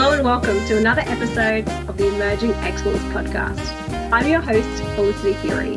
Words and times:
Hello 0.00 0.14
and 0.14 0.24
welcome 0.24 0.64
to 0.64 0.78
another 0.78 1.02
episode 1.02 1.68
of 1.86 1.98
the 1.98 2.08
Emerging 2.14 2.52
Excellence 2.52 3.02
Podcast. 3.12 3.60
I'm 4.10 4.26
your 4.26 4.40
host, 4.40 4.66
Felicity 4.94 5.34
Furey, 5.46 5.76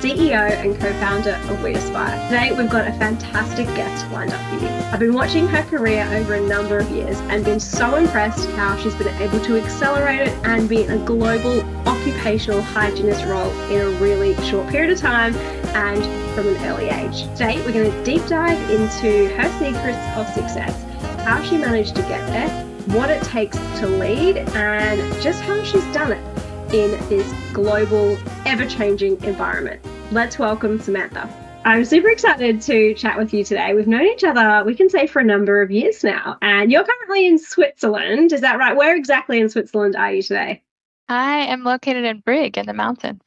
CEO 0.00 0.32
and 0.32 0.78
co-founder 0.80 1.32
of 1.48 1.60
We 1.60 1.74
Aspire. 1.74 2.16
Today 2.30 2.56
we've 2.56 2.70
got 2.70 2.86
a 2.86 2.92
fantastic 2.92 3.66
guest 3.74 4.08
lined 4.12 4.32
up 4.32 4.40
for 4.48 4.64
you. 4.64 4.68
I've 4.68 5.00
been 5.00 5.12
watching 5.12 5.48
her 5.48 5.64
career 5.64 6.08
over 6.12 6.34
a 6.34 6.40
number 6.40 6.78
of 6.78 6.88
years 6.92 7.18
and 7.22 7.44
been 7.44 7.58
so 7.58 7.96
impressed 7.96 8.48
how 8.50 8.76
she's 8.76 8.94
been 8.94 9.08
able 9.20 9.40
to 9.40 9.56
accelerate 9.56 10.28
it 10.28 10.38
and 10.44 10.68
be 10.68 10.84
in 10.84 10.92
a 10.92 11.04
global 11.04 11.60
occupational 11.88 12.62
hygienist 12.62 13.24
role 13.24 13.50
in 13.72 13.80
a 13.80 13.90
really 13.98 14.36
short 14.48 14.68
period 14.68 14.92
of 14.92 15.00
time 15.00 15.34
and 15.74 16.04
from 16.36 16.46
an 16.46 16.64
early 16.66 16.90
age. 16.90 17.22
Today 17.32 17.60
we're 17.66 17.72
going 17.72 17.90
to 17.90 18.04
deep 18.04 18.24
dive 18.28 18.70
into 18.70 19.34
her 19.34 19.50
secrets 19.58 19.98
of 20.16 20.28
success, 20.32 20.80
how 21.24 21.42
she 21.42 21.56
managed 21.56 21.96
to 21.96 22.02
get 22.02 22.24
there, 22.28 22.63
what 22.86 23.10
it 23.10 23.22
takes 23.22 23.56
to 23.56 23.86
lead, 23.86 24.38
and 24.38 25.22
just 25.22 25.40
how 25.42 25.62
she's 25.62 25.84
done 25.92 26.12
it 26.12 26.24
in 26.74 26.90
this 27.08 27.32
global, 27.52 28.18
ever 28.46 28.66
changing 28.66 29.22
environment. 29.24 29.80
Let's 30.10 30.38
welcome 30.38 30.80
Samantha. 30.80 31.28
I'm 31.64 31.84
super 31.86 32.10
excited 32.10 32.60
to 32.62 32.92
chat 32.92 33.16
with 33.16 33.32
you 33.32 33.42
today. 33.42 33.72
We've 33.72 33.86
known 33.86 34.04
each 34.06 34.22
other, 34.22 34.62
we 34.66 34.74
can 34.74 34.90
say, 34.90 35.06
for 35.06 35.20
a 35.20 35.24
number 35.24 35.62
of 35.62 35.70
years 35.70 36.04
now. 36.04 36.36
And 36.42 36.70
you're 36.70 36.84
currently 36.84 37.26
in 37.26 37.38
Switzerland. 37.38 38.32
Is 38.34 38.42
that 38.42 38.58
right? 38.58 38.76
Where 38.76 38.94
exactly 38.94 39.40
in 39.40 39.48
Switzerland 39.48 39.96
are 39.96 40.12
you 40.12 40.22
today? 40.22 40.62
I 41.08 41.38
am 41.46 41.64
located 41.64 42.04
in 42.04 42.20
Brig 42.20 42.58
in 42.58 42.66
the 42.66 42.74
mountains. 42.74 43.22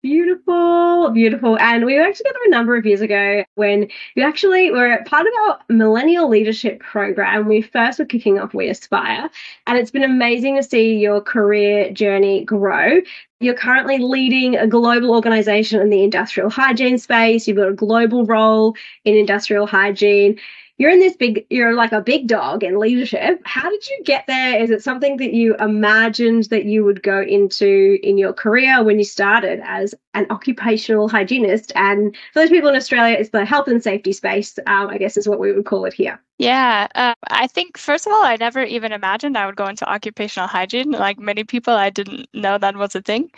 Beautiful, 0.00 1.10
beautiful. 1.10 1.58
And 1.58 1.84
we 1.84 1.96
worked 1.98 2.18
together 2.18 2.38
a 2.46 2.50
number 2.50 2.76
of 2.76 2.86
years 2.86 3.00
ago 3.00 3.42
when 3.56 3.88
you 4.14 4.22
actually 4.22 4.70
were 4.70 5.02
part 5.06 5.26
of 5.26 5.32
our 5.48 5.58
millennial 5.68 6.28
leadership 6.28 6.78
program. 6.78 7.48
We 7.48 7.62
first 7.62 7.98
were 7.98 8.04
kicking 8.04 8.38
off 8.38 8.54
We 8.54 8.68
Aspire, 8.68 9.28
and 9.66 9.76
it's 9.76 9.90
been 9.90 10.04
amazing 10.04 10.54
to 10.54 10.62
see 10.62 10.94
your 10.96 11.20
career 11.20 11.92
journey 11.92 12.44
grow. 12.44 13.00
You're 13.40 13.54
currently 13.54 13.98
leading 13.98 14.56
a 14.56 14.68
global 14.68 15.10
organization 15.10 15.80
in 15.80 15.90
the 15.90 16.04
industrial 16.04 16.48
hygiene 16.48 16.98
space. 16.98 17.48
You've 17.48 17.56
got 17.56 17.68
a 17.68 17.74
global 17.74 18.24
role 18.24 18.76
in 19.04 19.16
industrial 19.16 19.66
hygiene 19.66 20.38
you're 20.78 20.90
in 20.90 21.00
this 21.00 21.16
big 21.16 21.44
you're 21.50 21.74
like 21.74 21.92
a 21.92 22.00
big 22.00 22.28
dog 22.28 22.62
in 22.62 22.78
leadership. 22.78 23.40
How 23.44 23.68
did 23.68 23.86
you 23.88 24.02
get 24.04 24.24
there? 24.28 24.62
Is 24.62 24.70
it 24.70 24.82
something 24.82 25.16
that 25.18 25.34
you 25.34 25.56
imagined 25.56 26.44
that 26.44 26.64
you 26.64 26.84
would 26.84 27.02
go 27.02 27.20
into 27.20 27.98
in 28.02 28.16
your 28.16 28.32
career 28.32 28.82
when 28.82 28.98
you 28.98 29.04
started 29.04 29.60
as 29.64 29.94
an 30.14 30.26
occupational 30.30 31.08
hygienist? 31.08 31.72
And 31.74 32.16
for 32.32 32.40
those 32.40 32.50
people 32.50 32.68
in 32.70 32.76
australia 32.76 33.16
it's 33.18 33.30
the 33.30 33.44
health 33.44 33.68
and 33.68 33.82
safety 33.82 34.12
space 34.12 34.58
um, 34.66 34.88
i 34.88 34.98
guess 34.98 35.16
is 35.16 35.28
what 35.28 35.40
we 35.40 35.52
would 35.52 35.66
call 35.66 35.84
it 35.84 35.92
here. 35.92 36.20
Yeah 36.38 36.86
uh, 36.94 37.14
i 37.28 37.46
think 37.48 37.76
first 37.76 38.06
of 38.06 38.12
all 38.12 38.24
i 38.24 38.36
never 38.36 38.62
even 38.62 38.92
imagined 38.92 39.36
i 39.36 39.46
would 39.46 39.56
go 39.56 39.66
into 39.66 39.88
occupational 39.90 40.48
hygiene. 40.48 40.92
Like 40.92 41.18
many 41.18 41.44
people 41.44 41.74
i 41.74 41.90
didn't 41.90 42.28
know 42.32 42.56
that 42.56 42.76
was 42.76 42.94
a 42.94 43.02
thing. 43.02 43.30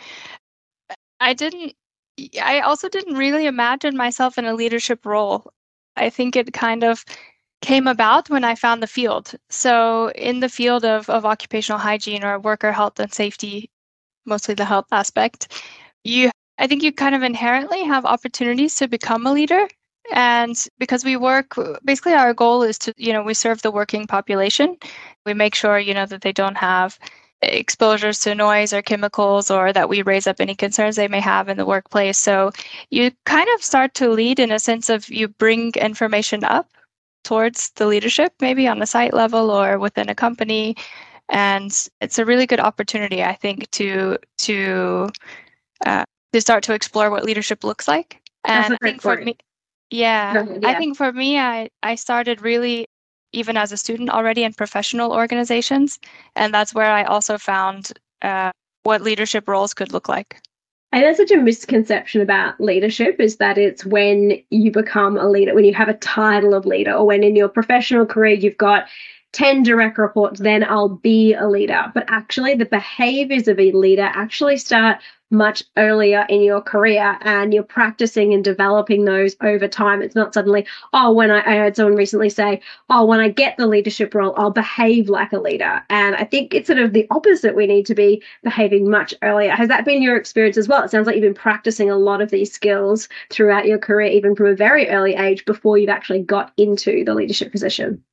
I 1.19 1.33
didn't 1.33 1.73
I 2.41 2.59
also 2.59 2.87
didn't 2.87 3.15
really 3.15 3.47
imagine 3.47 3.97
myself 3.97 4.37
in 4.37 4.45
a 4.45 4.53
leadership 4.53 5.05
role. 5.05 5.51
I 5.95 6.09
think 6.09 6.35
it 6.35 6.53
kind 6.53 6.83
of 6.83 7.03
came 7.61 7.87
about 7.87 8.29
when 8.29 8.43
I 8.43 8.55
found 8.55 8.81
the 8.81 8.87
field. 8.87 9.33
So, 9.49 10.09
in 10.11 10.39
the 10.39 10.49
field 10.49 10.83
of, 10.85 11.09
of 11.09 11.25
occupational 11.25 11.79
hygiene 11.79 12.23
or 12.23 12.39
worker 12.39 12.71
health 12.71 12.99
and 12.99 13.13
safety, 13.13 13.69
mostly 14.25 14.55
the 14.55 14.65
health 14.65 14.87
aspect, 14.91 15.61
you 16.03 16.31
I 16.57 16.67
think 16.67 16.83
you 16.83 16.91
kind 16.91 17.15
of 17.15 17.23
inherently 17.23 17.83
have 17.83 18.05
opportunities 18.05 18.75
to 18.75 18.87
become 18.87 19.25
a 19.25 19.33
leader. 19.33 19.67
And 20.13 20.55
because 20.77 21.03
we 21.05 21.15
work, 21.17 21.55
basically, 21.83 22.13
our 22.13 22.33
goal 22.33 22.63
is 22.63 22.77
to, 22.79 22.93
you 22.97 23.13
know, 23.13 23.23
we 23.23 23.33
serve 23.33 23.61
the 23.61 23.71
working 23.71 24.05
population. 24.07 24.77
We 25.25 25.33
make 25.33 25.55
sure, 25.55 25.79
you 25.79 25.93
know, 25.93 26.05
that 26.05 26.21
they 26.21 26.31
don't 26.31 26.57
have 26.57 26.99
exposures 27.41 28.19
to 28.19 28.35
noise 28.35 28.73
or 28.73 28.81
chemicals 28.81 29.49
or 29.49 29.73
that 29.73 29.89
we 29.89 30.03
raise 30.03 30.27
up 30.27 30.39
any 30.39 30.53
concerns 30.55 30.95
they 30.95 31.07
may 31.07 31.19
have 31.19 31.49
in 31.49 31.57
the 31.57 31.65
workplace. 31.65 32.17
So 32.17 32.51
you 32.91 33.11
kind 33.25 33.47
of 33.55 33.63
start 33.63 33.95
to 33.95 34.09
lead 34.09 34.39
in 34.39 34.51
a 34.51 34.59
sense 34.59 34.89
of 34.89 35.09
you 35.09 35.27
bring 35.27 35.71
information 35.75 36.43
up 36.43 36.67
towards 37.23 37.71
the 37.71 37.87
leadership, 37.87 38.33
maybe 38.41 38.67
on 38.67 38.79
the 38.79 38.85
site 38.85 39.13
level 39.13 39.49
or 39.51 39.79
within 39.79 40.09
a 40.09 40.15
company. 40.15 40.75
And 41.29 41.71
it's 42.01 42.19
a 42.19 42.25
really 42.25 42.45
good 42.45 42.59
opportunity, 42.59 43.23
I 43.23 43.35
think, 43.35 43.69
to 43.71 44.17
to 44.39 45.09
uh, 45.85 46.03
to 46.33 46.41
start 46.41 46.63
to 46.63 46.73
explore 46.73 47.09
what 47.09 47.23
leadership 47.23 47.63
looks 47.63 47.87
like. 47.87 48.19
And 48.43 48.73
I 48.73 48.77
think 48.81 49.01
for 49.01 49.17
me, 49.17 49.37
yeah, 49.89 50.45
yeah, 50.45 50.67
I 50.67 50.73
think 50.75 50.97
for 50.97 51.11
me, 51.11 51.39
I 51.39 51.69
I 51.83 51.95
started 51.95 52.41
really 52.41 52.85
even 53.33 53.55
as 53.55 53.71
a 53.71 53.77
student 53.77 54.09
already 54.09 54.43
in 54.43 54.53
professional 54.53 55.13
organizations, 55.13 55.99
and 56.35 56.53
that's 56.53 56.73
where 56.73 56.91
I 56.91 57.03
also 57.03 57.37
found 57.37 57.93
uh, 58.21 58.51
what 58.83 59.01
leadership 59.01 59.47
roles 59.47 59.73
could 59.73 59.93
look 59.93 60.09
like. 60.09 60.41
And 60.91 61.03
there's 61.03 61.17
such 61.17 61.31
a 61.31 61.37
misconception 61.37 62.21
about 62.21 62.59
leadership 62.59 63.19
is 63.19 63.37
that 63.37 63.57
it's 63.57 63.85
when 63.85 64.43
you 64.49 64.71
become 64.71 65.17
a 65.17 65.29
leader, 65.29 65.55
when 65.55 65.63
you 65.63 65.73
have 65.73 65.87
a 65.87 65.93
title 65.93 66.53
of 66.53 66.65
leader, 66.65 66.93
or 66.93 67.05
when 67.05 67.23
in 67.23 67.35
your 67.35 67.47
professional 67.47 68.05
career 68.05 68.35
you've 68.35 68.57
got 68.57 68.87
10 69.31 69.63
direct 69.63 69.97
reports, 69.97 70.41
then 70.41 70.65
I'll 70.65 70.89
be 70.89 71.33
a 71.33 71.47
leader. 71.47 71.89
But 71.93 72.05
actually, 72.09 72.55
the 72.55 72.65
behaviors 72.65 73.47
of 73.47 73.57
a 73.57 73.71
leader 73.71 74.09
actually 74.13 74.57
start 74.57 74.97
much 75.31 75.63
earlier 75.77 76.25
in 76.29 76.41
your 76.41 76.61
career 76.61 77.17
and 77.21 77.53
you're 77.53 77.63
practicing 77.63 78.33
and 78.33 78.43
developing 78.43 79.05
those 79.05 79.35
over 79.41 79.67
time. 79.67 80.01
It's 80.01 80.15
not 80.15 80.33
suddenly, 80.33 80.67
oh, 80.93 81.11
when 81.11 81.31
I, 81.31 81.39
I, 81.39 81.55
heard 81.57 81.75
someone 81.75 81.95
recently 81.95 82.29
say, 82.29 82.61
oh, 82.89 83.05
when 83.05 83.19
I 83.19 83.29
get 83.29 83.57
the 83.57 83.67
leadership 83.67 84.13
role, 84.13 84.33
I'll 84.37 84.51
behave 84.51 85.09
like 85.09 85.31
a 85.31 85.39
leader. 85.39 85.81
And 85.89 86.15
I 86.15 86.25
think 86.25 86.53
it's 86.53 86.67
sort 86.67 86.79
of 86.79 86.93
the 86.93 87.07
opposite. 87.11 87.55
We 87.55 87.67
need 87.67 87.85
to 87.87 87.95
be 87.95 88.21
behaving 88.43 88.89
much 88.89 89.13
earlier. 89.21 89.51
Has 89.51 89.69
that 89.69 89.85
been 89.85 90.01
your 90.01 90.17
experience 90.17 90.57
as 90.57 90.67
well? 90.67 90.83
It 90.83 90.91
sounds 90.91 91.07
like 91.07 91.15
you've 91.15 91.23
been 91.23 91.33
practicing 91.33 91.89
a 91.89 91.97
lot 91.97 92.21
of 92.21 92.29
these 92.29 92.51
skills 92.51 93.07
throughout 93.29 93.65
your 93.65 93.79
career, 93.79 94.11
even 94.11 94.35
from 94.35 94.47
a 94.47 94.55
very 94.55 94.89
early 94.89 95.15
age 95.15 95.45
before 95.45 95.77
you've 95.77 95.89
actually 95.89 96.21
got 96.21 96.51
into 96.57 97.03
the 97.05 97.13
leadership 97.13 97.51
position. 97.51 98.03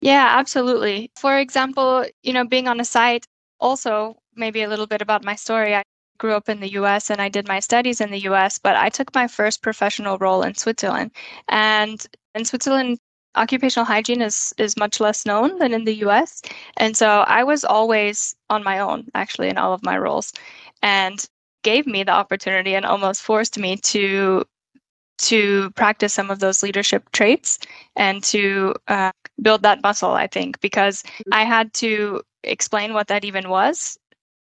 Yeah, 0.00 0.36
absolutely. 0.38 1.10
For 1.16 1.38
example, 1.38 2.06
you 2.22 2.32
know, 2.32 2.44
being 2.44 2.68
on 2.68 2.80
a 2.80 2.84
site, 2.84 3.26
also 3.58 4.16
maybe 4.34 4.62
a 4.62 4.68
little 4.68 4.86
bit 4.86 5.02
about 5.02 5.24
my 5.24 5.34
story. 5.34 5.74
I 5.74 5.82
grew 6.20 6.34
up 6.34 6.48
in 6.48 6.60
the 6.60 6.74
US 6.80 7.10
and 7.10 7.20
I 7.20 7.28
did 7.28 7.48
my 7.48 7.58
studies 7.58 8.00
in 8.00 8.10
the 8.12 8.24
US, 8.30 8.58
but 8.58 8.76
I 8.76 8.88
took 8.90 9.12
my 9.14 9.26
first 9.26 9.62
professional 9.62 10.18
role 10.18 10.42
in 10.42 10.54
Switzerland. 10.54 11.10
And 11.48 12.06
in 12.36 12.44
Switzerland, 12.44 12.98
occupational 13.36 13.86
hygiene 13.86 14.22
is 14.22 14.54
is 14.58 14.76
much 14.76 15.00
less 15.00 15.26
known 15.26 15.58
than 15.58 15.72
in 15.72 15.84
the 15.84 15.96
US. 16.06 16.42
And 16.76 16.96
so 16.96 17.08
I 17.38 17.42
was 17.42 17.64
always 17.64 18.36
on 18.50 18.62
my 18.62 18.78
own 18.78 19.08
actually 19.14 19.48
in 19.48 19.58
all 19.58 19.72
of 19.72 19.82
my 19.82 19.96
roles 19.98 20.32
and 20.82 21.26
gave 21.62 21.86
me 21.86 22.04
the 22.04 22.12
opportunity 22.12 22.74
and 22.74 22.86
almost 22.86 23.22
forced 23.22 23.58
me 23.58 23.76
to 23.76 24.44
to 25.18 25.70
practice 25.72 26.14
some 26.14 26.30
of 26.30 26.38
those 26.38 26.62
leadership 26.62 27.10
traits 27.12 27.58
and 27.96 28.24
to 28.24 28.74
uh, 28.88 29.12
build 29.42 29.62
that 29.62 29.82
muscle 29.82 30.12
i 30.12 30.26
think 30.26 30.58
because 30.60 31.04
i 31.30 31.44
had 31.44 31.72
to 31.74 32.22
explain 32.42 32.94
what 32.94 33.08
that 33.08 33.24
even 33.24 33.50
was 33.50 33.98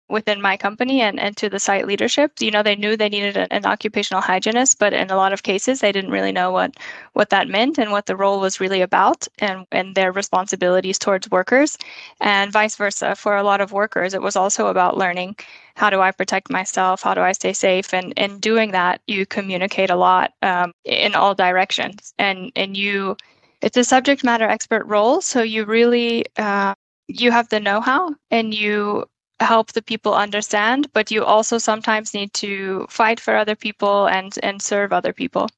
within 0.09 0.41
my 0.41 0.56
company 0.56 1.00
and, 1.00 1.19
and 1.19 1.37
to 1.37 1.49
the 1.49 1.59
site 1.59 1.87
leadership. 1.87 2.33
You 2.41 2.50
know 2.50 2.62
they 2.62 2.77
knew 2.77 2.97
they 2.97 3.09
needed 3.09 3.37
an, 3.37 3.49
an, 3.50 3.67
occupational 3.67 4.22
hygienist 4.22 4.78
but 4.78 4.93
in 4.93 5.11
a 5.11 5.17
lot 5.17 5.33
of 5.33 5.43
cases 5.43 5.81
they 5.81 5.93
didn't 5.93 6.12
really 6.12 6.33
know 6.33 6.53
what 6.53 6.77
what 7.15 7.31
that 7.31 7.49
meant 7.49 7.78
and 7.78 7.91
what 7.91 8.06
the 8.06 8.16
role 8.16 8.39
was 8.41 8.61
really 8.61 8.81
about 8.81 9.27
and 9.39 9.66
and 9.72 9.95
their 9.95 10.12
responsibilities 10.12 10.99
towards 10.99 11.31
workers 11.31 11.77
and 12.21 12.53
vice 12.53 12.77
versa. 12.77 13.15
For 13.16 13.37
a 13.37 13.43
lot 13.43 13.61
of 13.61 13.72
workers 13.72 14.15
it 14.15 14.22
was 14.22 14.37
also 14.37 14.69
about 14.69 14.97
learning 14.97 15.37
how 15.75 15.91
do 15.91 16.00
i 16.00 16.11
protect 16.12 16.50
myself? 16.50 17.03
How 17.03 17.15
do 17.15 17.21
i 17.21 17.33
stay 17.33 17.53
safe? 17.53 17.93
And 17.93 18.13
in 18.16 18.39
doing 18.39 18.72
that 18.72 19.01
you 19.07 19.27
communicate 19.27 19.91
a 19.91 19.97
lot 19.97 20.33
um, 20.42 20.72
in 20.84 21.15
all 21.15 21.34
directions. 21.34 22.15
And 22.19 22.53
and 22.54 22.77
you 22.77 23.16
it's 23.60 23.77
a 23.77 23.84
subject 23.84 24.22
matter 24.22 24.48
expert 24.48 24.84
role 24.86 25.21
so 25.21 25.42
you 25.42 25.65
really 25.65 26.25
uh, 26.36 26.75
you 27.09 27.31
have 27.31 27.48
the 27.48 27.60
know-how 27.60 28.15
and 28.31 28.54
you 28.54 29.04
help 29.41 29.72
the 29.72 29.83
people 29.83 30.15
understand, 30.15 30.91
but 30.92 31.10
you 31.10 31.24
also 31.24 31.59
sometimes 31.59 32.15
need 32.15 32.33
to 32.34 32.86
fight 32.88 33.21
for 33.21 33.36
other 33.36 33.54
people 33.54 34.06
and 34.06 34.38
and 34.42 34.62
serve 34.62 34.92
other 34.92 35.12
people. 35.12 35.48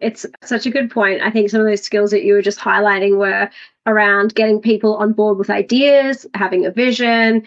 It's 0.00 0.26
such 0.42 0.66
a 0.66 0.70
good 0.70 0.90
point. 0.90 1.22
I 1.22 1.30
think 1.30 1.48
some 1.48 1.60
of 1.60 1.66
those 1.66 1.82
skills 1.82 2.10
that 2.10 2.24
you 2.24 2.34
were 2.34 2.42
just 2.42 2.58
highlighting 2.58 3.16
were 3.16 3.48
around 3.86 4.34
getting 4.34 4.60
people 4.60 4.96
on 4.96 5.12
board 5.12 5.38
with 5.38 5.50
ideas, 5.50 6.26
having 6.34 6.66
a 6.66 6.70
vision, 6.70 7.46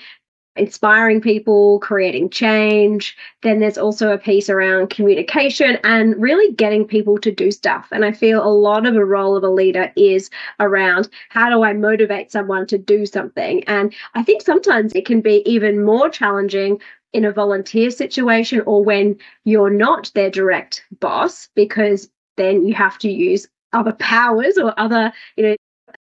inspiring 0.57 1.21
people, 1.21 1.79
creating 1.79 2.29
change. 2.29 3.15
Then 3.41 3.59
there's 3.59 3.77
also 3.77 4.11
a 4.11 4.17
piece 4.17 4.49
around 4.49 4.89
communication 4.89 5.77
and 5.83 6.19
really 6.21 6.53
getting 6.53 6.85
people 6.85 7.17
to 7.19 7.31
do 7.31 7.51
stuff. 7.51 7.87
And 7.91 8.05
I 8.05 8.11
feel 8.11 8.43
a 8.43 8.49
lot 8.49 8.85
of 8.85 8.95
a 8.95 9.05
role 9.05 9.35
of 9.35 9.43
a 9.43 9.49
leader 9.49 9.91
is 9.95 10.29
around 10.59 11.09
how 11.29 11.49
do 11.49 11.63
I 11.63 11.73
motivate 11.73 12.31
someone 12.31 12.67
to 12.67 12.77
do 12.77 13.05
something? 13.05 13.63
And 13.65 13.93
I 14.15 14.23
think 14.23 14.41
sometimes 14.41 14.93
it 14.93 15.05
can 15.05 15.21
be 15.21 15.43
even 15.45 15.83
more 15.83 16.09
challenging 16.09 16.79
in 17.13 17.25
a 17.25 17.31
volunteer 17.31 17.89
situation 17.89 18.61
or 18.65 18.83
when 18.83 19.17
you're 19.43 19.69
not 19.69 20.11
their 20.13 20.29
direct 20.29 20.83
boss 20.99 21.49
because 21.55 22.09
then 22.35 22.65
you 22.65 22.73
have 22.73 22.97
to 22.99 23.09
use 23.09 23.47
other 23.73 23.93
powers 23.93 24.57
or 24.57 24.73
other 24.79 25.11
you 25.35 25.43
know 25.43 25.55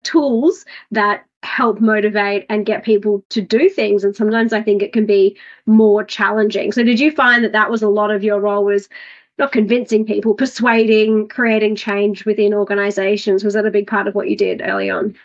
tools 0.03 0.65
that 0.91 1.25
help 1.43 1.79
motivate 1.79 2.45
and 2.49 2.65
get 2.65 2.83
people 2.83 3.23
to 3.29 3.41
do 3.41 3.69
things. 3.69 4.03
And 4.03 4.15
sometimes 4.15 4.53
i 4.53 4.61
think 4.61 4.81
it 4.81 4.93
can 4.93 5.05
be 5.05 5.37
more 5.65 6.03
challenging. 6.03 6.71
So 6.71 6.83
did 6.83 6.99
you 6.99 7.11
find 7.11 7.43
that 7.43 7.51
that 7.51 7.69
was 7.69 7.81
a 7.81 7.89
lot 7.89 8.11
of 8.11 8.23
your 8.23 8.39
role 8.39 8.65
was 8.65 8.89
not 9.37 9.51
convincing 9.51 10.05
people 10.05 10.33
persuading 10.33 11.27
creating 11.27 11.75
change 11.75 12.25
within 12.25 12.53
organizations? 12.53 13.43
Was 13.43 13.53
that 13.53 13.65
a 13.65 13.71
big 13.71 13.87
part 13.87 14.07
of 14.07 14.15
what 14.15 14.29
you 14.29 14.35
did 14.35 14.61
early 14.63 14.89
on? 14.89 15.15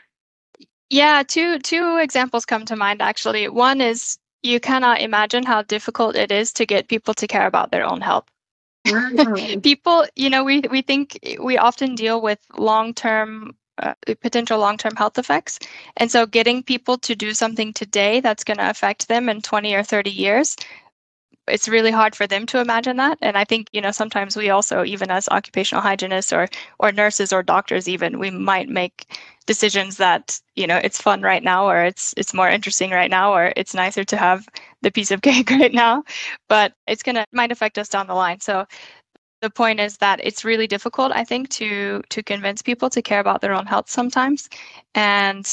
Yeah 0.90 1.22
two 1.26 1.58
two 1.60 1.98
examples 1.98 2.44
come 2.44 2.64
to 2.66 2.76
mind 2.76 3.00
actually. 3.00 3.48
One 3.48 3.80
is 3.80 4.18
you 4.42 4.60
cannot 4.60 5.00
imagine 5.00 5.44
how 5.44 5.62
difficult 5.62 6.16
it 6.16 6.30
is 6.30 6.52
to 6.54 6.66
get 6.66 6.88
people 6.88 7.14
to 7.14 7.26
care 7.26 7.46
about 7.46 7.70
their 7.70 7.84
own 7.84 8.00
health 8.00 8.24
people 9.62 10.04
you 10.16 10.28
know 10.28 10.42
we 10.42 10.60
we 10.70 10.82
think 10.82 11.18
we 11.40 11.56
often 11.56 11.94
deal 11.94 12.20
with 12.20 12.40
long 12.56 12.92
term 12.92 13.54
uh, 13.78 13.94
potential 14.20 14.58
long 14.58 14.76
term 14.76 14.96
health 14.96 15.18
effects. 15.18 15.58
And 15.96 16.10
so, 16.10 16.26
getting 16.26 16.62
people 16.62 16.98
to 16.98 17.14
do 17.14 17.32
something 17.34 17.72
today 17.72 18.20
that's 18.20 18.44
going 18.44 18.58
to 18.58 18.70
affect 18.70 19.08
them 19.08 19.28
in 19.28 19.42
20 19.42 19.74
or 19.74 19.82
30 19.82 20.10
years, 20.10 20.56
it's 21.48 21.68
really 21.68 21.90
hard 21.90 22.14
for 22.14 22.26
them 22.26 22.46
to 22.46 22.60
imagine 22.60 22.96
that. 22.98 23.18
And 23.20 23.36
I 23.36 23.44
think, 23.44 23.68
you 23.72 23.80
know, 23.80 23.90
sometimes 23.90 24.36
we 24.36 24.50
also, 24.50 24.84
even 24.84 25.10
as 25.10 25.28
occupational 25.28 25.82
hygienists 25.82 26.32
or, 26.32 26.48
or 26.78 26.92
nurses 26.92 27.32
or 27.32 27.42
doctors, 27.42 27.88
even, 27.88 28.18
we 28.18 28.30
might 28.30 28.68
make 28.68 29.06
decisions 29.46 29.96
that, 29.96 30.40
you 30.54 30.66
know, 30.68 30.78
it's 30.82 31.00
fun 31.02 31.20
right 31.22 31.42
now 31.42 31.68
or 31.68 31.84
it's 31.84 32.14
it's 32.16 32.32
more 32.32 32.48
interesting 32.48 32.92
right 32.92 33.10
now 33.10 33.32
or 33.34 33.52
it's 33.56 33.74
nicer 33.74 34.04
to 34.04 34.16
have 34.16 34.48
the 34.82 34.90
piece 34.92 35.10
of 35.10 35.22
cake 35.28 35.50
right 35.50 35.74
now. 35.74 36.04
But 36.48 36.74
it's 36.86 37.02
gonna 37.02 37.26
might 37.32 37.50
affect 37.52 37.78
us 37.78 37.88
down 37.88 38.06
the 38.06 38.14
line. 38.14 38.40
So 38.40 38.66
the 39.42 39.50
point 39.50 39.80
is 39.80 39.98
that 39.98 40.20
it's 40.24 40.44
really 40.44 40.66
difficult 40.68 41.12
i 41.12 41.24
think 41.24 41.50
to 41.50 42.02
to 42.08 42.22
convince 42.22 42.62
people 42.62 42.88
to 42.90 43.02
care 43.02 43.20
about 43.20 43.40
their 43.42 43.52
own 43.54 43.66
health 43.66 43.90
sometimes. 43.90 44.48
And 44.94 45.44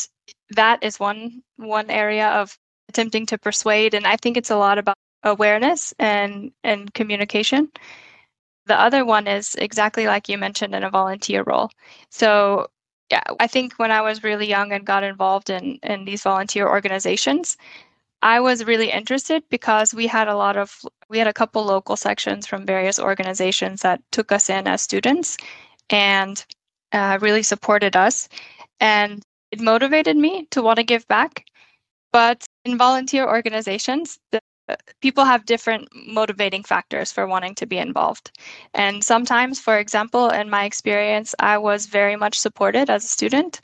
that 0.51 0.83
is 0.83 0.99
one 0.99 1.43
one 1.57 1.89
area 1.89 2.29
of 2.29 2.57
attempting 2.89 3.25
to 3.27 3.37
persuade 3.37 3.93
and 3.95 4.07
i 4.07 4.15
think 4.17 4.37
it's 4.37 4.51
a 4.51 4.55
lot 4.57 4.77
about 4.77 4.95
awareness 5.23 5.93
and 5.99 6.51
and 6.63 6.93
communication. 6.93 7.69
The 8.67 8.79
other 8.79 9.03
one 9.05 9.27
is 9.27 9.55
exactly 9.55 10.05
like 10.07 10.29
you 10.29 10.37
mentioned 10.37 10.75
in 10.75 10.83
a 10.83 10.89
volunteer 10.91 11.43
role. 11.43 11.69
So 12.11 12.67
yeah 13.11 13.23
i 13.39 13.47
think 13.47 13.73
when 13.79 13.91
i 13.91 14.01
was 14.01 14.23
really 14.23 14.47
young 14.47 14.71
and 14.71 14.85
got 14.85 15.03
involved 15.03 15.49
in 15.49 15.79
in 15.83 16.05
these 16.05 16.23
volunteer 16.23 16.67
organizations 16.69 17.57
I 18.21 18.39
was 18.39 18.65
really 18.65 18.91
interested 18.91 19.43
because 19.49 19.93
we 19.93 20.07
had 20.07 20.27
a 20.27 20.35
lot 20.35 20.57
of 20.57 20.81
we 21.09 21.17
had 21.17 21.27
a 21.27 21.33
couple 21.33 21.63
local 21.63 21.95
sections 21.95 22.45
from 22.45 22.65
various 22.65 22.99
organizations 22.99 23.81
that 23.81 24.01
took 24.11 24.31
us 24.31 24.49
in 24.49 24.67
as 24.67 24.81
students 24.81 25.37
and 25.89 26.45
uh, 26.91 27.17
really 27.21 27.43
supported 27.43 27.95
us. 27.95 28.27
And 28.79 29.23
it 29.51 29.61
motivated 29.61 30.17
me 30.17 30.45
to 30.51 30.61
want 30.61 30.77
to 30.77 30.83
give 30.83 31.07
back. 31.07 31.45
But 32.11 32.45
in 32.65 32.77
volunteer 32.77 33.27
organizations 33.27 34.19
the, 34.31 34.41
people 35.01 35.25
have 35.25 35.45
different 35.45 35.87
motivating 35.93 36.63
factors 36.63 37.11
for 37.11 37.25
wanting 37.25 37.55
to 37.55 37.65
be 37.65 37.77
involved. 37.77 38.37
And 38.73 39.03
sometimes 39.03 39.59
for 39.59 39.77
example 39.77 40.29
in 40.29 40.49
my 40.49 40.65
experience 40.65 41.33
i 41.39 41.57
was 41.57 41.85
very 41.85 42.15
much 42.15 42.37
supported 42.37 42.89
as 42.89 43.05
a 43.05 43.07
student 43.07 43.61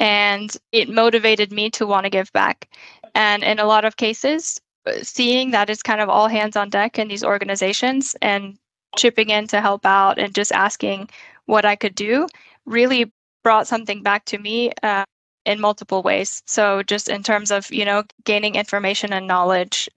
and 0.00 0.56
it 0.72 0.88
motivated 0.88 1.52
me 1.52 1.70
to 1.70 1.86
want 1.86 2.04
to 2.04 2.10
give 2.10 2.32
back 2.32 2.68
and 3.14 3.42
in 3.42 3.58
a 3.58 3.64
lot 3.64 3.84
of 3.84 3.96
cases, 3.96 4.60
uh, 4.86 4.92
seeing 5.02 5.50
that 5.50 5.70
it's 5.70 5.82
kind 5.82 6.00
of 6.00 6.08
all 6.08 6.28
hands 6.28 6.56
on 6.56 6.70
deck 6.70 6.98
in 6.98 7.08
these 7.08 7.24
organizations 7.24 8.16
and 8.22 8.58
chipping 8.96 9.30
in 9.30 9.46
to 9.48 9.60
help 9.60 9.86
out 9.86 10.18
and 10.18 10.34
just 10.34 10.52
asking 10.52 11.08
what 11.46 11.64
I 11.64 11.76
could 11.76 11.94
do 11.94 12.26
really 12.66 13.12
brought 13.42 13.66
something 13.66 14.02
back 14.02 14.24
to 14.26 14.38
me 14.38 14.72
uh, 14.82 15.04
in 15.44 15.60
multiple 15.60 16.02
ways. 16.02 16.42
So, 16.46 16.82
just 16.82 17.08
in 17.08 17.22
terms 17.22 17.50
of, 17.50 17.70
you 17.72 17.84
know, 17.84 18.04
gaining 18.24 18.54
information 18.54 19.12
and 19.12 19.26
knowledge, 19.26 19.88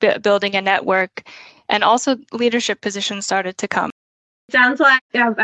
b- 0.00 0.18
building 0.18 0.54
a 0.54 0.62
network, 0.62 1.28
and 1.68 1.82
also 1.82 2.16
leadership 2.32 2.80
positions 2.80 3.26
started 3.26 3.58
to 3.58 3.68
come. 3.68 3.90
Sounds 4.50 4.80
like, 4.80 5.02
uh, 5.14 5.34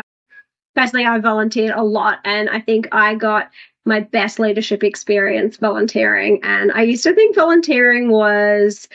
personally, 0.74 1.06
I 1.06 1.18
volunteered 1.18 1.74
a 1.74 1.82
lot, 1.82 2.20
and 2.24 2.48
I 2.48 2.60
think 2.60 2.88
I 2.92 3.14
got 3.14 3.50
my 3.88 4.00
best 4.00 4.38
leadership 4.38 4.84
experience 4.84 5.56
volunteering. 5.56 6.38
And 6.44 6.70
I 6.72 6.82
used 6.82 7.02
to 7.04 7.14
think 7.14 7.34
volunteering 7.34 8.10
was, 8.10 8.86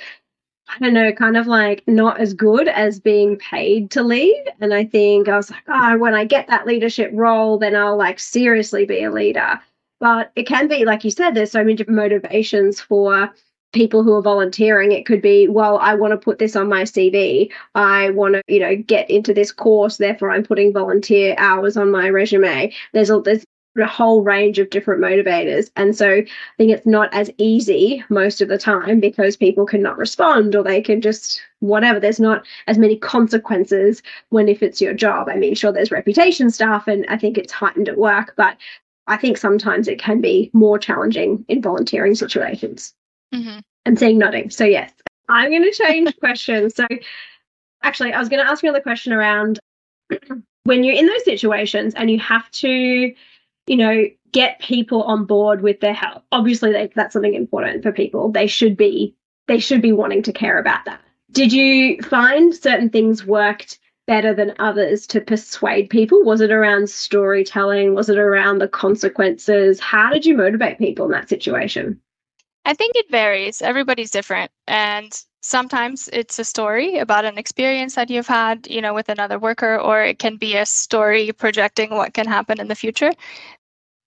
I 0.69 0.80
don't 0.80 0.94
know, 0.94 1.12
kind 1.12 1.36
of 1.36 1.48
like 1.48 1.84
not 1.88 2.22
as 2.22 2.34
good 2.34 2.68
as 2.68 3.00
being 3.00 3.38
paid 3.38 3.92
to 3.92 4.04
lead. 4.04 4.45
And 4.62 4.74
I 4.74 4.86
think 4.86 5.28
I 5.28 5.36
was 5.36 5.51
like, 5.51 5.63
oh, 5.68 5.98
when 5.98 6.13
I 6.13 6.24
get 6.25 6.48
that 6.48 6.68
leadership 6.68 7.12
role, 7.13 7.57
then 7.57 7.75
I'll 7.75 7.98
like 7.98 8.19
seriously 8.19 8.86
be 8.86 9.04
a 9.04 9.12
leader. 9.12 9.60
But 10.00 10.31
it 10.36 10.48
can 10.48 10.68
be, 10.68 10.86
like 10.86 11.04
you 11.04 11.12
said, 11.12 11.31
there's 11.31 11.51
so 11.51 11.60
many 11.60 11.75
different 11.75 11.98
motivations 11.98 12.80
for 12.80 13.34
people 13.74 14.04
who 14.04 14.13
are 14.13 14.22
volunteering 14.22 14.92
it 14.92 15.04
could 15.04 15.19
be 15.19 15.48
well 15.48 15.80
i 15.80 15.95
want 15.95 16.12
to 16.12 16.18
put 16.18 16.38
this 16.38 16.56
on 16.56 16.69
my 16.69 16.84
cv 16.84 17.51
i 17.74 18.12
want 18.12 18.36
to 18.36 18.42
you 18.48 18.60
know 18.60 18.75
get 18.75 19.10
into 19.10 19.34
this 19.34 19.51
course 19.51 19.98
therefore 19.98 20.30
i'm 20.30 20.44
putting 20.44 20.72
volunteer 20.72 21.34
hours 21.40 21.75
on 21.75 21.90
my 21.90 22.07
resume 22.07 22.72
there's 22.94 23.10
a 23.10 23.19
there's 23.22 23.44
a 23.78 23.88
whole 23.88 24.22
range 24.22 24.60
of 24.60 24.70
different 24.70 25.02
motivators. 25.02 25.72
And 25.75 25.96
so 25.96 26.10
I 26.10 26.25
think 26.58 26.72
it's 26.72 26.86
not 26.86 27.14
as 27.14 27.31
easy 27.38 28.04
most 28.10 28.42
of 28.42 28.50
the 28.50 28.58
time 28.58 29.00
because 29.00 29.36
people 29.36 29.66
cannot 29.66 29.98
respond 29.98 30.56
or 30.56 30.64
they 30.64 30.81
can 30.81 31.02
just 31.02 31.42
whatever. 31.60 32.00
There's 32.00 32.20
not 32.20 32.46
as 32.68 32.78
many 32.78 32.98
consequences 32.98 34.04
when 34.30 34.48
if 34.48 34.62
it's 34.62 34.81
your 34.81 34.94
job. 34.94 35.28
I 35.30 35.36
mean, 35.36 35.56
sure, 35.56 35.72
there's 35.72 35.92
reputation 35.92 36.52
stuff 36.52 36.88
and 36.88 37.06
I 37.10 37.18
think 37.18 37.38
it's 37.38 37.54
heightened 37.54 37.90
at 37.90 37.98
work, 37.98 38.34
but 38.38 38.58
I 39.08 39.18
think 39.18 39.38
sometimes 39.38 39.88
it 39.88 40.00
can 40.00 40.22
be 40.22 40.50
more 40.54 40.78
challenging 40.78 41.44
in 41.48 41.62
volunteering 41.62 42.16
situations. 42.16 42.94
Mm-hmm. 43.34 43.60
I'm 43.86 43.98
saying 43.98 44.18
nodding. 44.18 44.50
So, 44.50 44.64
yes, 44.66 44.92
I'm 45.30 45.50
going 45.50 45.64
to 45.64 45.72
change 45.72 46.16
questions. 46.19 46.76
So, 46.76 46.88
actually, 47.81 48.14
I 48.14 48.19
was 48.19 48.30
going 48.30 48.44
to 48.44 48.50
ask 48.50 48.64
another 48.64 48.80
question 48.80 49.12
around 49.12 49.60
when 50.64 50.84
you're 50.84 50.96
in 50.96 51.08
those 51.08 51.26
situations 51.26 51.94
and 51.96 52.10
you 52.10 52.19
have 52.19 52.50
to 52.52 53.14
you 53.68 53.77
know, 53.77 54.06
get 54.31 54.60
people 54.60 55.04
on 55.04 55.25
board 55.25 55.62
with 55.62 55.80
their 55.80 55.94
health. 55.94 56.24
Obviously, 56.31 56.71
they, 56.71 56.92
that's 56.95 57.13
something 57.13 57.33
important 57.33 57.83
for 57.83 57.92
people. 57.92 58.31
They 58.31 58.48
should 58.48 58.75
be 58.75 59.15
they 59.48 59.60
should 59.60 59.81
be 59.81 59.92
wanting 59.92 60.24
to 60.24 60.33
care 60.33 60.57
about 60.57 60.86
that. 60.86 61.01
Did 61.31 61.51
you 61.51 62.01
find 62.01 62.54
certain 62.56 62.89
things 62.89 63.25
worked 63.25 63.80
better 64.06 64.33
than 64.33 64.54
others 64.59 65.07
to 65.07 65.21
persuade 65.21 65.90
people? 65.90 66.23
Was 66.23 66.42
it 66.42 66.52
around 66.52 66.90
storytelling? 66.90 67.95
Was 67.95 68.09
it 68.09 68.18
around 68.18 68.59
the 68.59 68.68
consequences? 68.68 69.80
How 69.80 70.11
did 70.11 70.26
you 70.26 70.35
motivate 70.35 70.78
people 70.78 71.06
in 71.06 71.11
that 71.11 71.30
situation? 71.30 71.99
I 72.66 72.74
think 72.74 72.96
it 72.96 73.10
varies. 73.12 73.62
Everybody's 73.62 74.12
different. 74.12 74.52
And 74.68 75.12
sometimes 75.42 76.10
it's 76.14 76.40
a 76.40 76.46
story 76.46 76.98
about 76.98 77.26
an 77.26 77.38
experience 77.38 77.96
that 77.96 78.10
you've 78.10 78.28
had, 78.28 78.68
you 78.68 78.82
know, 78.82 78.94
with 78.94 79.10
another 79.10 79.38
worker, 79.38 79.78
or 79.78 80.02
it 80.02 80.20
can 80.20 80.38
be 80.38 80.56
a 80.56 80.66
story 80.66 81.32
projecting 81.34 81.92
what 81.92 82.14
can 82.14 82.28
happen 82.28 82.60
in 82.60 82.70
the 82.70 82.76
future. 82.76 83.12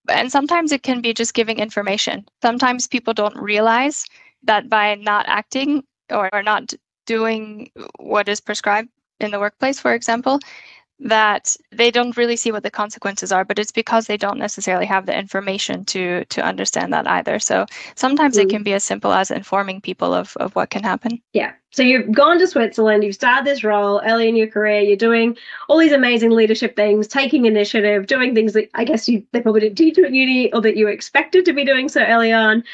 And 0.08 0.30
sometimes 0.32 0.72
it 0.72 0.82
can 0.82 1.02
be 1.02 1.12
just 1.12 1.34
giving 1.34 1.58
information. 1.58 2.26
Sometimes 2.40 2.86
people 2.86 3.12
don't 3.12 3.36
realize 3.36 4.04
that 4.44 4.70
by 4.70 4.94
not 4.94 5.26
acting 5.28 5.84
or, 6.10 6.30
not 6.42 6.72
doing 7.06 7.70
what 7.98 8.28
is 8.28 8.40
prescribed 8.40 8.88
in 9.20 9.30
the 9.30 9.38
workplace, 9.38 9.78
for 9.78 9.94
example, 9.94 10.40
that 10.98 11.54
they 11.72 11.90
don't 11.90 12.16
really 12.16 12.36
see 12.36 12.50
what 12.50 12.62
the 12.62 12.70
consequences 12.70 13.30
are 13.30 13.44
but 13.44 13.58
it's 13.58 13.72
because 13.72 14.06
they 14.06 14.16
don't 14.16 14.38
necessarily 14.38 14.86
have 14.86 15.04
the 15.04 15.16
information 15.16 15.84
to 15.84 16.24
to 16.26 16.42
understand 16.42 16.92
that 16.92 17.06
either 17.06 17.38
so 17.38 17.66
sometimes 17.94 18.38
mm. 18.38 18.42
it 18.42 18.48
can 18.48 18.62
be 18.62 18.72
as 18.72 18.82
simple 18.82 19.12
as 19.12 19.30
informing 19.30 19.80
people 19.80 20.14
of 20.14 20.36
of 20.38 20.54
what 20.56 20.70
can 20.70 20.82
happen 20.82 21.20
yeah 21.34 21.52
so 21.70 21.82
you've 21.82 22.10
gone 22.12 22.38
to 22.38 22.46
switzerland 22.46 23.04
you've 23.04 23.14
started 23.14 23.46
this 23.46 23.62
role 23.62 24.00
early 24.06 24.26
in 24.26 24.36
your 24.36 24.46
career 24.46 24.80
you're 24.80 24.96
doing 24.96 25.36
all 25.68 25.78
these 25.78 25.92
amazing 25.92 26.30
leadership 26.30 26.74
things 26.76 27.06
taking 27.06 27.44
initiative 27.44 28.06
doing 28.06 28.34
things 28.34 28.54
that 28.54 28.70
i 28.72 28.82
guess 28.82 29.06
you 29.06 29.22
they 29.32 29.40
probably 29.40 29.60
didn't 29.60 29.76
teach 29.76 29.98
you 29.98 30.04
at 30.06 30.12
uni 30.12 30.50
or 30.54 30.62
that 30.62 30.78
you 30.78 30.88
expected 30.88 31.44
to 31.44 31.52
be 31.52 31.64
doing 31.64 31.90
so 31.90 32.02
early 32.02 32.32
on 32.32 32.64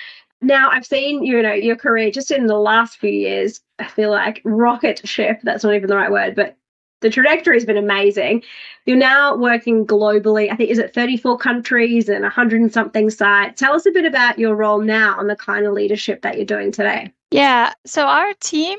now 0.42 0.70
I've 0.70 0.84
seen 0.84 1.22
you 1.22 1.40
know 1.40 1.52
your 1.52 1.76
career 1.76 2.10
just 2.10 2.32
in 2.32 2.46
the 2.46 2.58
last 2.58 2.98
few 2.98 3.10
years. 3.10 3.60
I 3.78 3.86
feel 3.86 4.10
like 4.10 4.42
rocket 4.44 5.06
ship. 5.08 5.40
That's 5.44 5.62
not 5.62 5.74
even 5.74 5.88
the 5.88 5.96
right 5.96 6.10
word, 6.10 6.34
but 6.34 6.56
the 7.02 7.10
trajectory 7.10 7.56
has 7.56 7.64
been 7.64 7.76
amazing. 7.76 8.42
You're 8.86 8.96
now 8.96 9.36
working 9.36 9.86
globally. 9.86 10.50
I 10.50 10.56
think 10.56 10.70
is 10.70 10.78
it 10.78 10.94
34 10.94 11.38
countries 11.38 12.08
and 12.08 12.22
100 12.22 12.60
and 12.60 12.72
something 12.72 13.10
sites. 13.10 13.60
Tell 13.60 13.74
us 13.74 13.86
a 13.86 13.90
bit 13.90 14.04
about 14.04 14.38
your 14.38 14.56
role 14.56 14.80
now 14.80 15.20
and 15.20 15.28
the 15.28 15.36
kind 15.36 15.66
of 15.66 15.72
leadership 15.74 16.22
that 16.22 16.36
you're 16.36 16.46
doing 16.46 16.72
today. 16.72 17.12
Yeah. 17.30 17.72
So 17.84 18.06
our 18.06 18.32
team, 18.34 18.78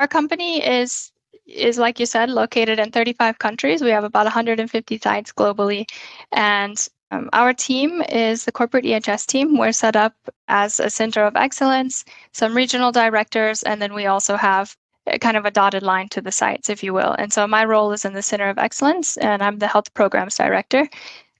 our 0.00 0.08
company 0.08 0.64
is 0.66 1.12
is 1.46 1.78
like 1.78 1.98
you 1.98 2.04
said 2.04 2.28
located 2.28 2.78
in 2.78 2.90
35 2.90 3.38
countries. 3.38 3.82
We 3.82 3.90
have 3.90 4.04
about 4.04 4.26
150 4.26 4.98
sites 4.98 5.32
globally, 5.32 5.88
and 6.32 6.88
um, 7.10 7.30
our 7.32 7.54
team 7.54 8.02
is 8.02 8.44
the 8.44 8.52
corporate 8.52 8.84
EHS 8.84 9.26
team. 9.26 9.56
We're 9.56 9.72
set 9.72 9.96
up 9.96 10.14
as 10.48 10.78
a 10.78 10.90
center 10.90 11.24
of 11.24 11.36
excellence, 11.36 12.04
some 12.32 12.54
regional 12.54 12.92
directors, 12.92 13.62
and 13.62 13.80
then 13.80 13.94
we 13.94 14.06
also 14.06 14.36
have 14.36 14.76
kind 15.20 15.36
of 15.36 15.44
a 15.44 15.50
dotted 15.50 15.82
line 15.82 16.08
to 16.10 16.20
the 16.20 16.32
sites, 16.32 16.68
if 16.68 16.82
you 16.82 16.92
will. 16.92 17.14
And 17.18 17.32
so 17.32 17.46
my 17.46 17.64
role 17.64 17.92
is 17.92 18.04
in 18.04 18.12
the 18.12 18.22
Center 18.22 18.48
of 18.48 18.58
Excellence, 18.58 19.16
and 19.18 19.42
I'm 19.42 19.58
the 19.58 19.68
Health 19.68 19.92
Programs 19.94 20.36
Director. 20.36 20.88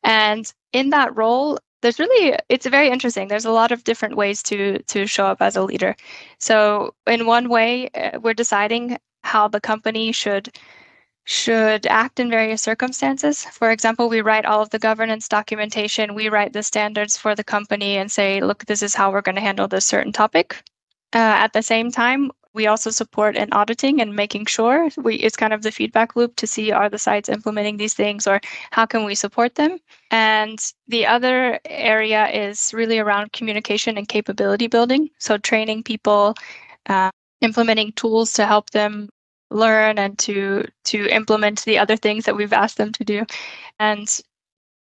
And 0.05 0.53
in 0.73 0.91
that 0.91 1.15
role, 1.17 1.59
there's 1.83 1.99
really 2.01 2.37
it's 2.49 2.67
very 2.67 2.89
interesting 2.89 3.29
there's 3.29 3.45
a 3.45 3.53
lot 3.53 3.71
of 3.71 3.85
different 3.85 4.17
ways 4.17 4.43
to 4.43 4.83
to 4.83 5.07
show 5.07 5.27
up 5.27 5.41
as 5.41 5.55
a 5.55 5.63
leader 5.63 5.95
so 6.41 6.93
in 7.07 7.25
one 7.25 7.49
way 7.49 7.89
uh, 7.95 8.19
we're 8.21 8.35
deciding 8.35 8.99
how 9.23 9.47
the 9.47 9.61
company 9.61 10.11
should 10.11 10.51
should 11.29 11.87
act 11.87 12.19
in 12.19 12.31
various 12.31 12.63
circumstances. 12.63 13.45
For 13.45 13.71
example, 13.71 14.09
we 14.09 14.23
write 14.23 14.47
all 14.47 14.63
of 14.63 14.71
the 14.71 14.79
governance 14.79 15.29
documentation, 15.29 16.15
we 16.15 16.31
write 16.31 16.55
the 16.55 16.63
standards 16.63 17.19
for 17.19 17.35
the 17.35 17.45
company 17.45 17.99
and 17.99 18.11
say, 18.11 18.41
look, 18.41 18.65
this 18.65 18.83
is 18.83 18.95
how 18.95 19.13
we're 19.13 19.21
going 19.21 19.35
to 19.35 19.43
handle 19.43 19.69
this 19.69 19.85
certain 19.85 20.11
topic. 20.11 20.57
Uh, 21.13 21.45
at 21.45 21.53
the 21.53 21.63
same 21.63 21.91
time, 21.91 22.31
we 22.55 22.67
also 22.67 22.91
support 22.91 23.37
in 23.37 23.53
auditing 23.53 24.01
and 24.01 24.17
making 24.17 24.47
sure 24.47 24.89
we, 24.97 25.17
it's 25.17 25.37
kind 25.37 25.53
of 25.53 25.63
the 25.63 25.73
feedback 25.73 26.17
loop 26.17 26.35
to 26.37 26.47
see 26.47 26.73
are 26.73 26.89
the 26.89 26.99
sites 26.99 27.29
implementing 27.29 27.77
these 27.77 27.95
things 27.95 28.27
or 28.27 28.41
how 28.71 28.87
can 28.87 29.05
we 29.05 29.15
support 29.15 29.55
them. 29.55 29.79
And 30.11 30.59
the 30.89 31.07
other 31.07 31.61
area 31.67 32.29
is 32.29 32.73
really 32.75 32.99
around 32.99 33.33
communication 33.33 33.99
and 33.99 34.09
capability 34.09 34.67
building. 34.67 35.11
So 35.19 35.39
training 35.39 35.83
people, 35.85 36.35
uh, 36.89 37.11
implementing 37.41 37.93
tools 37.93 38.33
to 38.35 38.47
help 38.47 38.71
them 38.71 39.09
learn 39.51 39.99
and 39.99 40.19
to 40.19 40.65
to 40.85 41.07
implement 41.09 41.65
the 41.65 41.79
other 41.79 41.97
things 41.97 42.25
that 42.25 42.37
we've 42.37 42.53
asked 42.53 42.77
them 42.77 42.93
to 42.93 43.05
do 43.05 43.25
and 43.79 44.21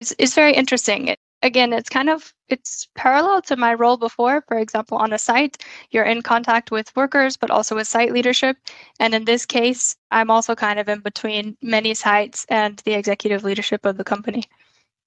it's, 0.02 0.14
it's 0.20 0.34
very 0.34 0.54
interesting 0.54 1.16
again 1.41 1.74
it's 1.74 1.89
kind 1.89 2.10
of 2.10 2.34
it's 2.50 2.88
parallel 2.96 3.41
to 3.41 3.56
my 3.56 3.74
role 3.74 3.98
before 3.98 4.44
for 4.48 4.58
example 4.58 4.98
on 4.98 5.13
a 5.13 5.20
site 5.20 5.63
you're 5.91 6.03
in 6.03 6.22
contact 6.22 6.72
with 6.72 6.96
workers 6.96 7.38
but 7.38 7.51
also 7.51 7.75
with 7.75 7.88
site 7.88 8.12
leadership 8.12 8.58
and 9.00 9.13
in 9.13 9.25
this 9.25 9.46
case 9.46 9.96
i'm 10.12 10.32
also 10.32 10.56
kind 10.56 10.79
of 10.79 10.89
in 10.89 11.00
between 11.00 11.56
many 11.62 11.94
sites 11.94 12.46
and 12.50 12.82
the 12.86 12.94
executive 12.94 13.44
leadership 13.44 13.86
of 13.86 13.98
the 13.98 14.03
company 14.03 14.44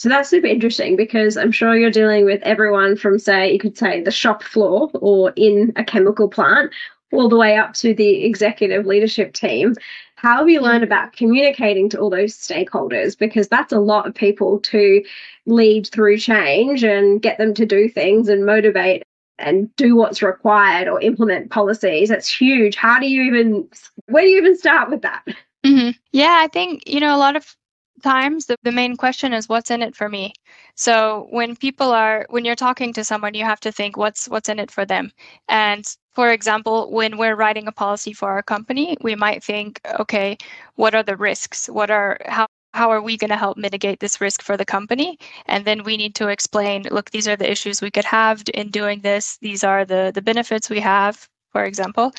so 0.01 0.09
that's 0.09 0.31
super 0.31 0.47
interesting 0.47 0.97
because 0.97 1.37
I'm 1.37 1.53
sure 1.53 1.77
you're 1.77 1.91
dealing 1.91 2.25
with 2.25 2.41
everyone 2.43 2.97
from, 2.97 3.19
say, 3.19 3.53
you 3.53 3.59
could 3.59 3.77
say 3.77 4.03
the 4.03 4.11
shop 4.11 4.43
floor 4.43 4.91
or 4.95 5.31
in 5.37 5.75
a 5.77 5.85
chemical 5.85 6.27
plant, 6.27 6.73
all 7.13 7.29
the 7.29 7.37
way 7.37 7.59
up 7.59 7.75
to 7.75 7.93
the 7.93 8.25
executive 8.25 8.87
leadership 8.87 9.35
team. 9.35 9.75
How 10.21 10.41
have 10.41 10.51
you 10.51 10.61
learned 10.61 10.85
about 10.85 11.15
communicating 11.15 11.89
to 11.89 11.99
all 11.99 12.11
those 12.11 12.35
stakeholders? 12.35 13.17
Because 13.17 13.49
that's 13.49 13.73
a 13.73 13.79
lot 13.81 14.07
of 14.07 14.15
people 14.15 14.59
to 14.61 15.03
lead 15.47 15.87
through 15.87 16.19
change 16.19 16.85
and 16.85 17.23
get 17.23 17.39
them 17.39 17.55
to 17.55 17.65
do 17.65 17.89
things 17.89 18.29
and 18.29 18.45
motivate 18.45 19.03
and 19.39 19.75
do 19.77 19.97
what's 19.97 20.21
required 20.21 20.89
or 20.89 21.01
implement 21.01 21.51
policies. 21.51 22.11
That's 22.11 22.29
huge. 22.29 22.77
How 22.77 23.01
do 23.01 23.07
you 23.07 23.23
even, 23.23 23.67
where 24.09 24.23
do 24.23 24.29
you 24.29 24.37
even 24.37 24.59
start 24.59 24.91
with 24.91 25.01
that? 25.01 25.25
Mm-hmm. 25.65 25.93
Yeah, 26.13 26.37
I 26.43 26.49
think, 26.49 26.87
you 26.87 27.01
know, 27.01 27.17
a 27.17 27.19
lot 27.19 27.37
of 27.37 27.57
times 28.01 28.47
the, 28.47 28.57
the 28.63 28.73
main 28.73 28.97
question 28.97 29.33
is 29.33 29.49
what's 29.49 29.71
in 29.71 29.83
it 29.83 29.95
for 29.97 30.09
me. 30.09 30.33
So 30.75 31.29
when 31.31 31.57
people 31.57 31.93
are 31.93 32.27
when 32.31 32.45
you're 32.45 32.55
talking 32.57 32.93
to 32.95 33.05
someone 33.05 33.35
you 33.35 33.45
have 33.45 33.61
to 33.61 33.73
think 33.73 33.97
what's 33.97 34.29
what's 34.29 34.49
in 34.49 34.59
it 34.59 34.71
for 34.71 34.85
them. 34.85 35.13
And 35.49 35.85
for 36.13 36.31
example 36.33 36.91
when 36.93 37.19
we're 37.19 37.37
writing 37.37 37.67
a 37.69 37.73
policy 37.73 38.13
for 38.13 38.31
our 38.31 38.43
company 38.43 38.97
we 39.03 39.15
might 39.15 39.45
think 39.45 39.81
okay 39.99 40.37
what 40.77 40.95
are 40.95 41.03
the 41.03 41.17
risks? 41.17 41.69
What 41.69 41.91
are 41.91 42.19
how 42.27 42.47
how 42.75 42.91
are 42.91 43.03
we 43.03 43.17
going 43.17 43.31
to 43.31 43.37
help 43.37 43.57
mitigate 43.59 44.01
this 44.01 44.21
risk 44.21 44.43
for 44.43 44.57
the 44.57 44.65
company? 44.65 45.19
And 45.47 45.65
then 45.65 45.83
we 45.85 45.97
need 45.97 46.15
to 46.17 46.29
explain 46.29 46.85
look 46.91 47.11
these 47.11 47.29
are 47.29 47.37
the 47.37 47.51
issues 47.51 47.83
we 47.83 47.91
could 47.91 48.05
have 48.05 48.43
in 48.55 48.71
doing 48.71 49.01
this. 49.03 49.39
These 49.39 49.65
are 49.65 49.85
the 49.85 50.13
the 50.15 50.23
benefits 50.23 50.71
we 50.71 50.81
have 50.81 51.29
for 51.53 51.65
example. 51.65 52.13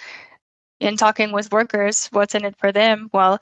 In 0.79 0.97
talking 0.97 1.31
with 1.31 1.51
workers 1.51 2.07
what's 2.11 2.35
in 2.35 2.45
it 2.45 2.55
for 2.57 2.71
them? 2.71 3.09
Well 3.13 3.39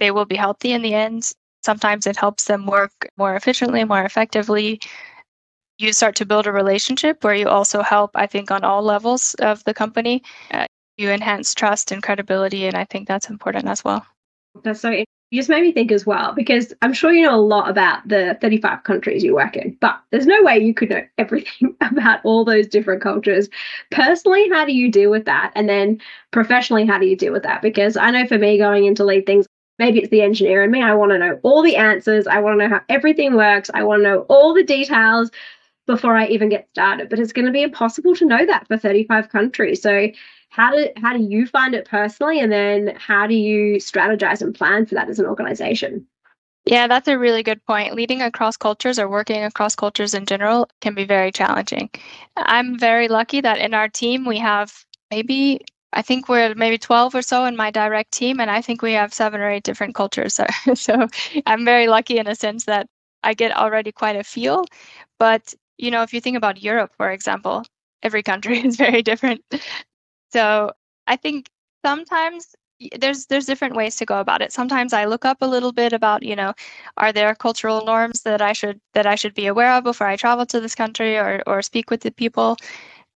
they 0.00 0.10
will 0.10 0.24
be 0.26 0.36
healthy 0.36 0.72
in 0.72 0.82
the 0.82 0.94
end 0.94 1.32
Sometimes 1.62 2.06
it 2.06 2.16
helps 2.16 2.44
them 2.44 2.66
work 2.66 2.92
more 3.16 3.34
efficiently, 3.34 3.84
more 3.84 4.02
effectively. 4.02 4.80
You 5.78 5.92
start 5.92 6.16
to 6.16 6.26
build 6.26 6.46
a 6.46 6.52
relationship 6.52 7.24
where 7.24 7.34
you 7.34 7.48
also 7.48 7.82
help, 7.82 8.10
I 8.14 8.26
think, 8.26 8.50
on 8.50 8.64
all 8.64 8.82
levels 8.82 9.34
of 9.40 9.62
the 9.64 9.74
company. 9.74 10.22
Uh, 10.50 10.66
you 10.96 11.10
enhance 11.10 11.54
trust 11.54 11.92
and 11.92 12.02
credibility, 12.02 12.66
and 12.66 12.76
I 12.76 12.84
think 12.84 13.08
that's 13.08 13.30
important 13.30 13.66
as 13.66 13.84
well. 13.84 14.04
That's 14.62 14.80
so 14.80 14.90
you 15.30 15.40
just 15.40 15.48
made 15.48 15.62
me 15.62 15.72
think 15.72 15.92
as 15.92 16.04
well 16.04 16.32
because 16.32 16.74
I'm 16.82 16.92
sure 16.92 17.12
you 17.12 17.22
know 17.22 17.36
a 17.36 17.40
lot 17.40 17.70
about 17.70 18.06
the 18.08 18.36
35 18.40 18.82
countries 18.82 19.22
you 19.22 19.34
work 19.34 19.56
in, 19.56 19.76
but 19.80 20.00
there's 20.10 20.26
no 20.26 20.42
way 20.42 20.58
you 20.58 20.74
could 20.74 20.90
know 20.90 21.04
everything 21.18 21.76
about 21.80 22.20
all 22.24 22.44
those 22.44 22.66
different 22.66 23.00
cultures. 23.00 23.48
Personally, 23.92 24.48
how 24.50 24.64
do 24.64 24.72
you 24.72 24.90
deal 24.90 25.10
with 25.10 25.26
that? 25.26 25.52
And 25.54 25.68
then 25.68 26.00
professionally, 26.32 26.84
how 26.84 26.98
do 26.98 27.06
you 27.06 27.16
deal 27.16 27.32
with 27.32 27.44
that? 27.44 27.62
Because 27.62 27.96
I 27.96 28.10
know 28.10 28.26
for 28.26 28.38
me, 28.38 28.58
going 28.58 28.86
into 28.86 29.04
lead 29.04 29.24
things, 29.24 29.46
Maybe 29.80 30.00
it's 30.00 30.10
the 30.10 30.20
engineer 30.20 30.62
in 30.62 30.70
me. 30.70 30.82
I 30.82 30.92
want 30.92 31.12
to 31.12 31.18
know 31.18 31.40
all 31.42 31.62
the 31.62 31.76
answers. 31.76 32.26
I 32.26 32.40
want 32.40 32.60
to 32.60 32.68
know 32.68 32.74
how 32.74 32.82
everything 32.90 33.34
works. 33.34 33.70
I 33.72 33.82
want 33.82 34.00
to 34.00 34.08
know 34.10 34.20
all 34.28 34.52
the 34.52 34.62
details 34.62 35.30
before 35.86 36.14
I 36.14 36.26
even 36.26 36.50
get 36.50 36.68
started. 36.70 37.08
But 37.08 37.18
it's 37.18 37.32
going 37.32 37.46
to 37.46 37.50
be 37.50 37.62
impossible 37.62 38.14
to 38.16 38.26
know 38.26 38.44
that 38.44 38.68
for 38.68 38.76
35 38.76 39.30
countries. 39.30 39.80
So 39.80 40.08
how 40.50 40.76
do 40.76 40.88
how 41.00 41.16
do 41.16 41.22
you 41.22 41.46
find 41.46 41.74
it 41.74 41.86
personally 41.88 42.40
and 42.40 42.52
then 42.52 42.94
how 42.96 43.26
do 43.26 43.34
you 43.34 43.76
strategize 43.76 44.42
and 44.42 44.54
plan 44.54 44.84
for 44.84 44.96
that 44.96 45.08
as 45.08 45.18
an 45.18 45.24
organization? 45.24 46.06
Yeah, 46.66 46.86
that's 46.86 47.08
a 47.08 47.18
really 47.18 47.42
good 47.42 47.64
point. 47.64 47.94
Leading 47.94 48.20
across 48.20 48.58
cultures 48.58 48.98
or 48.98 49.08
working 49.08 49.42
across 49.44 49.74
cultures 49.74 50.12
in 50.12 50.26
general 50.26 50.68
can 50.82 50.94
be 50.94 51.06
very 51.06 51.32
challenging. 51.32 51.88
I'm 52.36 52.78
very 52.78 53.08
lucky 53.08 53.40
that 53.40 53.58
in 53.60 53.72
our 53.72 53.88
team 53.88 54.26
we 54.26 54.36
have 54.36 54.84
maybe 55.10 55.62
I 55.92 56.02
think 56.02 56.28
we're 56.28 56.54
maybe 56.54 56.78
12 56.78 57.14
or 57.14 57.22
so 57.22 57.44
in 57.46 57.56
my 57.56 57.70
direct 57.70 58.12
team, 58.12 58.40
and 58.40 58.50
I 58.50 58.60
think 58.62 58.82
we 58.82 58.92
have 58.94 59.12
seven 59.14 59.40
or 59.40 59.50
eight 59.50 59.64
different 59.64 59.94
cultures. 59.94 60.40
So, 60.64 60.74
so 60.74 61.08
I'm 61.46 61.64
very 61.64 61.88
lucky 61.88 62.18
in 62.18 62.26
a 62.28 62.34
sense 62.34 62.64
that 62.66 62.86
I 63.24 63.34
get 63.34 63.56
already 63.56 63.92
quite 63.92 64.16
a 64.16 64.24
feel. 64.24 64.64
But, 65.18 65.54
you 65.78 65.90
know, 65.90 66.02
if 66.02 66.12
you 66.14 66.20
think 66.20 66.36
about 66.36 66.62
Europe, 66.62 66.92
for 66.96 67.10
example, 67.10 67.64
every 68.02 68.22
country 68.22 68.58
is 68.66 68.76
very 68.76 69.02
different. 69.02 69.42
So 70.32 70.72
I 71.06 71.16
think 71.16 71.48
sometimes 71.84 72.54
there's 72.98 73.26
there's 73.26 73.44
different 73.46 73.76
ways 73.76 73.96
to 73.96 74.06
go 74.06 74.20
about 74.20 74.40
it. 74.42 74.52
Sometimes 74.52 74.92
I 74.94 75.04
look 75.04 75.24
up 75.24 75.38
a 75.42 75.46
little 75.46 75.72
bit 75.72 75.92
about, 75.92 76.22
you 76.22 76.34
know, 76.36 76.54
are 76.96 77.12
there 77.12 77.34
cultural 77.34 77.84
norms 77.84 78.22
that 78.22 78.40
I 78.40 78.52
should 78.54 78.80
that 78.94 79.06
I 79.06 79.16
should 79.16 79.34
be 79.34 79.46
aware 79.46 79.72
of 79.72 79.84
before 79.84 80.06
I 80.06 80.16
travel 80.16 80.46
to 80.46 80.60
this 80.60 80.74
country 80.74 81.16
or 81.18 81.42
or 81.46 81.62
speak 81.62 81.90
with 81.90 82.00
the 82.02 82.10
people. 82.10 82.56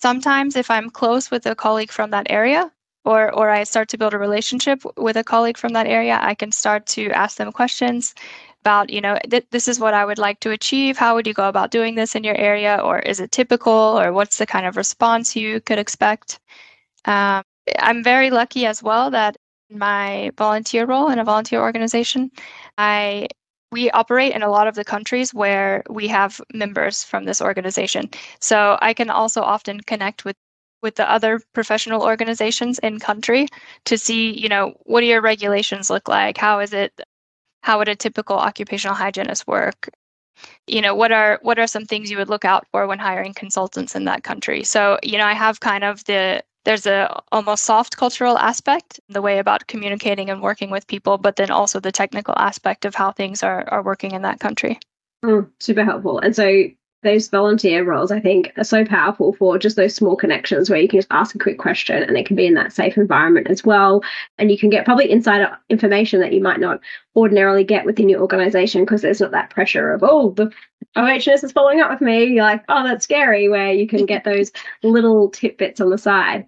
Sometimes, 0.03 0.57
if 0.57 0.71
I'm 0.71 0.91
close 0.91 1.31
with 1.31 1.47
a 1.47 1.55
colleague 1.55 1.93
from 1.93 2.11
that 2.11 2.27
area, 2.31 2.73
or 3.05 3.33
or 3.33 3.51
I 3.51 3.65
start 3.65 3.89
to 3.91 3.99
build 3.99 4.15
a 4.15 4.19
relationship 4.19 4.83
with 4.97 5.17
a 5.17 5.25
colleague 5.25 5.59
from 5.59 5.73
that 5.75 5.87
area, 5.87 6.19
I 6.21 6.35
can 6.35 6.53
start 6.53 6.87
to 6.97 7.11
ask 7.13 7.37
them 7.37 7.53
questions 7.53 8.15
about, 8.63 8.91
you 8.91 9.01
know, 9.01 9.19
th- 9.31 9.47
this 9.51 9.69
is 9.69 9.81
what 9.81 9.95
I 9.95 10.05
would 10.05 10.19
like 10.19 10.41
to 10.41 10.51
achieve. 10.51 10.99
How 10.99 11.15
would 11.15 11.27
you 11.27 11.35
go 11.35 11.49
about 11.49 11.71
doing 11.71 11.95
this 11.95 12.15
in 12.15 12.25
your 12.25 12.37
area, 12.37 12.77
or 12.83 12.99
is 13.01 13.21
it 13.21 13.33
typical, 13.33 13.73
or 14.01 14.13
what's 14.13 14.39
the 14.39 14.47
kind 14.47 14.67
of 14.67 14.77
response 14.77 15.37
you 15.37 15.61
could 15.61 15.79
expect? 15.79 16.41
Um, 17.07 17.43
I'm 17.79 18.03
very 18.05 18.31
lucky 18.31 18.67
as 18.67 18.83
well 18.83 19.11
that 19.13 19.37
my 19.71 20.33
volunteer 20.39 20.87
role 20.87 21.11
in 21.11 21.19
a 21.19 21.25
volunteer 21.25 21.61
organization, 21.63 22.31
I 22.79 23.29
we 23.73 23.91
operate 23.91 24.35
in 24.35 24.43
a 24.43 24.51
lot 24.51 24.67
of 24.67 24.75
the 24.75 24.85
countries 24.85 25.33
where 25.33 25.83
we 25.89 26.09
have 26.09 26.41
members 26.53 27.05
from 27.05 27.25
this 27.25 27.41
organization. 27.41 28.11
So 28.41 28.79
I 28.83 28.95
can 28.95 29.11
also 29.11 29.43
often 29.43 29.81
connect 29.81 30.25
with 30.25 30.37
with 30.83 30.95
the 30.97 31.11
other 31.11 31.41
professional 31.53 32.03
organizations 32.03 32.79
in 32.79 32.99
country 32.99 33.47
to 33.85 33.99
see, 33.99 34.33
you 34.39 34.49
know, 34.49 34.73
what 34.85 35.01
do 35.01 35.07
your 35.07 35.21
regulations 35.21 35.91
look 35.91 36.09
like? 36.09 36.39
How 36.39 36.61
is 36.61 36.73
it 36.73 37.01
how 37.63 37.79
would 37.79 37.89
a 37.89 37.97
typical 37.97 38.37
occupational 38.37 38.97
hygienist 38.97 39.47
work? 39.47 39.91
You 40.67 40.81
know, 40.81 40.95
what 40.95 41.13
are 41.13 41.39
what 41.43 41.59
are 41.59 41.67
some 41.67 41.87
things 41.87 42.11
you 42.11 42.17
would 42.19 42.31
look 42.31 42.45
out 42.45 42.67
for 42.73 42.87
when 42.87 42.99
hiring 42.99 43.35
consultants 43.35 43.95
in 43.95 44.05
that 44.07 44.25
country? 44.25 44.65
So, 44.65 44.99
you 45.03 45.19
know, 45.19 45.27
I 45.27 45.35
have 45.35 45.61
kind 45.61 45.85
of 45.85 46.05
the 46.05 46.43
there's 46.65 46.87
a 46.87 47.23
almost 47.33 47.65
soft 47.65 47.97
cultural 47.97 48.39
aspect 48.39 49.01
the 49.09 49.23
way 49.23 49.39
about 49.39 49.67
communicating 49.67 50.31
and 50.31 50.43
working 50.43 50.71
with 50.71 50.87
people 50.87 51.19
but 51.19 51.37
then 51.37 51.51
also 51.51 51.81
the 51.81 51.93
technical 51.93 52.35
aspect 52.37 52.85
of 52.85 52.95
how 52.95 53.11
things 53.13 53.43
are, 53.43 53.69
are 53.69 53.83
working 53.83 54.13
in 54.13 54.23
that 54.23 54.41
country. 54.41 54.79
Mm, 55.25 55.51
super 55.59 55.85
helpful. 55.85 56.19
And 56.19 56.35
so 56.35 56.65
those 57.03 57.29
volunteer 57.29 57.85
roles 57.85 58.11
i 58.11 58.21
think 58.21 58.53
are 58.57 58.65
so 58.65 58.85
powerful 58.85 59.33
for 59.33 59.59
just 59.59 59.77
those 59.77 59.95
small 59.95 60.17
connections 60.17 60.69
where 60.69 60.81
you 60.81 60.89
can 60.89 60.99
just 60.99 61.09
ask 61.11 61.35
a 61.35 61.39
quick 61.39 61.59
question 61.59 62.03
and 62.03 62.17
it 62.17 62.27
can 62.27 62.37
be 62.37 62.47
in 62.47 62.55
that 62.55 62.73
safe 62.73 62.97
environment 62.97 63.47
as 63.49 63.65
well 63.65 64.03
and 64.39 64.51
you 64.51 64.59
can 64.59 64.71
get 64.71 64.85
probably 64.85 65.11
insider 65.11 65.57
information 65.69 66.21
that 66.21 66.33
you 66.33 66.43
might 66.43 66.61
not 66.61 66.81
ordinarily 67.17 67.65
get 67.65 67.85
within 67.85 68.09
your 68.09 68.21
organization 68.21 68.85
because 68.85 69.03
there's 69.03 69.21
not 69.21 69.31
that 69.31 69.51
pressure 69.51 69.93
of 69.93 70.03
oh 70.03 70.31
the 70.33 70.51
OHS 70.97 71.45
is 71.45 71.53
following 71.53 71.81
up 71.81 71.91
with 71.91 72.01
me. 72.01 72.25
You're 72.25 72.43
like, 72.43 72.65
oh, 72.69 72.83
that's 72.83 73.05
scary, 73.05 73.49
where 73.49 73.73
you 73.73 73.87
can 73.87 74.07
get 74.07 74.25
those 74.25 74.51
little 74.83 75.29
tidbits 75.31 75.81
on 75.81 75.91
the 75.91 75.99
side. 75.99 76.47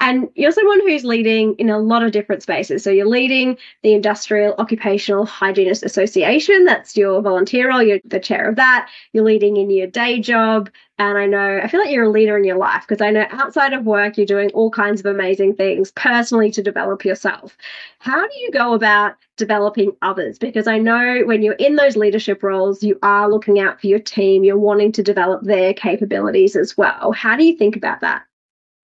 And 0.00 0.28
you're 0.34 0.50
someone 0.50 0.80
who's 0.80 1.04
leading 1.04 1.54
in 1.56 1.70
a 1.70 1.78
lot 1.78 2.02
of 2.02 2.10
different 2.12 2.42
spaces. 2.42 2.82
So 2.82 2.90
you're 2.90 3.06
leading 3.06 3.58
the 3.82 3.92
Industrial 3.92 4.54
Occupational 4.58 5.26
Hygienist 5.26 5.84
Association. 5.84 6.64
That's 6.64 6.96
your 6.96 7.20
volunteer 7.22 7.68
role. 7.68 7.82
You're 7.82 8.00
the 8.04 8.18
chair 8.18 8.48
of 8.48 8.56
that. 8.56 8.88
You're 9.12 9.24
leading 9.24 9.58
in 9.58 9.70
your 9.70 9.86
day 9.86 10.18
job 10.20 10.70
And 11.00 11.16
I 11.16 11.24
know, 11.24 11.60
I 11.62 11.66
feel 11.66 11.80
like 11.80 11.90
you're 11.90 12.04
a 12.04 12.10
leader 12.10 12.36
in 12.36 12.44
your 12.44 12.58
life 12.58 12.82
because 12.86 13.00
I 13.00 13.10
know 13.10 13.26
outside 13.30 13.72
of 13.72 13.86
work, 13.86 14.18
you're 14.18 14.26
doing 14.26 14.50
all 14.52 14.70
kinds 14.70 15.00
of 15.00 15.06
amazing 15.06 15.56
things 15.56 15.90
personally 15.92 16.50
to 16.52 16.62
develop 16.62 17.06
yourself. 17.06 17.56
How 18.00 18.20
do 18.20 18.38
you 18.38 18.50
go 18.50 18.74
about 18.74 19.14
developing 19.38 19.92
others? 20.02 20.38
Because 20.38 20.66
I 20.66 20.76
know 20.76 21.22
when 21.24 21.42
you're 21.42 21.54
in 21.54 21.76
those 21.76 21.96
leadership 21.96 22.42
roles, 22.42 22.82
you 22.82 22.98
are 23.02 23.30
looking 23.30 23.58
out 23.60 23.80
for 23.80 23.86
your 23.86 23.98
team, 23.98 24.44
you're 24.44 24.58
wanting 24.58 24.92
to 24.92 25.02
develop 25.02 25.42
their 25.42 25.72
capabilities 25.72 26.54
as 26.54 26.76
well. 26.76 27.12
How 27.12 27.34
do 27.34 27.44
you 27.44 27.56
think 27.56 27.76
about 27.76 28.00
that? 28.00 28.24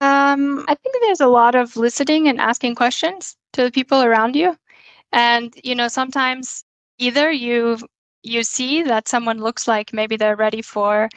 Um, 0.01 0.65
I 0.67 0.75
think 0.75 0.95
there's 1.01 1.21
a 1.21 1.27
lot 1.27 1.55
of 1.55 1.75
listening 1.75 2.27
and 2.27 2.39
asking 2.39 2.75
questions 2.75 3.35
to 3.53 3.63
the 3.63 3.71
people 3.71 4.03
around 4.03 4.35
you. 4.35 4.55
And, 5.11 5.55
you 5.63 5.75
know, 5.75 5.87
sometimes 5.87 6.63
either 6.99 7.31
you 7.31 7.79
you 8.23 8.43
see 8.43 8.83
that 8.83 9.07
someone 9.07 9.39
looks 9.39 9.67
like 9.67 9.93
maybe 9.93 10.17
they're 10.17 10.35
ready 10.35 10.61
for 10.61 11.09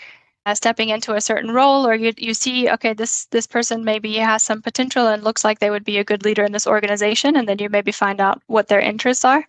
uh, 0.46 0.54
stepping 0.54 0.90
into 0.90 1.14
a 1.14 1.20
certain 1.20 1.52
role 1.52 1.86
or 1.86 1.94
you, 1.94 2.12
you 2.18 2.34
see 2.34 2.70
okay 2.70 2.94
this 2.94 3.26
this 3.26 3.46
person 3.46 3.84
maybe 3.84 4.16
has 4.16 4.42
some 4.42 4.62
potential 4.62 5.08
and 5.08 5.24
looks 5.24 5.44
like 5.44 5.58
they 5.58 5.70
would 5.70 5.84
be 5.84 5.98
a 5.98 6.04
good 6.04 6.24
leader 6.24 6.44
in 6.44 6.52
this 6.52 6.66
organization 6.66 7.36
and 7.36 7.48
then 7.48 7.58
you 7.58 7.68
maybe 7.68 7.92
find 7.92 8.20
out 8.20 8.42
what 8.48 8.68
their 8.68 8.80
interests 8.80 9.24
are 9.24 9.44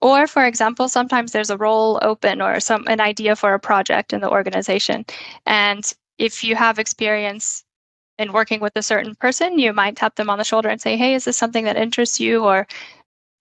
or 0.00 0.26
for 0.26 0.44
example 0.44 0.88
sometimes 0.88 1.32
there's 1.32 1.50
a 1.50 1.56
role 1.56 1.98
open 2.02 2.40
or 2.42 2.60
some 2.60 2.86
an 2.88 3.00
idea 3.00 3.36
for 3.36 3.54
a 3.54 3.60
project 3.60 4.12
in 4.12 4.20
the 4.20 4.30
organization 4.30 5.04
and 5.46 5.92
if 6.18 6.44
you 6.44 6.56
have 6.56 6.78
experience 6.78 7.64
in 8.20 8.32
working 8.32 8.60
with 8.60 8.72
a 8.76 8.82
certain 8.82 9.14
person 9.14 9.58
you 9.58 9.72
might 9.72 9.96
tap 9.96 10.14
them 10.14 10.30
on 10.30 10.38
the 10.38 10.44
shoulder 10.44 10.68
and 10.68 10.80
say 10.80 10.96
hey 10.96 11.14
is 11.14 11.24
this 11.24 11.36
something 11.38 11.64
that 11.64 11.76
interests 11.76 12.20
you 12.20 12.44
or 12.44 12.66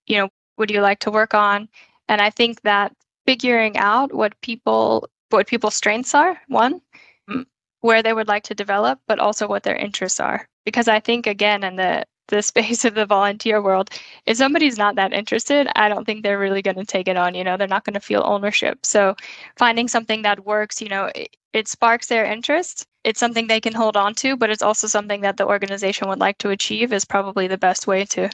you 0.08 0.18
know 0.18 0.30
would 0.58 0.70
you 0.70 0.82
like 0.82 1.00
to 1.00 1.12
work 1.12 1.34
on? 1.34 1.70
And 2.10 2.22
i 2.22 2.30
think 2.30 2.62
that 2.62 2.94
figuring 3.26 3.78
out 3.78 4.14
what 4.14 4.40
people 4.42 5.08
what 5.30 5.48
people's 5.48 5.76
strengths 5.76 6.16
are 6.16 6.40
one 6.48 6.82
mm, 7.30 7.46
where 7.82 8.04
they 8.04 8.14
would 8.14 8.28
like 8.28 8.44
to 8.44 8.56
develop 8.56 9.00
but 9.08 9.20
also 9.20 9.48
what 9.48 9.64
their 9.64 9.76
interests 9.76 10.20
are. 10.20 10.48
Because 10.66 10.88
i 10.88 11.00
think 11.00 11.28
again 11.28 11.64
in 11.64 11.76
the 11.76 12.06
the 12.28 12.42
space 12.52 12.86
of 12.86 12.94
the 12.96 13.06
volunteer 13.06 13.62
world 13.62 13.90
if 14.28 14.38
somebody's 14.38 14.78
not 14.78 14.96
that 14.96 15.14
interested 15.14 15.68
i 15.76 15.90
don't 15.90 16.06
think 16.06 16.24
they're 16.24 16.40
really 16.40 16.62
going 16.62 16.78
to 16.78 16.86
take 16.86 17.08
it 17.08 17.18
on 17.18 17.34
you 17.36 17.44
know 17.44 17.58
they're 17.58 17.76
not 17.76 17.86
going 17.86 17.96
to 17.96 18.00
feel 18.00 18.24
ownership. 18.26 18.86
So 18.86 19.16
finding 19.58 19.88
something 19.88 20.22
that 20.24 20.46
works 20.46 20.82
you 20.82 20.90
know 20.90 21.06
it, 21.16 21.36
it 21.54 21.68
sparks 21.68 22.08
their 22.08 22.26
interest 22.26 22.86
it's 23.04 23.20
something 23.20 23.48
they 23.48 23.62
can 23.62 23.74
hold 23.74 23.96
on 23.98 24.14
to 24.14 24.36
but 24.36 24.50
it's 24.50 24.62
also 24.62 24.88
something 24.88 25.22
that 25.22 25.38
the 25.38 25.48
organization 25.48 26.08
would 26.08 26.20
like 26.20 26.38
to 26.38 26.50
achieve 26.50 26.94
is 26.94 27.06
probably 27.06 27.48
the 27.48 27.58
best 27.58 27.88
way 27.88 28.06
to 28.06 28.30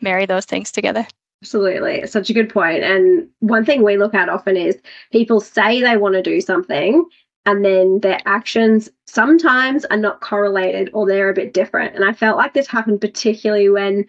marry 0.00 0.26
those 0.26 0.44
things 0.44 0.72
together 0.72 1.06
Absolutely. 1.42 2.06
Such 2.06 2.28
a 2.28 2.34
good 2.34 2.50
point. 2.50 2.84
And 2.84 3.26
one 3.38 3.64
thing 3.64 3.82
we 3.82 3.96
look 3.96 4.14
at 4.14 4.28
often 4.28 4.58
is 4.58 4.78
people 5.10 5.40
say 5.40 5.80
they 5.80 5.96
want 5.96 6.14
to 6.14 6.22
do 6.22 6.40
something 6.40 7.02
and 7.46 7.64
then 7.64 8.00
their 8.00 8.20
actions 8.26 8.90
sometimes 9.06 9.86
are 9.86 9.96
not 9.96 10.20
correlated 10.20 10.90
or 10.92 11.06
they're 11.06 11.30
a 11.30 11.34
bit 11.34 11.54
different. 11.54 11.96
And 11.96 12.04
I 12.04 12.12
felt 12.12 12.36
like 12.36 12.52
this 12.52 12.66
happened 12.66 13.00
particularly 13.00 13.70
when 13.70 14.04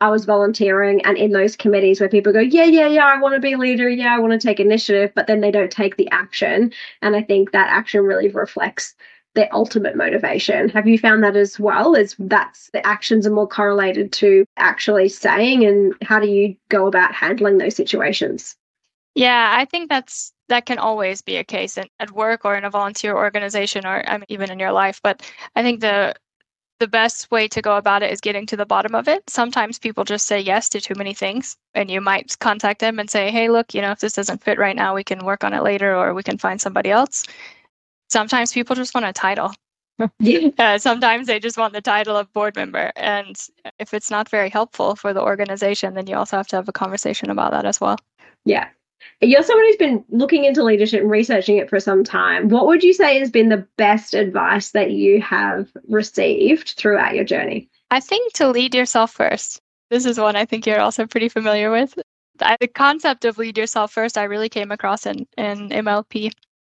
I 0.00 0.10
was 0.10 0.26
volunteering 0.26 1.02
and 1.06 1.16
in 1.16 1.32
those 1.32 1.56
committees 1.56 2.00
where 2.00 2.08
people 2.10 2.32
go, 2.32 2.40
Yeah, 2.40 2.64
yeah, 2.64 2.88
yeah, 2.88 3.06
I 3.06 3.18
want 3.18 3.34
to 3.34 3.40
be 3.40 3.54
a 3.54 3.58
leader. 3.58 3.88
Yeah, 3.88 4.14
I 4.14 4.18
want 4.18 4.38
to 4.38 4.46
take 4.46 4.60
initiative, 4.60 5.12
but 5.14 5.26
then 5.26 5.40
they 5.40 5.50
don't 5.50 5.72
take 5.72 5.96
the 5.96 6.10
action. 6.10 6.72
And 7.00 7.16
I 7.16 7.22
think 7.22 7.52
that 7.52 7.70
action 7.70 8.02
really 8.02 8.28
reflects 8.28 8.94
their 9.34 9.48
ultimate 9.52 9.96
motivation. 9.96 10.68
Have 10.70 10.86
you 10.86 10.98
found 10.98 11.22
that 11.24 11.36
as 11.36 11.58
well? 11.58 11.94
Is 11.94 12.14
that's 12.18 12.70
the 12.70 12.86
actions 12.86 13.26
are 13.26 13.32
more 13.32 13.48
correlated 13.48 14.12
to 14.14 14.44
actually 14.56 15.08
saying 15.08 15.64
and 15.64 15.94
how 16.02 16.20
do 16.20 16.28
you 16.28 16.56
go 16.68 16.86
about 16.86 17.14
handling 17.14 17.58
those 17.58 17.76
situations? 17.76 18.56
Yeah, 19.14 19.54
I 19.56 19.64
think 19.64 19.88
that's 19.88 20.32
that 20.48 20.66
can 20.66 20.78
always 20.78 21.22
be 21.22 21.36
a 21.36 21.44
case 21.44 21.78
in, 21.78 21.88
at 22.00 22.10
work 22.10 22.44
or 22.44 22.54
in 22.56 22.64
a 22.64 22.70
volunteer 22.70 23.16
organization 23.16 23.86
or 23.86 24.04
I 24.08 24.18
mean, 24.18 24.26
even 24.28 24.50
in 24.50 24.58
your 24.58 24.72
life. 24.72 25.00
But 25.02 25.22
I 25.56 25.62
think 25.62 25.80
the 25.80 26.14
the 26.80 26.88
best 26.88 27.30
way 27.30 27.46
to 27.48 27.62
go 27.62 27.76
about 27.76 28.02
it 28.02 28.12
is 28.12 28.20
getting 28.20 28.46
to 28.46 28.56
the 28.56 28.66
bottom 28.66 28.94
of 28.94 29.06
it. 29.08 29.22
Sometimes 29.30 29.78
people 29.78 30.04
just 30.04 30.26
say 30.26 30.40
yes 30.40 30.68
to 30.70 30.80
too 30.80 30.94
many 30.96 31.14
things, 31.14 31.56
and 31.74 31.90
you 31.90 32.00
might 32.00 32.36
contact 32.40 32.80
them 32.80 32.98
and 32.98 33.08
say, 33.08 33.30
"Hey, 33.30 33.48
look, 33.48 33.74
you 33.74 33.80
know, 33.80 33.92
if 33.92 34.00
this 34.00 34.12
doesn't 34.14 34.42
fit 34.42 34.58
right 34.58 34.76
now, 34.76 34.94
we 34.94 35.04
can 35.04 35.24
work 35.24 35.44
on 35.44 35.54
it 35.54 35.62
later, 35.62 35.94
or 35.96 36.14
we 36.14 36.22
can 36.22 36.38
find 36.38 36.60
somebody 36.60 36.90
else." 36.90 37.24
Sometimes 38.08 38.52
people 38.52 38.76
just 38.76 38.94
want 38.94 39.06
a 39.06 39.12
title. 39.12 39.52
uh, 40.58 40.78
sometimes 40.78 41.26
they 41.26 41.38
just 41.38 41.58
want 41.58 41.72
the 41.72 41.80
title 41.80 42.16
of 42.16 42.32
board 42.32 42.56
member. 42.56 42.92
And 42.96 43.36
if 43.78 43.94
it's 43.94 44.10
not 44.10 44.28
very 44.28 44.48
helpful 44.48 44.96
for 44.96 45.12
the 45.12 45.22
organization, 45.22 45.94
then 45.94 46.06
you 46.06 46.16
also 46.16 46.36
have 46.36 46.48
to 46.48 46.56
have 46.56 46.68
a 46.68 46.72
conversation 46.72 47.30
about 47.30 47.52
that 47.52 47.64
as 47.64 47.80
well. 47.80 47.96
Yeah. 48.44 48.68
You're 49.20 49.42
someone 49.42 49.66
who's 49.66 49.76
been 49.76 50.04
looking 50.08 50.44
into 50.44 50.62
leadership 50.62 51.02
and 51.02 51.10
researching 51.10 51.58
it 51.58 51.68
for 51.68 51.78
some 51.78 52.04
time. 52.04 52.48
What 52.48 52.66
would 52.66 52.82
you 52.82 52.92
say 52.92 53.18
has 53.18 53.30
been 53.30 53.48
the 53.48 53.66
best 53.76 54.14
advice 54.14 54.70
that 54.72 54.90
you 54.90 55.20
have 55.22 55.68
received 55.88 56.74
throughout 56.76 57.14
your 57.14 57.24
journey? 57.24 57.68
I 57.90 58.00
think 58.00 58.32
to 58.34 58.48
lead 58.48 58.74
yourself 58.74 59.12
first. 59.12 59.60
This 59.90 60.06
is 60.06 60.18
one 60.18 60.36
I 60.36 60.46
think 60.46 60.66
you're 60.66 60.80
also 60.80 61.06
pretty 61.06 61.28
familiar 61.28 61.70
with. 61.70 61.94
The 62.38 62.68
concept 62.74 63.24
of 63.24 63.38
lead 63.38 63.56
yourself 63.56 63.92
first, 63.92 64.18
I 64.18 64.24
really 64.24 64.48
came 64.48 64.72
across 64.72 65.06
in, 65.06 65.26
in 65.38 65.68
MLP 65.68 66.32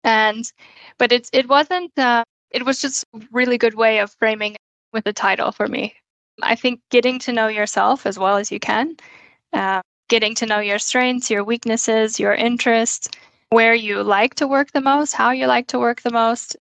and 0.05 0.53
but 0.99 1.11
it's 1.13 1.31
it 1.33 1.49
wasn't 1.49 1.97
uh, 1.99 2.23
it 2.51 2.65
was 2.65 2.81
just 2.81 3.05
a 3.15 3.21
really 3.33 3.59
good 3.59 3.75
way 3.75 3.99
of 3.99 4.13
framing 4.19 4.57
with 4.93 5.05
the 5.05 5.13
title 5.13 5.51
for 5.51 5.67
me. 5.67 5.95
I 6.43 6.55
think 6.55 6.81
getting 6.91 7.19
to 7.21 7.33
know 7.33 7.49
yourself 7.49 8.07
as 8.07 8.19
well 8.19 8.37
as 8.37 8.53
you 8.53 8.61
can 8.61 8.97
uh, 9.53 9.81
getting 10.09 10.35
to 10.37 10.47
know 10.47 10.61
your 10.61 10.79
strengths 10.79 11.31
your 11.31 11.45
weaknesses 11.45 12.21
your 12.21 12.35
interests 12.35 13.09
where 13.51 13.75
you 13.75 14.03
like 14.03 14.35
to 14.35 14.47
work 14.47 14.73
the 14.73 14.81
most 14.81 15.13
how 15.13 15.31
you 15.31 15.47
like 15.47 15.69
to 15.69 15.79
work 15.79 16.03
the 16.03 16.11
most. 16.11 16.57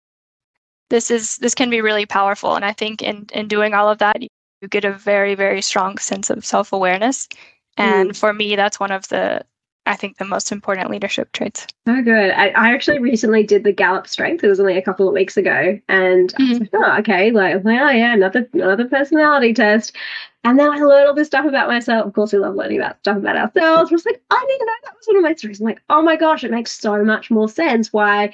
This 0.89 1.09
is 1.11 1.37
this 1.37 1.55
can 1.55 1.69
be 1.69 1.81
really 1.81 2.05
powerful 2.05 2.55
and 2.55 2.63
i 2.63 2.71
think 2.71 3.01
in 3.01 3.27
in 3.33 3.47
doing 3.47 3.73
all 3.73 3.89
of 3.89 3.97
that 3.97 4.21
you, 4.21 4.29
get 4.69 4.85
a 4.85 4.93
very 4.93 5.35
very 5.35 5.61
strong 5.61 5.97
sense 5.97 6.29
of 6.29 6.45
self-awareness. 6.45 7.27
And 7.75 8.11
mm. 8.11 8.15
for 8.15 8.33
me 8.33 8.55
that's 8.55 8.79
one 8.79 8.91
of 8.91 9.07
the 9.09 9.43
I 9.85 9.95
think 9.95 10.17
the 10.17 10.25
most 10.25 10.51
important 10.51 10.89
leadership 10.89 11.31
traits. 11.33 11.67
So 11.85 12.01
good. 12.01 12.31
I, 12.31 12.49
I 12.49 12.73
actually 12.73 12.99
recently 12.99 13.43
did 13.43 13.63
the 13.65 13.73
Gallup 13.73 14.07
Strength. 14.07 14.43
It 14.43 14.47
was 14.47 14.59
only 14.59 14.77
a 14.77 14.81
couple 14.81 15.07
of 15.07 15.13
weeks 15.13 15.35
ago, 15.35 15.79
and 15.89 16.33
mm-hmm. 16.33 16.43
I 16.43 16.49
was 16.49 16.59
like, 16.59 16.69
oh, 16.73 16.97
okay, 16.99 17.31
like, 17.31 17.63
well, 17.63 17.93
yeah, 17.93 18.13
another 18.13 18.47
another 18.53 18.85
personality 18.85 19.53
test. 19.53 19.93
And 20.45 20.59
then 20.59 20.69
I 20.69 20.77
learned 20.77 21.07
all 21.07 21.13
this 21.13 21.27
stuff 21.27 21.45
about 21.45 21.69
myself. 21.69 22.05
Of 22.05 22.13
course, 22.13 22.33
we 22.33 22.39
love 22.39 22.55
learning 22.55 22.77
about 22.77 22.99
stuff 22.99 23.17
about 23.17 23.37
ourselves. 23.37 23.91
I 23.91 23.95
was 23.95 24.05
like, 24.05 24.21
I 24.29 24.45
didn't 24.47 24.67
know 24.67 24.73
that 24.83 24.95
was 24.95 25.07
one 25.07 25.17
of 25.17 25.23
my 25.23 25.35
strengths. 25.35 25.59
I'm 25.61 25.65
like, 25.65 25.81
oh 25.89 26.01
my 26.01 26.15
gosh, 26.17 26.43
it 26.43 26.51
makes 26.51 26.77
so 26.77 27.03
much 27.03 27.31
more 27.31 27.47
sense 27.47 27.93
why 27.93 28.33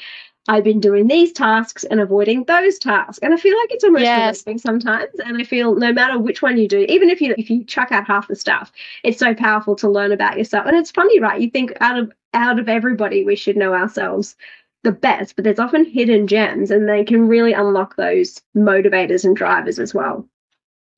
I've 0.49 0.63
been 0.63 0.79
doing 0.79 1.07
these 1.07 1.31
tasks 1.31 1.83
and 1.83 2.01
avoiding 2.01 2.43
those 2.45 2.79
tasks. 2.79 3.19
And 3.21 3.35
I 3.35 3.37
feel 3.37 3.55
like 3.55 3.71
it's 3.71 3.83
almost 3.83 4.03
yes. 4.03 4.43
sometimes. 4.57 5.13
And 5.23 5.37
I 5.37 5.43
feel 5.43 5.75
no 5.75 5.93
matter 5.93 6.17
which 6.17 6.41
one 6.41 6.57
you 6.57 6.67
do, 6.67 6.87
even 6.89 7.11
if 7.11 7.21
you 7.21 7.35
if 7.37 7.51
you 7.51 7.63
chuck 7.63 7.91
out 7.91 8.07
half 8.07 8.27
the 8.27 8.35
stuff, 8.35 8.71
it's 9.03 9.19
so 9.19 9.35
powerful 9.35 9.75
to 9.75 9.87
learn 9.87 10.11
about 10.11 10.39
yourself. 10.39 10.65
And 10.65 10.75
it's 10.75 10.89
funny, 10.89 11.19
right? 11.19 11.39
You 11.39 11.51
think 11.51 11.73
out 11.81 11.99
of 11.99 12.11
out 12.33 12.59
of 12.59 12.67
everybody 12.67 13.23
we 13.23 13.35
should 13.35 13.57
know 13.57 13.75
ourselves 13.75 14.35
the 14.83 14.91
best, 14.91 15.35
but 15.35 15.43
there's 15.43 15.59
often 15.59 15.85
hidden 15.85 16.25
gems 16.25 16.71
and 16.71 16.89
they 16.89 17.03
can 17.03 17.27
really 17.27 17.53
unlock 17.53 17.95
those 17.95 18.41
motivators 18.57 19.23
and 19.23 19.35
drivers 19.35 19.77
as 19.77 19.93
well. 19.93 20.27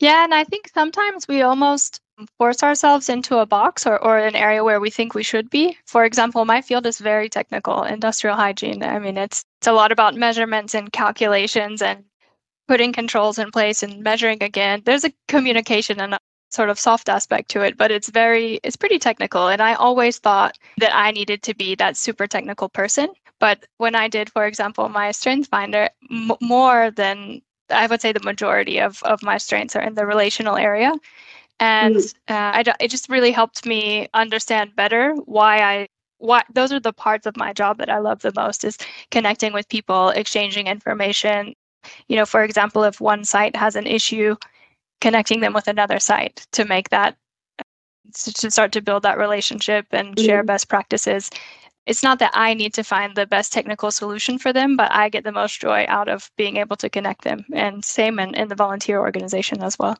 Yeah, 0.01 0.23
and 0.25 0.33
I 0.33 0.43
think 0.43 0.69
sometimes 0.73 1.27
we 1.29 1.41
almost 1.43 2.01
force 2.37 2.61
ourselves 2.63 3.07
into 3.09 3.37
a 3.37 3.45
box 3.45 3.87
or, 3.87 4.03
or 4.03 4.17
an 4.17 4.35
area 4.35 4.63
where 4.65 4.79
we 4.81 4.89
think 4.89 5.13
we 5.15 5.23
should 5.23 5.49
be. 5.49 5.77
For 5.85 6.03
example, 6.05 6.43
my 6.45 6.61
field 6.61 6.85
is 6.85 6.99
very 6.99 7.29
technical, 7.29 7.83
industrial 7.83 8.35
hygiene. 8.35 8.83
I 8.83 8.99
mean, 8.99 9.17
it's 9.17 9.45
it's 9.59 9.67
a 9.67 9.73
lot 9.73 9.91
about 9.93 10.15
measurements 10.15 10.75
and 10.75 10.91
calculations 10.91 11.81
and 11.81 12.03
putting 12.67 12.93
controls 12.93 13.39
in 13.39 13.51
place 13.51 13.83
and 13.83 14.03
measuring 14.03 14.43
again. 14.43 14.83
There's 14.85 15.05
a 15.05 15.13
communication 15.29 16.01
and 16.01 16.15
a 16.15 16.19
sort 16.51 16.69
of 16.71 16.79
soft 16.79 17.09
aspect 17.09 17.49
to 17.51 17.61
it, 17.61 17.77
but 17.77 17.91
it's 17.91 18.09
very 18.09 18.59
it's 18.63 18.77
pretty 18.77 18.99
technical. 18.99 19.49
And 19.49 19.61
I 19.61 19.75
always 19.75 20.19
thought 20.19 20.57
that 20.79 20.95
I 20.95 21.11
needed 21.11 21.43
to 21.43 21.55
be 21.55 21.75
that 21.75 21.97
super 21.97 22.27
technical 22.27 22.69
person. 22.69 23.09
But 23.39 23.65
when 23.77 23.95
I 23.95 24.09
did, 24.09 24.31
for 24.31 24.45
example, 24.47 24.89
my 24.89 25.11
strength 25.11 25.49
finder, 25.49 25.89
m- 26.11 26.33
more 26.41 26.91
than 26.91 27.41
I 27.71 27.87
would 27.87 28.01
say 28.01 28.11
the 28.11 28.23
majority 28.23 28.79
of, 28.79 29.01
of 29.03 29.23
my 29.23 29.37
strengths 29.37 29.75
are 29.75 29.81
in 29.81 29.95
the 29.95 30.05
relational 30.05 30.57
area 30.57 30.93
and 31.61 31.95
mm. 31.95 32.13
uh, 32.27 32.33
I, 32.33 32.63
it 32.79 32.89
just 32.89 33.07
really 33.07 33.31
helped 33.31 33.65
me 33.65 34.09
understand 34.13 34.75
better 34.75 35.13
why 35.25 35.59
I 35.59 35.87
why 36.17 36.43
those 36.53 36.71
are 36.71 36.79
the 36.79 36.91
parts 36.93 37.25
of 37.25 37.37
my 37.37 37.53
job 37.53 37.77
that 37.77 37.89
I 37.89 37.99
love 37.99 38.21
the 38.21 38.33
most 38.35 38.63
is 38.63 38.77
connecting 39.09 39.53
with 39.53 39.69
people, 39.69 40.09
exchanging 40.09 40.67
information. 40.67 41.55
You 42.07 42.15
know, 42.15 42.25
for 42.25 42.43
example, 42.43 42.83
if 42.83 42.99
one 42.99 43.23
site 43.23 43.55
has 43.55 43.75
an 43.75 43.87
issue, 43.87 44.35
connecting 44.99 45.39
them 45.39 45.53
with 45.53 45.67
another 45.67 45.99
site 45.99 46.45
to 46.51 46.65
make 46.65 46.89
that 46.89 47.15
to 48.13 48.51
start 48.51 48.71
to 48.73 48.81
build 48.81 49.03
that 49.03 49.17
relationship 49.17 49.85
and 49.91 50.15
mm. 50.15 50.25
share 50.25 50.43
best 50.43 50.67
practices. 50.67 51.29
It's 51.85 52.01
not 52.01 52.17
that 52.19 52.31
I 52.33 52.55
need 52.55 52.73
to 52.73 52.83
find 52.83 53.15
the 53.15 53.27
best 53.27 53.53
technical 53.53 53.91
solution 53.91 54.39
for 54.39 54.51
them, 54.51 54.75
but 54.75 54.91
I 54.91 55.09
get 55.09 55.23
the 55.23 55.31
most 55.31 55.61
joy 55.61 55.85
out 55.87 56.09
of 56.09 56.31
being 56.35 56.57
able 56.57 56.75
to 56.77 56.89
connect 56.89 57.23
them. 57.23 57.45
And 57.53 57.85
same 57.85 58.17
in, 58.19 58.33
in 58.33 58.47
the 58.47 58.55
volunteer 58.55 58.99
organization 58.99 59.61
as 59.61 59.77
well. 59.77 59.97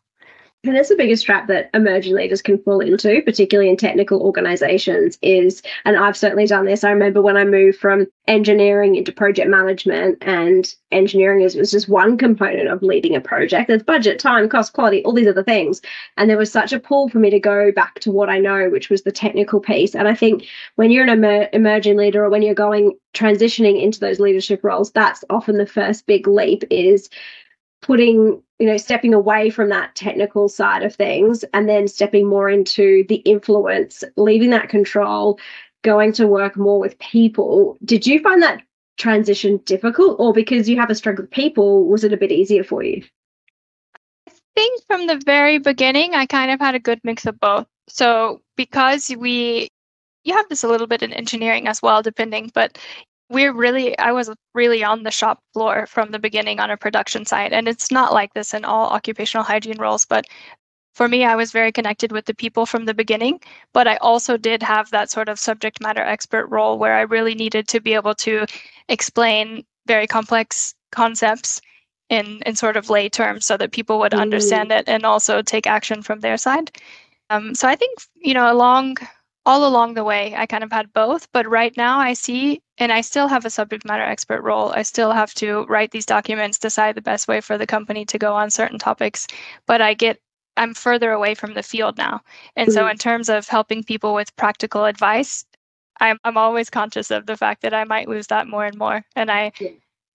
And 0.63 0.75
that's 0.75 0.89
the 0.89 0.95
biggest 0.95 1.25
trap 1.25 1.47
that 1.47 1.71
emerging 1.73 2.13
leaders 2.13 2.43
can 2.43 2.61
fall 2.61 2.81
into, 2.81 3.23
particularly 3.23 3.67
in 3.67 3.77
technical 3.77 4.21
organizations, 4.21 5.17
is, 5.23 5.63
and 5.85 5.97
I've 5.97 6.15
certainly 6.15 6.45
done 6.45 6.65
this. 6.65 6.83
I 6.83 6.91
remember 6.91 7.19
when 7.19 7.35
I 7.35 7.45
moved 7.45 7.79
from 7.79 8.05
engineering 8.27 8.93
into 8.93 9.11
project 9.11 9.49
management, 9.49 10.19
and 10.21 10.71
engineering 10.91 11.41
is, 11.41 11.55
was 11.55 11.71
just 11.71 11.89
one 11.89 12.15
component 12.15 12.67
of 12.67 12.83
leading 12.83 13.15
a 13.15 13.21
project. 13.21 13.69
There's 13.69 13.81
budget, 13.81 14.19
time, 14.19 14.47
cost, 14.49 14.73
quality, 14.73 15.03
all 15.03 15.13
these 15.13 15.27
other 15.27 15.43
things. 15.43 15.81
And 16.17 16.29
there 16.29 16.37
was 16.37 16.51
such 16.51 16.73
a 16.73 16.79
pull 16.79 17.09
for 17.09 17.17
me 17.17 17.31
to 17.31 17.39
go 17.39 17.71
back 17.71 17.99
to 18.01 18.11
what 18.11 18.29
I 18.29 18.37
know, 18.37 18.69
which 18.69 18.91
was 18.91 19.01
the 19.01 19.11
technical 19.11 19.59
piece. 19.59 19.95
And 19.95 20.07
I 20.07 20.13
think 20.13 20.45
when 20.75 20.91
you're 20.91 21.07
an 21.07 21.09
emer- 21.09 21.49
emerging 21.53 21.97
leader 21.97 22.23
or 22.23 22.29
when 22.29 22.43
you're 22.43 22.53
going 22.53 22.95
transitioning 23.15 23.81
into 23.81 23.99
those 23.99 24.19
leadership 24.19 24.63
roles, 24.63 24.91
that's 24.91 25.23
often 25.31 25.57
the 25.57 25.65
first 25.65 26.05
big 26.05 26.27
leap 26.27 26.63
is 26.69 27.09
putting 27.81 28.43
you 28.61 28.67
know 28.67 28.77
stepping 28.77 29.11
away 29.11 29.49
from 29.49 29.69
that 29.69 29.95
technical 29.95 30.47
side 30.47 30.83
of 30.83 30.93
things 30.95 31.43
and 31.51 31.67
then 31.67 31.87
stepping 31.87 32.27
more 32.27 32.47
into 32.47 33.03
the 33.09 33.15
influence 33.15 34.03
leaving 34.17 34.51
that 34.51 34.69
control 34.69 35.39
going 35.81 36.13
to 36.13 36.27
work 36.27 36.55
more 36.55 36.79
with 36.79 36.99
people. 36.99 37.75
Did 37.83 38.05
you 38.05 38.19
find 38.19 38.43
that 38.43 38.61
transition 38.97 39.57
difficult? 39.65 40.19
Or 40.19 40.31
because 40.31 40.69
you 40.69 40.79
have 40.79 40.91
a 40.91 40.95
struggle 40.95 41.23
with 41.23 41.31
people 41.31 41.87
was 41.87 42.03
it 42.03 42.13
a 42.13 42.17
bit 42.17 42.31
easier 42.31 42.63
for 42.63 42.83
you? 42.83 43.03
I 44.29 44.31
think 44.55 44.83
from 44.85 45.07
the 45.07 45.19
very 45.25 45.57
beginning 45.57 46.13
i 46.13 46.27
kind 46.27 46.51
of 46.51 46.59
had 46.59 46.75
a 46.75 46.79
good 46.79 46.99
mix 47.03 47.25
of 47.25 47.39
both. 47.39 47.65
So 47.87 48.41
because 48.57 49.09
we 49.17 49.69
you 50.23 50.35
have 50.35 50.47
this 50.49 50.63
a 50.63 50.67
little 50.67 50.85
bit 50.85 51.01
in 51.01 51.13
engineering 51.13 51.67
as 51.67 51.81
well 51.81 52.03
depending 52.03 52.51
but 52.53 52.77
we're 53.31 53.53
really 53.53 53.97
i 53.97 54.11
was 54.11 54.29
really 54.53 54.83
on 54.83 55.03
the 55.03 55.11
shop 55.11 55.39
floor 55.53 55.87
from 55.87 56.11
the 56.11 56.19
beginning 56.19 56.59
on 56.59 56.69
a 56.69 56.77
production 56.77 57.25
site 57.25 57.53
and 57.53 57.67
it's 57.67 57.89
not 57.91 58.13
like 58.13 58.33
this 58.33 58.53
in 58.53 58.65
all 58.65 58.89
occupational 58.89 59.43
hygiene 59.43 59.79
roles 59.79 60.05
but 60.05 60.25
for 60.93 61.07
me 61.07 61.23
i 61.23 61.35
was 61.35 61.51
very 61.51 61.71
connected 61.71 62.11
with 62.11 62.25
the 62.25 62.33
people 62.33 62.65
from 62.65 62.85
the 62.85 62.93
beginning 62.93 63.39
but 63.73 63.87
i 63.87 63.95
also 63.97 64.37
did 64.37 64.61
have 64.61 64.91
that 64.91 65.09
sort 65.09 65.29
of 65.29 65.39
subject 65.39 65.81
matter 65.81 66.01
expert 66.01 66.45
role 66.47 66.77
where 66.77 66.93
i 66.93 67.01
really 67.01 67.33
needed 67.33 67.67
to 67.67 67.79
be 67.79 67.93
able 67.93 68.13
to 68.13 68.45
explain 68.89 69.63
very 69.87 70.05
complex 70.07 70.75
concepts 70.91 71.61
in 72.09 72.41
in 72.45 72.55
sort 72.55 72.75
of 72.75 72.89
lay 72.89 73.07
terms 73.07 73.45
so 73.45 73.55
that 73.55 73.71
people 73.71 73.97
would 73.97 74.11
mm-hmm. 74.11 74.21
understand 74.21 74.71
it 74.71 74.83
and 74.87 75.05
also 75.05 75.41
take 75.41 75.65
action 75.65 76.01
from 76.01 76.19
their 76.19 76.37
side 76.37 76.69
um, 77.29 77.55
so 77.55 77.67
i 77.67 77.75
think 77.75 77.97
you 78.15 78.33
know 78.33 78.51
along 78.51 78.97
all 79.45 79.67
along 79.67 79.93
the 79.93 80.03
way, 80.03 80.35
I 80.35 80.45
kind 80.45 80.63
of 80.63 80.71
had 80.71 80.93
both. 80.93 81.31
But 81.31 81.49
right 81.49 81.75
now, 81.75 81.99
I 81.99 82.13
see, 82.13 82.61
and 82.77 82.91
I 82.91 83.01
still 83.01 83.27
have 83.27 83.45
a 83.45 83.49
subject 83.49 83.85
matter 83.85 84.03
expert 84.03 84.41
role. 84.41 84.71
I 84.71 84.83
still 84.83 85.11
have 85.11 85.33
to 85.35 85.65
write 85.65 85.91
these 85.91 86.05
documents, 86.05 86.59
decide 86.59 86.95
the 86.95 87.01
best 87.01 87.27
way 87.27 87.41
for 87.41 87.57
the 87.57 87.67
company 87.67 88.05
to 88.05 88.19
go 88.19 88.33
on 88.33 88.49
certain 88.49 88.79
topics. 88.79 89.27
But 89.65 89.81
I 89.81 89.93
get, 89.93 90.19
I'm 90.57 90.73
further 90.73 91.11
away 91.11 91.33
from 91.33 91.53
the 91.53 91.63
field 91.63 91.97
now. 91.97 92.21
And 92.55 92.67
mm-hmm. 92.67 92.75
so, 92.75 92.87
in 92.87 92.97
terms 92.97 93.29
of 93.29 93.47
helping 93.47 93.83
people 93.83 94.13
with 94.13 94.35
practical 94.35 94.85
advice, 94.85 95.45
I'm, 95.99 96.19
I'm 96.23 96.37
always 96.37 96.69
conscious 96.69 97.11
of 97.11 97.25
the 97.25 97.37
fact 97.37 97.61
that 97.63 97.73
I 97.73 97.83
might 97.83 98.09
lose 98.09 98.27
that 98.27 98.47
more 98.47 98.65
and 98.65 98.77
more. 98.77 99.03
And 99.15 99.31
I, 99.31 99.51
yeah. 99.59 99.69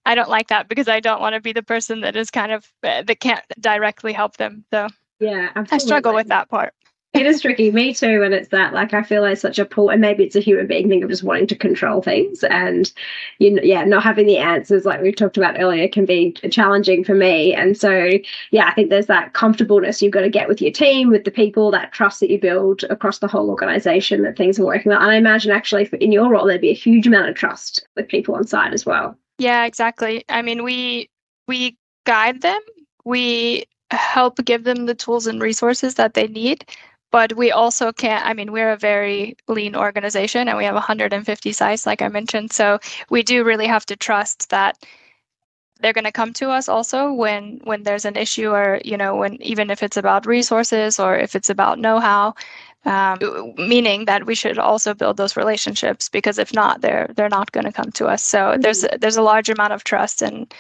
I 0.05 0.15
don't 0.15 0.31
like 0.31 0.49
that 0.49 0.69
because 0.69 0.89
I 0.89 1.01
don't 1.01 1.21
want 1.21 1.35
to 1.35 1.41
be 1.41 1.53
the 1.53 1.63
person 1.63 2.01
that 2.03 2.15
is 2.15 2.31
kind 2.31 2.53
of, 2.53 2.71
uh, 2.85 3.03
that 3.03 3.21
can't 3.21 3.45
directly 3.59 4.13
help 4.13 4.37
them. 4.37 4.65
So, 4.73 4.89
yeah, 5.19 5.51
absolutely. 5.57 5.75
I 5.75 5.79
struggle 5.79 6.15
with 6.15 6.29
that 6.29 6.49
part 6.49 6.75
it 7.17 7.27
is 7.27 7.41
tricky. 7.41 7.71
Me 7.71 7.93
too. 7.93 8.23
And 8.23 8.35
it's 8.35 8.49
that 8.49 8.73
like 8.73 8.95
I 8.95 9.03
feel 9.03 9.23
like 9.23 9.39
such 9.39 9.59
a 9.59 9.65
pull, 9.65 9.91
and 9.91 10.01
maybe 10.01 10.25
it's 10.25 10.37
a 10.37 10.41
human 10.41 10.67
being 10.67 10.89
thing 10.89 11.03
of 11.03 11.11
just 11.11 11.23
wanting 11.23 11.47
to 11.49 11.57
control 11.57 12.03
things, 12.03 12.45
and 12.45 12.93
you 13.39 13.51
know, 13.51 13.63
yeah, 13.63 13.85
not 13.85 14.03
having 14.03 14.27
the 14.27 14.39
answers 14.39 14.85
like 14.85 15.01
we 15.01 15.13
talked 15.13 15.37
about 15.37 15.59
earlier 15.59 15.89
can 15.89 16.05
be 16.05 16.33
challenging 16.51 17.05
for 17.05 17.15
me. 17.15 17.55
And 17.55 17.77
so, 17.77 18.11
yeah, 18.51 18.67
I 18.67 18.75
think 18.75 18.91
there's 18.91 19.07
that 19.07 19.33
comfortableness 19.33 20.03
you've 20.03 20.13
got 20.13 20.23
to 20.23 20.31
get 20.31 20.49
with 20.49 20.61
your 20.61 20.73
team, 20.73 21.11
with 21.11 21.25
the 21.25 21.31
people, 21.31 21.71
that 21.71 21.93
trust 21.93 22.21
that 22.21 22.31
you 22.31 22.41
build 22.41 22.85
across 22.85 23.19
the 23.19 23.29
whole 23.29 23.51
organization 23.51 24.23
that 24.23 24.37
things 24.37 24.59
are 24.59 24.67
working 24.67 24.91
well. 24.91 25.01
And 25.01 25.11
I 25.11 25.17
imagine 25.17 25.51
actually 25.51 25.89
in 26.01 26.13
your 26.13 26.31
role 26.31 26.47
there'd 26.47 26.61
be 26.61 26.71
a 26.71 26.75
huge 26.75 27.07
amount 27.07 27.29
of 27.29 27.35
trust 27.35 27.87
with 27.97 28.09
people 28.09 28.35
on 28.35 28.47
site 28.47 28.73
as 28.73 28.87
well. 28.87 29.17
Yeah, 29.39 29.65
exactly. 29.65 30.25
I 30.29 30.43
mean, 30.43 30.65
we 30.65 31.11
we 31.49 31.77
guide 32.05 32.43
them. 32.43 32.61
We 33.05 33.65
help 33.91 34.45
give 34.45 34.65
them 34.65 34.87
the 34.87 34.95
tools 34.95 35.27
and 35.27 35.41
resources 35.41 35.95
that 35.95 36.15
they 36.15 36.27
need 36.27 36.65
but 37.11 37.33
we 37.35 37.51
also 37.51 37.93
can't 37.93 38.25
i 38.27 38.33
mean 38.33 38.53
we're 38.53 38.73
a 38.73 38.77
very 38.77 39.37
lean 39.49 39.75
organization 39.77 40.49
and 40.49 40.59
we 40.59 40.65
have 40.65 40.75
150 40.75 41.53
sites 41.53 41.87
like 41.87 42.03
i 42.03 42.09
mentioned 42.09 42.53
so 42.53 42.79
we 43.11 43.23
do 43.23 43.45
really 43.45 43.67
have 43.67 43.87
to 43.87 43.97
trust 43.97 44.51
that 44.51 44.77
they're 45.81 45.93
going 45.93 46.05
to 46.05 46.13
come 46.13 46.33
to 46.33 46.51
us 46.51 46.69
also 46.69 47.13
when 47.13 47.61
when 47.65 47.83
there's 47.83 48.05
an 48.05 48.17
issue 48.17 48.51
or 48.51 48.81
you 48.85 48.97
know 48.97 49.17
when 49.17 49.41
even 49.43 49.71
if 49.71 49.83
it's 49.83 49.97
about 49.97 50.27
resources 50.27 50.99
or 50.99 51.17
if 51.17 51.35
it's 51.35 51.51
about 51.51 51.79
know-how 51.79 52.35
um, 52.85 53.19
meaning 53.59 54.05
that 54.05 54.27
we 54.27 54.35
should 54.35 54.59
also 54.59 54.95
build 54.95 55.17
those 55.17 55.37
relationships 55.37 56.09
because 56.09 56.39
if 56.39 56.55
not 56.55 56.81
they're 56.81 57.11
they're 57.17 57.29
not 57.29 57.53
going 57.53 57.67
to 57.67 57.73
come 57.73 57.91
to 57.93 58.07
us 58.07 58.23
so 58.23 58.39
mm-hmm. 58.39 58.61
there's 58.61 58.85
there's 59.01 59.17
a 59.17 59.23
large 59.23 59.51
amount 59.51 59.73
of 59.73 59.85
trust 59.85 60.23
and 60.23 60.53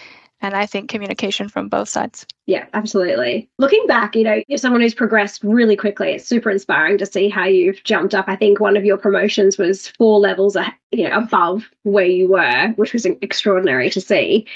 and 0.46 0.54
I 0.54 0.64
think 0.64 0.88
communication 0.88 1.48
from 1.48 1.68
both 1.68 1.88
sides. 1.88 2.24
Yeah, 2.46 2.66
absolutely. 2.72 3.50
Looking 3.58 3.84
back, 3.88 4.14
you 4.14 4.22
know, 4.22 4.42
you're 4.46 4.58
someone 4.58 4.80
who's 4.80 4.94
progressed 4.94 5.42
really 5.42 5.76
quickly. 5.76 6.12
It's 6.12 6.26
super 6.26 6.50
inspiring 6.50 6.98
to 6.98 7.06
see 7.06 7.28
how 7.28 7.44
you've 7.46 7.82
jumped 7.82 8.14
up. 8.14 8.26
I 8.28 8.36
think 8.36 8.60
one 8.60 8.76
of 8.76 8.84
your 8.84 8.96
promotions 8.96 9.58
was 9.58 9.88
four 9.98 10.20
levels, 10.20 10.56
you 10.92 11.08
know, 11.08 11.16
above 11.16 11.68
where 11.82 12.06
you 12.06 12.28
were, 12.28 12.68
which 12.76 12.92
was 12.92 13.04
extraordinary 13.04 13.90
to 13.90 14.00
see. 14.00 14.46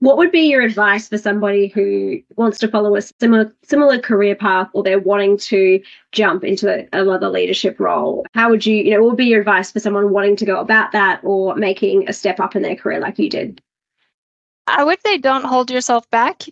What 0.00 0.16
would 0.16 0.32
be 0.32 0.50
your 0.50 0.62
advice 0.62 1.08
for 1.08 1.18
somebody 1.18 1.68
who 1.68 2.20
wants 2.36 2.58
to 2.58 2.68
follow 2.68 2.96
a 2.96 3.02
similar 3.02 3.54
similar 3.62 3.98
career 3.98 4.34
path, 4.34 4.68
or 4.72 4.82
they're 4.82 4.98
wanting 4.98 5.38
to 5.38 5.80
jump 6.12 6.42
into 6.42 6.88
another 6.92 7.28
leadership 7.28 7.78
role? 7.78 8.24
How 8.34 8.50
would 8.50 8.66
you, 8.66 8.76
you 8.76 8.90
know, 8.90 9.00
what 9.00 9.10
would 9.10 9.16
be 9.16 9.26
your 9.26 9.40
advice 9.40 9.72
for 9.72 9.80
someone 9.80 10.10
wanting 10.10 10.36
to 10.36 10.44
go 10.44 10.58
about 10.58 10.92
that 10.92 11.20
or 11.22 11.54
making 11.54 12.08
a 12.08 12.12
step 12.12 12.40
up 12.40 12.56
in 12.56 12.62
their 12.62 12.76
career 12.76 13.00
like 13.00 13.18
you 13.18 13.30
did? 13.30 13.62
I 14.66 14.84
would 14.84 15.00
say 15.02 15.18
don't 15.18 15.44
hold 15.44 15.70
yourself 15.70 16.08
back. 16.10 16.42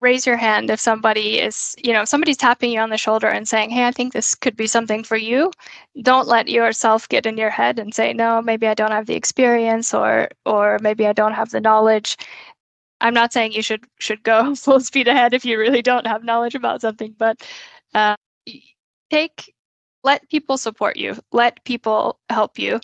Raise 0.00 0.26
your 0.26 0.36
hand 0.36 0.68
if 0.70 0.80
somebody 0.80 1.38
is, 1.38 1.76
you 1.82 1.92
know, 1.92 2.04
somebody's 2.04 2.36
tapping 2.36 2.72
you 2.72 2.80
on 2.80 2.90
the 2.90 2.98
shoulder 2.98 3.28
and 3.28 3.46
saying, 3.48 3.70
Hey, 3.70 3.86
I 3.86 3.92
think 3.92 4.12
this 4.12 4.34
could 4.34 4.56
be 4.56 4.66
something 4.66 5.04
for 5.04 5.16
you. 5.16 5.52
Don't 6.02 6.26
let 6.26 6.48
yourself 6.48 7.08
get 7.08 7.24
in 7.26 7.36
your 7.38 7.50
head 7.50 7.78
and 7.78 7.94
say, 7.94 8.12
No, 8.12 8.42
maybe 8.42 8.66
I 8.66 8.74
don't 8.74 8.90
have 8.90 9.06
the 9.06 9.14
experience 9.14 9.94
or 9.94 10.28
or 10.44 10.78
maybe 10.80 11.06
I 11.06 11.12
don't 11.12 11.34
have 11.34 11.50
the 11.50 11.60
knowledge. 11.60 12.16
I'm 13.00 13.14
not 13.14 13.32
saying 13.32 13.52
you 13.52 13.62
should 13.62 13.84
should 14.00 14.22
go 14.24 14.54
full 14.56 14.80
speed 14.80 15.08
ahead 15.08 15.34
if 15.34 15.44
you 15.44 15.58
really 15.58 15.82
don't 15.82 16.06
have 16.06 16.24
knowledge 16.24 16.54
about 16.56 16.80
something, 16.82 17.14
but 17.18 17.42
uh, 17.94 18.16
take 19.10 19.54
let 20.04 20.28
people 20.30 20.58
support 20.58 20.96
you, 20.96 21.16
let 21.32 21.64
people 21.64 22.18
help 22.30 22.58
you, 22.58 22.80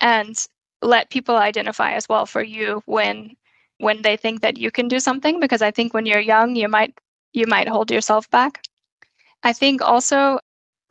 and 0.00 0.46
let 0.82 1.10
people 1.10 1.36
identify 1.36 1.92
as 1.92 2.08
well 2.08 2.26
for 2.26 2.42
you 2.42 2.82
when 2.86 3.36
when 3.78 4.02
they 4.02 4.16
think 4.16 4.40
that 4.42 4.56
you 4.58 4.70
can 4.70 4.88
do 4.88 5.00
something 5.00 5.40
because 5.40 5.62
I 5.62 5.70
think 5.70 5.94
when 5.94 6.06
you're 6.06 6.20
young 6.20 6.56
you 6.56 6.68
might 6.68 6.98
you 7.32 7.46
might 7.46 7.68
hold 7.68 7.90
yourself 7.90 8.30
back. 8.30 8.64
I 9.42 9.52
think 9.52 9.82
also 9.82 10.40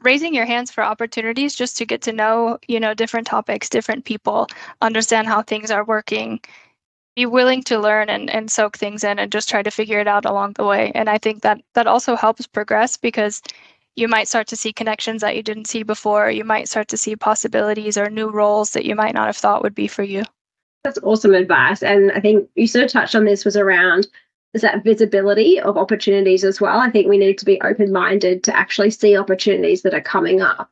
raising 0.02 0.34
your 0.36 0.46
hands 0.46 0.72
for 0.72 0.84
opportunities 0.84 1.56
just 1.56 1.78
to 1.78 1.86
get 1.86 2.02
to 2.04 2.14
know, 2.14 2.60
you 2.68 2.80
know, 2.80 2.94
different 2.94 3.28
topics, 3.28 3.70
different 3.70 4.06
people, 4.06 4.48
understand 4.82 5.28
how 5.28 5.42
things 5.42 5.72
are 5.72 5.84
working, 5.84 6.40
be 7.16 7.26
willing 7.26 7.64
to 7.64 7.80
learn 7.80 8.10
and, 8.10 8.30
and 8.30 8.52
soak 8.52 8.78
things 8.78 9.04
in 9.04 9.20
and 9.20 9.32
just 9.32 9.50
try 9.50 9.64
to 9.64 9.72
figure 9.72 10.00
it 10.00 10.08
out 10.08 10.26
along 10.26 10.54
the 10.54 10.66
way. 10.66 10.92
And 10.96 11.10
I 11.10 11.18
think 11.18 11.42
that 11.44 11.62
that 11.74 11.88
also 11.88 12.16
helps 12.16 12.48
progress 12.48 12.98
because 12.98 13.42
you 13.96 14.08
might 14.08 14.28
start 14.28 14.48
to 14.48 14.56
see 14.58 14.74
connections 14.74 15.22
that 15.22 15.36
you 15.36 15.44
didn't 15.44 15.68
see 15.68 15.84
before. 15.84 16.30
You 16.30 16.44
might 16.44 16.70
start 16.70 16.88
to 16.90 16.98
see 16.98 17.16
possibilities 17.16 17.98
or 17.98 18.10
new 18.10 18.30
roles 18.30 18.72
that 18.72 18.86
you 18.86 18.96
might 18.96 19.16
not 19.16 19.28
have 19.28 19.38
thought 19.38 19.64
would 19.64 19.76
be 19.76 19.88
for 19.88 20.04
you. 20.04 20.24
That's 20.86 21.00
awesome 21.02 21.34
advice. 21.34 21.82
And 21.82 22.12
I 22.12 22.20
think 22.22 22.48
you 22.54 22.68
sort 22.68 22.86
of 22.86 22.92
touched 22.92 23.16
on 23.16 23.26
this 23.26 23.44
was 23.44 23.58
around 23.58 24.08
is 24.54 24.62
that 24.62 24.84
visibility 24.84 25.60
of 25.60 25.78
opportunities 25.78 26.44
as 26.44 26.62
well. 26.62 26.80
I 26.80 26.92
think 26.92 27.08
we 27.08 27.18
need 27.18 27.40
to 27.40 27.46
be 27.46 27.60
open 27.62 27.92
minded 27.92 28.44
to 28.44 28.56
actually 28.56 28.92
see 28.92 29.18
opportunities 29.18 29.82
that 29.82 29.96
are 29.96 30.02
coming 30.02 30.42
up 30.42 30.72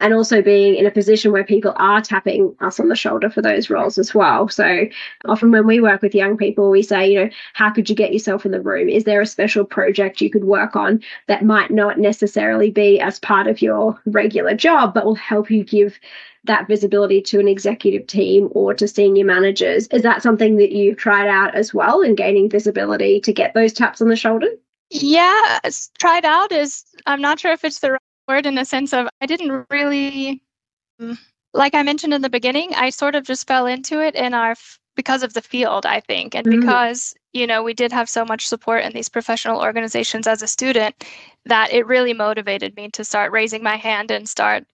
and 0.00 0.14
also 0.14 0.40
being 0.40 0.74
in 0.74 0.86
a 0.86 0.90
position 0.90 1.32
where 1.32 1.44
people 1.44 1.74
are 1.76 2.00
tapping 2.00 2.56
us 2.60 2.80
on 2.80 2.88
the 2.88 2.96
shoulder 2.96 3.28
for 3.28 3.42
those 3.42 3.68
roles 3.68 3.98
as 3.98 4.14
well. 4.14 4.48
So 4.48 4.86
often 5.26 5.52
when 5.52 5.66
we 5.66 5.80
work 5.80 6.00
with 6.00 6.14
young 6.14 6.38
people, 6.38 6.70
we 6.70 6.82
say, 6.82 7.12
you 7.12 7.24
know, 7.24 7.30
how 7.52 7.70
could 7.70 7.90
you 7.90 7.94
get 7.94 8.12
yourself 8.12 8.46
in 8.46 8.52
the 8.52 8.60
room? 8.60 8.88
Is 8.88 9.04
there 9.04 9.20
a 9.20 9.26
special 9.26 9.64
project 9.64 10.22
you 10.22 10.30
could 10.30 10.44
work 10.44 10.74
on 10.74 11.00
that 11.28 11.44
might 11.44 11.70
not 11.70 11.98
necessarily 11.98 12.70
be 12.70 12.98
as 13.00 13.20
part 13.20 13.46
of 13.46 13.60
your 13.60 14.00
regular 14.06 14.54
job, 14.54 14.94
but 14.94 15.04
will 15.04 15.14
help 15.14 15.50
you 15.50 15.62
give 15.62 16.00
that 16.44 16.66
visibility 16.66 17.20
to 17.22 17.38
an 17.38 17.48
executive 17.48 18.06
team 18.06 18.48
or 18.52 18.74
to 18.74 18.88
senior 18.88 19.24
managers. 19.24 19.86
Is 19.88 20.02
that 20.02 20.22
something 20.22 20.56
that 20.56 20.72
you've 20.72 20.96
tried 20.96 21.28
out 21.28 21.54
as 21.54 21.72
well 21.72 22.00
in 22.00 22.14
gaining 22.14 22.50
visibility 22.50 23.20
to 23.20 23.32
get 23.32 23.54
those 23.54 23.72
taps 23.72 24.00
on 24.00 24.08
the 24.08 24.16
shoulder? 24.16 24.48
Yeah, 24.90 25.60
tried 25.98 26.24
out 26.24 26.52
is, 26.52 26.84
I'm 27.06 27.20
not 27.20 27.38
sure 27.38 27.52
if 27.52 27.64
it's 27.64 27.78
the 27.78 27.92
right 27.92 28.00
word 28.28 28.46
in 28.46 28.56
the 28.56 28.64
sense 28.64 28.92
of 28.92 29.08
I 29.20 29.26
didn't 29.26 29.66
really, 29.70 30.42
mm, 31.00 31.18
like 31.54 31.74
I 31.74 31.82
mentioned 31.82 32.12
in 32.12 32.22
the 32.22 32.30
beginning, 32.30 32.74
I 32.74 32.90
sort 32.90 33.14
of 33.14 33.24
just 33.24 33.46
fell 33.46 33.66
into 33.66 34.00
it 34.00 34.14
in 34.14 34.34
our, 34.34 34.54
because 34.96 35.22
of 35.22 35.34
the 35.34 35.42
field, 35.42 35.86
I 35.86 36.00
think, 36.00 36.34
and 36.34 36.46
mm. 36.46 36.60
because 36.60 37.14
you 37.32 37.46
know, 37.46 37.62
we 37.62 37.74
did 37.74 37.92
have 37.92 38.08
so 38.08 38.24
much 38.24 38.46
support 38.46 38.84
in 38.84 38.92
these 38.92 39.08
professional 39.08 39.60
organizations 39.60 40.26
as 40.26 40.42
a 40.42 40.46
student 40.46 41.04
that 41.46 41.72
it 41.72 41.86
really 41.86 42.12
motivated 42.12 42.76
me 42.76 42.90
to 42.90 43.04
start 43.04 43.32
raising 43.32 43.62
my 43.62 43.76
hand 43.76 44.10
and 44.10 44.28
start 44.28 44.64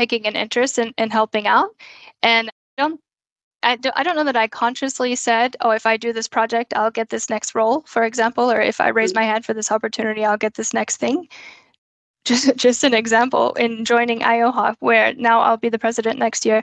taking 0.00 0.26
an 0.26 0.36
interest 0.36 0.78
in, 0.78 0.94
in 0.96 1.10
helping 1.10 1.46
out. 1.46 1.70
And 2.22 2.48
I 2.48 2.82
don't 2.82 3.00
I 3.62 3.76
don't, 3.76 3.98
I 3.98 4.02
don't 4.02 4.16
know 4.16 4.24
that 4.24 4.36
I 4.36 4.48
consciously 4.48 5.14
said, 5.16 5.54
oh, 5.60 5.70
if 5.70 5.84
I 5.84 5.98
do 5.98 6.14
this 6.14 6.28
project, 6.28 6.72
I'll 6.74 6.90
get 6.90 7.10
this 7.10 7.28
next 7.28 7.54
role, 7.54 7.82
for 7.86 8.04
example, 8.04 8.50
or 8.50 8.60
if 8.60 8.80
I 8.80 8.88
raise 8.88 9.14
my 9.14 9.20
mm-hmm. 9.20 9.32
hand 9.32 9.44
for 9.44 9.52
this 9.52 9.70
opportunity, 9.70 10.24
I'll 10.24 10.38
get 10.38 10.54
this 10.54 10.72
next 10.72 10.96
thing. 10.96 11.28
Just, 12.24 12.56
just 12.66 12.84
an 12.84 12.94
example 12.94 13.52
in 13.54 13.84
joining 13.84 14.20
IOHA, 14.20 14.76
where 14.80 15.12
now 15.14 15.40
I'll 15.40 15.58
be 15.58 15.68
the 15.68 15.78
president 15.78 16.18
next 16.18 16.46
year. 16.46 16.62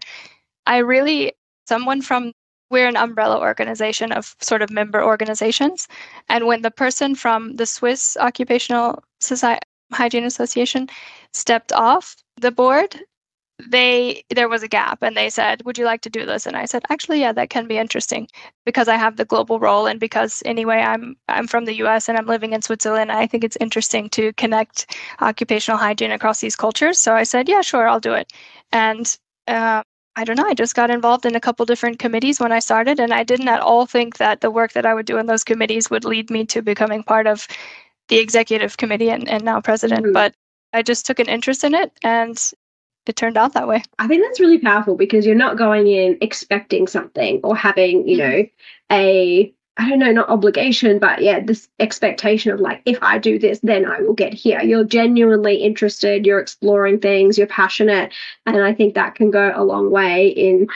I 0.65 0.77
really, 0.77 1.33
someone 1.67 2.01
from, 2.01 2.31
we're 2.71 2.87
an 2.87 2.97
umbrella 2.97 3.39
organization 3.39 4.11
of 4.11 4.35
sort 4.41 4.63
of 4.63 4.71
member 4.71 5.03
organizations. 5.03 5.87
And 6.29 6.47
when 6.47 6.63
the 6.63 6.71
person 6.71 7.13
from 7.13 7.57
the 7.57 7.67
Swiss 7.67 8.17
Occupational 8.19 9.03
Society, 9.21 9.61
Hygiene 9.93 10.25
Association 10.25 10.89
stepped 11.31 11.71
off 11.71 12.15
the 12.41 12.51
board, 12.51 12.99
they 13.65 14.23
there 14.29 14.47
was 14.47 14.61
a 14.61 14.67
gap 14.67 15.01
and 15.01 15.17
they 15.17 15.29
said 15.29 15.63
would 15.65 15.77
you 15.77 15.85
like 15.85 16.01
to 16.01 16.09
do 16.09 16.25
this? 16.25 16.45
And 16.45 16.55
i 16.55 16.65
said 16.65 16.83
actually 16.89 17.21
yeah 17.21 17.31
that 17.33 17.49
can 17.49 17.67
be 17.67 17.77
interesting 17.77 18.27
because 18.65 18.87
i 18.87 18.95
have 18.95 19.17
the 19.17 19.25
global 19.25 19.59
role 19.59 19.87
and 19.87 19.99
because 19.99 20.43
anyway 20.45 20.77
i'm 20.77 21.15
i'm 21.27 21.47
from 21.47 21.65
the 21.65 21.73
us 21.73 22.07
and 22.07 22.17
i'm 22.17 22.27
living 22.27 22.53
in 22.53 22.61
switzerland 22.61 23.11
i 23.11 23.25
think 23.25 23.43
it's 23.43 23.57
interesting 23.59 24.09
to 24.09 24.31
connect 24.33 24.95
occupational 25.21 25.77
hygiene 25.77 26.11
across 26.11 26.39
these 26.39 26.55
cultures. 26.55 26.99
So 26.99 27.15
i 27.15 27.23
said 27.23 27.49
yeah 27.49 27.61
sure 27.61 27.87
i'll 27.87 27.99
do 27.99 28.13
it. 28.13 28.31
And 28.71 29.17
uh, 29.47 29.81
i 30.15 30.23
don't 30.23 30.37
know 30.37 30.45
i 30.47 30.53
just 30.53 30.75
got 30.75 30.91
involved 30.91 31.25
in 31.25 31.35
a 31.35 31.39
couple 31.39 31.65
different 31.65 31.97
committees 31.99 32.39
when 32.39 32.51
i 32.51 32.59
started 32.59 32.99
and 32.99 33.13
i 33.13 33.23
didn't 33.23 33.47
at 33.47 33.61
all 33.61 33.87
think 33.87 34.17
that 34.17 34.41
the 34.41 34.51
work 34.51 34.73
that 34.73 34.85
i 34.85 34.93
would 34.93 35.07
do 35.07 35.17
in 35.17 35.25
those 35.25 35.43
committees 35.43 35.89
would 35.89 36.05
lead 36.05 36.29
me 36.29 36.45
to 36.45 36.61
becoming 36.61 37.01
part 37.01 37.25
of 37.25 37.47
the 38.09 38.17
executive 38.17 38.77
committee 38.77 39.09
and, 39.09 39.27
and 39.27 39.43
now 39.43 39.59
president 39.59 40.03
mm-hmm. 40.03 40.13
but 40.13 40.35
I 40.73 40.81
just 40.81 41.05
took 41.05 41.19
an 41.19 41.29
interest 41.29 41.63
in 41.63 41.73
it 41.73 41.91
and 42.03 42.37
it 43.09 43.15
turned 43.15 43.37
out 43.37 43.53
that 43.53 43.67
way. 43.67 43.83
I 43.99 44.07
think 44.07 44.23
that's 44.23 44.39
really 44.39 44.59
powerful 44.59 44.95
because 44.95 45.25
you're 45.25 45.35
not 45.35 45.57
going 45.57 45.87
in 45.87 46.17
expecting 46.21 46.87
something 46.87 47.39
or 47.43 47.55
having, 47.55 48.07
you 48.07 48.17
know, 48.17 48.45
a 48.91 49.53
I 49.79 49.87
don't 49.87 49.99
know, 49.99 50.11
not 50.11 50.29
obligation, 50.29 50.97
but 50.97 51.21
yeah, 51.21 51.39
this 51.39 51.69
expectation 51.79 52.51
of 52.51 52.59
like, 52.59 52.81
if 52.85 52.97
I 53.03 53.19
do 53.19 53.37
this, 53.37 53.59
then 53.61 53.85
I 53.85 54.01
will 54.01 54.15
get 54.15 54.33
here. 54.33 54.59
You're 54.61 54.83
genuinely 54.83 55.57
interested, 55.57 56.25
you're 56.25 56.39
exploring 56.39 56.99
things, 56.99 57.37
you're 57.37 57.45
passionate. 57.45 58.11
And 58.47 58.63
I 58.63 58.73
think 58.73 58.95
that 58.95 59.13
can 59.13 59.29
go 59.29 59.51
a 59.55 59.63
long 59.63 59.91
way 59.91 60.29
in 60.29 60.67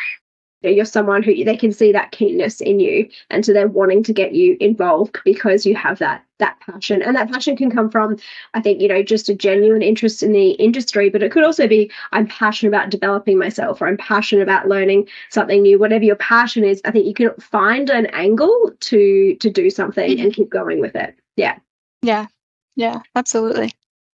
you're 0.69 0.85
someone 0.85 1.23
who 1.23 1.43
they 1.43 1.57
can 1.57 1.71
see 1.71 1.91
that 1.91 2.11
keenness 2.11 2.61
in 2.61 2.79
you. 2.79 3.09
And 3.29 3.45
so 3.45 3.53
they're 3.53 3.67
wanting 3.67 4.03
to 4.03 4.13
get 4.13 4.33
you 4.33 4.57
involved 4.59 5.17
because 5.25 5.65
you 5.65 5.75
have 5.75 5.99
that 5.99 6.23
that 6.39 6.59
passion. 6.59 7.01
And 7.01 7.15
that 7.15 7.31
passion 7.31 7.55
can 7.55 7.69
come 7.69 7.89
from 7.89 8.17
i 8.53 8.61
think 8.61 8.81
you 8.81 8.87
know 8.87 9.03
just 9.03 9.29
a 9.29 9.35
genuine 9.35 9.81
interest 9.81 10.23
in 10.23 10.31
the 10.31 10.51
industry 10.51 11.09
but 11.09 11.21
it 11.21 11.31
could 11.31 11.43
also 11.43 11.67
be 11.67 11.91
i'm 12.11 12.25
passionate 12.27 12.69
about 12.69 12.89
developing 12.89 13.37
myself 13.37 13.81
or 13.81 13.87
i'm 13.87 13.97
passionate 13.97 14.41
about 14.41 14.67
learning 14.67 15.07
something 15.29 15.61
new. 15.61 15.77
Whatever 15.77 16.03
your 16.03 16.15
passion 16.15 16.63
is 16.63 16.81
i 16.85 16.91
think 16.91 17.05
you 17.05 17.13
can 17.13 17.29
find 17.39 17.89
an 17.89 18.07
angle 18.07 18.71
to 18.79 19.35
to 19.35 19.49
do 19.49 19.69
something 19.69 20.19
and 20.19 20.33
keep 20.33 20.49
going 20.49 20.79
with 20.79 20.95
it. 20.95 21.15
Yeah. 21.35 21.57
Yeah. 22.01 22.27
Yeah. 22.75 23.01
Absolutely. 23.15 23.71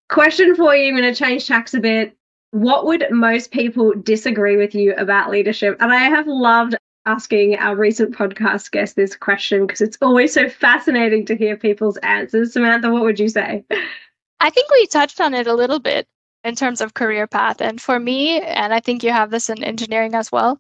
Question 0.10 0.55
for 0.55 0.75
you. 0.75 0.89
I'm 0.89 0.97
going 0.97 1.13
to 1.13 1.17
change 1.17 1.47
tracks 1.47 1.73
a 1.73 1.79
bit 1.79 2.15
what 2.51 2.86
would 2.86 3.05
most 3.12 3.51
people 3.51 3.93
disagree 3.93 4.58
with 4.58 4.73
you 4.75 4.93
about 4.95 5.29
leadership? 5.29 5.77
And 5.79 5.91
I 5.91 6.03
have 6.03 6.27
loved 6.27 6.75
asking 7.05 7.58
our 7.58 7.75
recent 7.75 8.15
podcast 8.15 8.71
guest 8.71 8.95
this 8.95 9.15
question 9.15 9.67
because 9.67 9.81
it's 9.81 9.97
always 10.01 10.34
so 10.34 10.49
fascinating 10.49 11.25
to 11.25 11.36
hear 11.36 11.55
people's 11.55 11.97
answers. 11.97 12.53
Samantha, 12.53 12.91
what 12.91 13.03
would 13.03 13.19
you 13.19 13.29
say? 13.29 13.63
I 14.39 14.49
think 14.49 14.69
we 14.71 14.88
touched 14.88 15.21
on 15.21 15.34
it 15.34 15.47
a 15.47 15.53
little 15.53 15.79
bit 15.79 16.08
in 16.43 16.55
terms 16.55 16.81
of 16.81 16.93
career 16.93 17.27
path. 17.27 17.62
And 17.62 17.81
for 17.81 17.99
me, 17.99 18.41
and 18.41 18.73
I 18.73 18.79
think 18.79 19.03
you 19.03 19.12
have 19.12 19.31
this 19.31 19.49
in 19.49 19.63
engineering 19.63 20.15
as 20.15 20.31
well, 20.31 20.60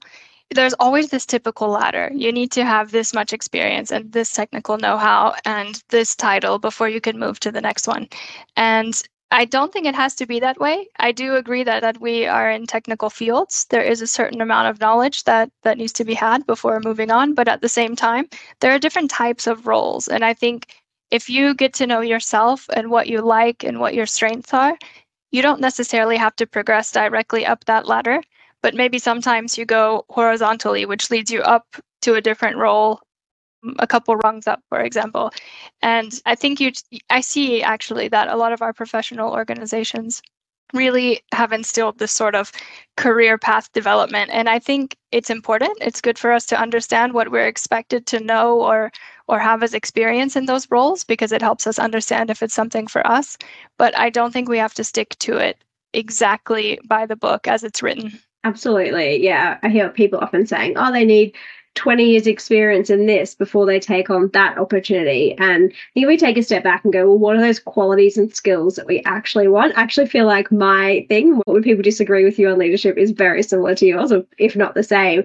there's 0.53 0.73
always 0.73 1.09
this 1.09 1.25
typical 1.25 1.69
ladder. 1.69 2.11
You 2.13 2.31
need 2.31 2.51
to 2.51 2.65
have 2.65 2.91
this 2.91 3.13
much 3.13 3.33
experience 3.33 3.91
and 3.91 4.11
this 4.11 4.31
technical 4.31 4.77
know 4.77 4.97
how 4.97 5.35
and 5.45 5.81
this 5.89 6.15
title 6.15 6.59
before 6.59 6.87
you 6.87 7.01
can 7.01 7.19
move 7.19 7.39
to 7.41 7.51
the 7.51 7.61
next 7.61 7.87
one. 7.87 8.07
And 8.55 9.01
I 9.31 9.45
don't 9.45 9.73
think 9.73 9.85
it 9.85 9.95
has 9.95 10.15
to 10.15 10.25
be 10.25 10.39
that 10.39 10.59
way. 10.59 10.87
I 10.97 11.11
do 11.11 11.35
agree 11.35 11.63
that, 11.63 11.81
that 11.81 11.99
we 11.99 12.25
are 12.25 12.49
in 12.49 12.67
technical 12.67 13.09
fields. 13.09 13.65
There 13.69 13.81
is 13.81 14.01
a 14.01 14.07
certain 14.07 14.41
amount 14.41 14.69
of 14.69 14.79
knowledge 14.79 15.23
that, 15.25 15.51
that 15.63 15.77
needs 15.77 15.93
to 15.93 16.05
be 16.05 16.13
had 16.13 16.45
before 16.45 16.79
moving 16.79 17.11
on. 17.11 17.33
But 17.33 17.47
at 17.47 17.61
the 17.61 17.69
same 17.69 17.95
time, 17.95 18.29
there 18.61 18.73
are 18.73 18.79
different 18.79 19.11
types 19.11 19.47
of 19.47 19.67
roles. 19.67 20.07
And 20.07 20.23
I 20.23 20.33
think 20.33 20.75
if 21.11 21.29
you 21.29 21.53
get 21.53 21.73
to 21.75 21.87
know 21.87 22.01
yourself 22.01 22.67
and 22.75 22.89
what 22.89 23.07
you 23.07 23.21
like 23.21 23.63
and 23.63 23.79
what 23.79 23.93
your 23.93 24.05
strengths 24.05 24.53
are, 24.53 24.77
you 25.31 25.41
don't 25.41 25.61
necessarily 25.61 26.17
have 26.17 26.35
to 26.37 26.47
progress 26.47 26.91
directly 26.91 27.45
up 27.45 27.65
that 27.65 27.87
ladder. 27.87 28.21
But 28.61 28.73
maybe 28.75 28.99
sometimes 28.99 29.57
you 29.57 29.65
go 29.65 30.05
horizontally, 30.09 30.85
which 30.85 31.11
leads 31.11 31.31
you 31.31 31.41
up 31.41 31.65
to 32.01 32.13
a 32.15 32.21
different 32.21 32.57
role 32.57 33.01
a 33.79 33.87
couple 33.87 34.15
rungs 34.17 34.47
up, 34.47 34.61
for 34.69 34.79
example. 34.81 35.31
And 35.81 36.11
I 36.25 36.35
think 36.35 36.59
you, 36.59 36.71
I 37.09 37.21
see 37.21 37.63
actually 37.63 38.07
that 38.09 38.27
a 38.27 38.37
lot 38.37 38.53
of 38.53 38.61
our 38.61 38.73
professional 38.73 39.31
organizations 39.31 40.21
really 40.73 41.21
have 41.31 41.51
instilled 41.51 41.99
this 41.99 42.11
sort 42.11 42.35
of 42.35 42.51
career 42.97 43.37
path 43.37 43.71
development. 43.73 44.31
And 44.31 44.49
i 44.49 44.59
think 44.59 44.97
it's 45.11 45.29
important. 45.29 45.77
It's 45.79 46.01
good 46.01 46.19
for 46.19 46.31
us 46.31 46.45
to 46.47 46.59
understand 46.59 47.13
what 47.13 47.31
we're 47.31 47.47
expected 47.47 48.05
to 48.07 48.19
know 48.19 48.61
or 48.61 48.91
or 49.27 49.39
have 49.39 49.63
as 49.63 49.73
experience 49.73 50.35
in 50.35 50.45
those 50.45 50.69
roles 50.69 51.03
because 51.03 51.31
it 51.31 51.41
helps 51.41 51.65
us 51.67 51.79
understand 51.79 52.29
if 52.29 52.43
it's 52.43 52.53
something 52.53 52.87
for 52.87 53.05
us. 53.07 53.37
But 53.77 53.97
i 53.97 54.09
don't 54.09 54.31
think 54.33 54.49
we 54.49 54.57
have 54.57 54.73
to 54.75 54.83
stick 54.83 55.15
to 55.19 55.37
it 55.37 55.57
exactly 55.93 56.79
by 56.85 57.05
the 57.05 57.15
book 57.15 57.47
as 57.47 57.63
it's 57.63 57.81
written. 57.83 58.19
Absolutely. 58.43 59.23
Yeah. 59.23 59.57
I 59.63 59.69
hear 59.69 59.89
people 59.89 60.19
often 60.19 60.45
saying 60.47 60.73
oh 60.77 60.91
they 60.91 61.05
need 61.05 61.35
20 61.75 62.03
years 62.03 62.25
experience 62.25 62.89
in 62.89 63.05
this 63.05 63.35
before 63.35 63.65
they 63.65 63.79
take 63.79 64.09
on 64.09 64.29
that 64.29 64.57
opportunity. 64.57 65.35
And 65.37 65.71
here 65.93 66.07
we 66.07 66.17
take 66.17 66.37
a 66.37 66.43
step 66.43 66.63
back 66.63 66.83
and 66.83 66.93
go 66.93 67.05
well 67.05 67.19
what 67.19 67.35
are 67.35 67.41
those 67.41 67.59
qualities 67.59 68.17
and 68.17 68.33
skills 68.33 68.75
that 68.75 68.87
we 68.87 69.01
actually 69.05 69.47
want? 69.47 69.77
I 69.77 69.81
actually 69.81 70.07
feel 70.07 70.25
like 70.25 70.51
my 70.51 71.05
thing 71.09 71.35
what 71.35 71.47
would 71.47 71.63
people 71.63 71.83
disagree 71.83 72.23
with 72.23 72.39
you 72.39 72.49
on 72.49 72.57
leadership 72.57 72.97
is 72.97 73.11
very 73.11 73.43
similar 73.43 73.75
to 73.75 73.85
yours 73.85 74.11
if 74.37 74.55
not 74.55 74.73
the 74.73 74.83
same. 74.83 75.23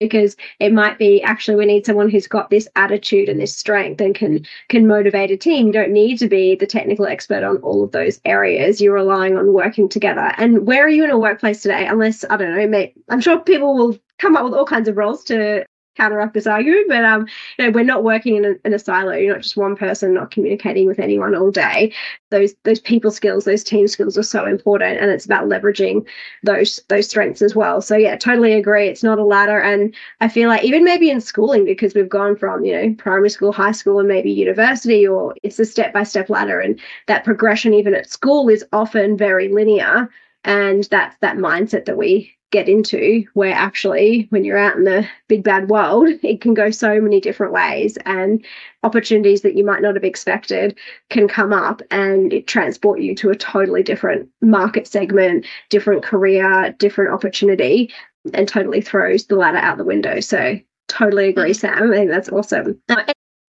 Because 0.00 0.36
it 0.58 0.72
might 0.72 0.98
be 0.98 1.22
actually 1.22 1.56
we 1.56 1.66
need 1.66 1.86
someone 1.86 2.10
who's 2.10 2.26
got 2.26 2.50
this 2.50 2.66
attitude 2.74 3.28
and 3.28 3.40
this 3.40 3.56
strength 3.56 4.00
and 4.00 4.16
can 4.16 4.44
can 4.68 4.88
motivate 4.88 5.30
a 5.30 5.36
team. 5.36 5.68
You 5.68 5.72
don't 5.72 5.92
need 5.92 6.18
to 6.18 6.26
be 6.26 6.56
the 6.56 6.66
technical 6.66 7.06
expert 7.06 7.44
on 7.44 7.58
all 7.58 7.84
of 7.84 7.92
those 7.92 8.20
areas. 8.24 8.80
You're 8.80 8.94
relying 8.94 9.36
on 9.36 9.52
working 9.52 9.88
together. 9.88 10.32
And 10.38 10.66
where 10.66 10.84
are 10.84 10.88
you 10.88 11.04
in 11.04 11.10
a 11.10 11.18
workplace 11.18 11.62
today? 11.62 11.86
Unless 11.86 12.24
i 12.30 12.36
don't 12.36 12.56
know 12.56 12.66
mate 12.66 12.94
i'm 13.10 13.20
sure 13.20 13.38
people 13.38 13.76
will 13.76 13.96
come 14.18 14.36
up 14.36 14.44
with 14.44 14.54
all 14.54 14.64
kinds 14.64 14.88
of 14.88 14.96
roles 14.96 15.22
to 15.24 15.64
counteract 15.96 16.34
this 16.34 16.46
argument, 16.46 16.86
but 16.88 17.04
um, 17.04 17.26
you 17.58 17.64
know, 17.64 17.70
we're 17.70 17.84
not 17.84 18.04
working 18.04 18.36
in 18.36 18.44
a, 18.44 18.54
in 18.64 18.72
a 18.72 18.78
silo. 18.78 19.12
You're 19.12 19.34
not 19.34 19.42
just 19.42 19.56
one 19.56 19.76
person 19.76 20.14
not 20.14 20.30
communicating 20.30 20.86
with 20.86 20.98
anyone 20.98 21.34
all 21.34 21.50
day. 21.50 21.92
Those 22.30 22.54
those 22.64 22.80
people 22.80 23.10
skills, 23.10 23.44
those 23.44 23.64
team 23.64 23.86
skills 23.86 24.16
are 24.16 24.22
so 24.22 24.46
important, 24.46 25.00
and 25.00 25.10
it's 25.10 25.26
about 25.26 25.48
leveraging 25.48 26.06
those 26.42 26.80
those 26.88 27.08
strengths 27.08 27.42
as 27.42 27.54
well. 27.54 27.80
So 27.80 27.96
yeah, 27.96 28.16
totally 28.16 28.54
agree. 28.54 28.88
It's 28.88 29.02
not 29.02 29.18
a 29.18 29.24
ladder, 29.24 29.60
and 29.60 29.94
I 30.20 30.28
feel 30.28 30.48
like 30.48 30.64
even 30.64 30.84
maybe 30.84 31.10
in 31.10 31.20
schooling 31.20 31.64
because 31.64 31.94
we've 31.94 32.08
gone 32.08 32.36
from 32.36 32.64
you 32.64 32.74
know 32.74 32.94
primary 32.94 33.30
school, 33.30 33.52
high 33.52 33.72
school, 33.72 33.98
and 33.98 34.08
maybe 34.08 34.30
university, 34.30 35.06
or 35.06 35.34
it's 35.42 35.58
a 35.58 35.64
step 35.64 35.92
by 35.92 36.04
step 36.04 36.30
ladder, 36.30 36.60
and 36.60 36.80
that 37.06 37.24
progression 37.24 37.74
even 37.74 37.94
at 37.94 38.08
school 38.08 38.48
is 38.48 38.64
often 38.72 39.16
very 39.16 39.48
linear, 39.48 40.08
and 40.44 40.84
that's 40.84 41.16
that 41.18 41.36
mindset 41.36 41.84
that 41.84 41.98
we 41.98 42.34
get 42.52 42.68
into 42.68 43.24
where 43.34 43.54
actually 43.54 44.28
when 44.30 44.44
you're 44.44 44.58
out 44.58 44.76
in 44.76 44.84
the 44.84 45.06
big 45.26 45.42
bad 45.42 45.68
world 45.68 46.08
it 46.22 46.40
can 46.40 46.54
go 46.54 46.70
so 46.70 47.00
many 47.00 47.20
different 47.20 47.52
ways 47.52 47.98
and 48.04 48.44
opportunities 48.84 49.42
that 49.42 49.56
you 49.56 49.64
might 49.64 49.82
not 49.82 49.94
have 49.94 50.04
expected 50.04 50.78
can 51.10 51.26
come 51.26 51.52
up 51.52 51.82
and 51.90 52.32
it 52.32 52.46
transport 52.46 53.00
you 53.00 53.14
to 53.14 53.30
a 53.30 53.34
totally 53.34 53.82
different 53.82 54.28
market 54.40 54.86
segment 54.86 55.44
different 55.70 56.04
career 56.04 56.72
different 56.78 57.12
opportunity 57.12 57.92
and 58.34 58.48
totally 58.48 58.80
throws 58.80 59.26
the 59.26 59.36
ladder 59.36 59.58
out 59.58 59.78
the 59.78 59.84
window. 59.84 60.20
So 60.20 60.58
totally 60.88 61.28
agree 61.28 61.50
mm-hmm. 61.50 61.78
sam. 61.78 61.92
I 61.92 61.96
think 61.96 62.10
that's 62.10 62.28
awesome 62.28 62.80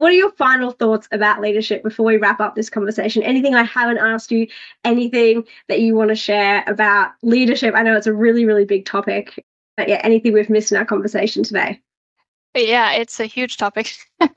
what 0.04 0.12
are 0.12 0.16
your 0.16 0.32
final 0.32 0.72
thoughts 0.72 1.08
about 1.13 1.39
leadership 1.39 1.82
before 1.82 2.06
we 2.06 2.18
wrap 2.18 2.42
up 2.42 2.56
this 2.56 2.70
conversation? 2.70 3.24
Anything 3.24 3.56
I 3.56 3.63
haven't 3.63 4.00
asked 4.00 4.34
you, 4.34 4.48
anything 4.84 5.46
that 5.70 5.80
you 5.80 5.96
want 5.96 6.10
to 6.10 6.16
share 6.16 6.62
about 6.68 7.13
leadership? 7.22 7.74
I 7.74 7.84
know 7.84 7.96
it's 7.96 8.06
a 8.06 8.12
really, 8.12 8.44
really 8.44 8.66
big 8.66 8.86
topic, 8.86 9.42
but 9.78 9.88
yeah, 9.88 10.02
anything 10.04 10.34
we've 10.34 10.50
missed 10.50 10.74
in 10.74 10.78
our 10.78 10.84
conversation 10.84 11.42
today? 11.42 11.82
Yeah, 12.54 12.92
it's 12.92 13.22
a 13.22 13.26
huge 13.26 13.56
topic. 13.56 13.96
um, 14.20 14.30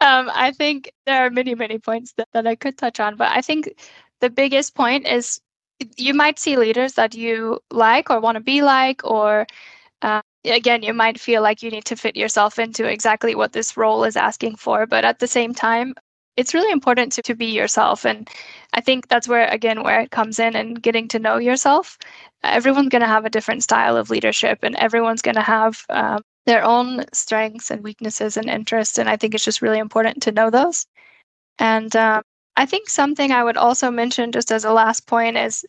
I 0.00 0.52
think 0.58 0.90
there 1.06 1.24
are 1.24 1.30
many, 1.30 1.54
many 1.54 1.78
points 1.78 2.12
that, 2.16 2.26
that 2.32 2.48
I 2.48 2.56
could 2.56 2.76
touch 2.76 2.98
on, 2.98 3.14
but 3.14 3.30
I 3.30 3.40
think 3.40 3.72
the 4.20 4.30
biggest 4.30 4.74
point 4.74 5.06
is 5.06 5.40
you 5.96 6.12
might 6.12 6.40
see 6.40 6.56
leaders 6.56 6.94
that 6.94 7.14
you 7.14 7.60
like 7.70 8.10
or 8.10 8.18
want 8.18 8.34
to 8.34 8.42
be 8.42 8.62
like, 8.62 9.04
or 9.04 9.46
again, 10.44 10.82
you 10.82 10.92
might 10.92 11.20
feel 11.20 11.42
like 11.42 11.62
you 11.62 11.70
need 11.70 11.84
to 11.86 11.96
fit 11.96 12.16
yourself 12.16 12.58
into 12.58 12.86
exactly 12.86 13.34
what 13.34 13.52
this 13.52 13.76
role 13.76 14.04
is 14.04 14.16
asking 14.16 14.56
for. 14.56 14.86
But 14.86 15.04
at 15.04 15.18
the 15.18 15.26
same 15.26 15.54
time, 15.54 15.94
it's 16.36 16.54
really 16.54 16.72
important 16.72 17.12
to, 17.12 17.22
to 17.22 17.34
be 17.34 17.46
yourself. 17.46 18.04
And 18.04 18.28
I 18.72 18.80
think 18.80 19.08
that's 19.08 19.28
where, 19.28 19.46
again, 19.48 19.82
where 19.82 20.00
it 20.00 20.10
comes 20.10 20.38
in 20.38 20.56
and 20.56 20.82
getting 20.82 21.08
to 21.08 21.18
know 21.18 21.38
yourself. 21.38 21.96
Everyone's 22.42 22.88
going 22.88 23.02
to 23.02 23.08
have 23.08 23.24
a 23.24 23.30
different 23.30 23.62
style 23.62 23.96
of 23.96 24.10
leadership 24.10 24.58
and 24.62 24.74
everyone's 24.76 25.22
going 25.22 25.36
to 25.36 25.42
have 25.42 25.84
um, 25.90 26.22
their 26.46 26.64
own 26.64 27.04
strengths 27.12 27.70
and 27.70 27.82
weaknesses 27.82 28.36
and 28.36 28.50
interests. 28.50 28.98
And 28.98 29.08
I 29.08 29.16
think 29.16 29.34
it's 29.34 29.44
just 29.44 29.62
really 29.62 29.78
important 29.78 30.22
to 30.24 30.32
know 30.32 30.50
those. 30.50 30.86
And 31.58 31.94
um, 31.94 32.22
I 32.56 32.66
think 32.66 32.88
something 32.88 33.30
I 33.30 33.44
would 33.44 33.56
also 33.56 33.90
mention, 33.90 34.32
just 34.32 34.50
as 34.52 34.64
a 34.64 34.72
last 34.72 35.06
point, 35.06 35.36
is 35.36 35.64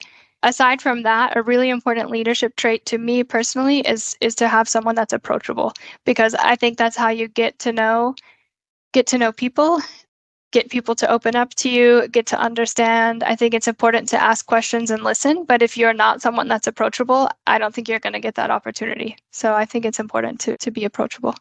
aside 0.45 0.81
from 0.81 1.01
that, 1.03 1.35
a 1.35 1.41
really 1.41 1.69
important 1.69 2.11
leadership 2.11 2.55
trait 2.55 2.85
to 2.85 2.97
me 2.97 3.23
personally 3.23 3.79
is 3.79 4.15
is 4.21 4.35
to 4.35 4.47
have 4.47 4.69
someone 4.69 4.95
that's 4.95 5.11
approachable 5.11 5.73
because 6.05 6.33
I 6.35 6.55
think 6.55 6.77
that's 6.77 6.95
how 6.95 7.09
you 7.09 7.27
get 7.27 7.59
to 7.59 7.73
know 7.73 8.15
get 8.93 9.07
to 9.07 9.17
know 9.17 9.33
people, 9.33 9.81
get 10.53 10.69
people 10.69 10.95
to 10.95 11.11
open 11.11 11.35
up 11.35 11.53
to 11.55 11.69
you, 11.69 12.07
get 12.07 12.25
to 12.27 12.39
understand. 12.39 13.23
I 13.23 13.35
think 13.35 13.53
it's 13.53 13.67
important 13.67 14.07
to 14.09 14.21
ask 14.21 14.45
questions 14.45 14.89
and 14.89 15.03
listen, 15.03 15.43
but 15.43 15.61
if 15.61 15.75
you're 15.75 15.93
not 15.93 16.21
someone 16.21 16.47
that's 16.47 16.67
approachable, 16.67 17.29
I 17.45 17.57
don't 17.57 17.75
think 17.75 17.89
you're 17.89 17.99
going 17.99 18.13
to 18.13 18.21
get 18.21 18.35
that 18.35 18.51
opportunity. 18.51 19.17
So 19.31 19.53
I 19.53 19.65
think 19.65 19.83
it's 19.83 19.99
important 19.99 20.39
to 20.41 20.57
to 20.57 20.71
be 20.71 20.85
approachable. 20.85 21.35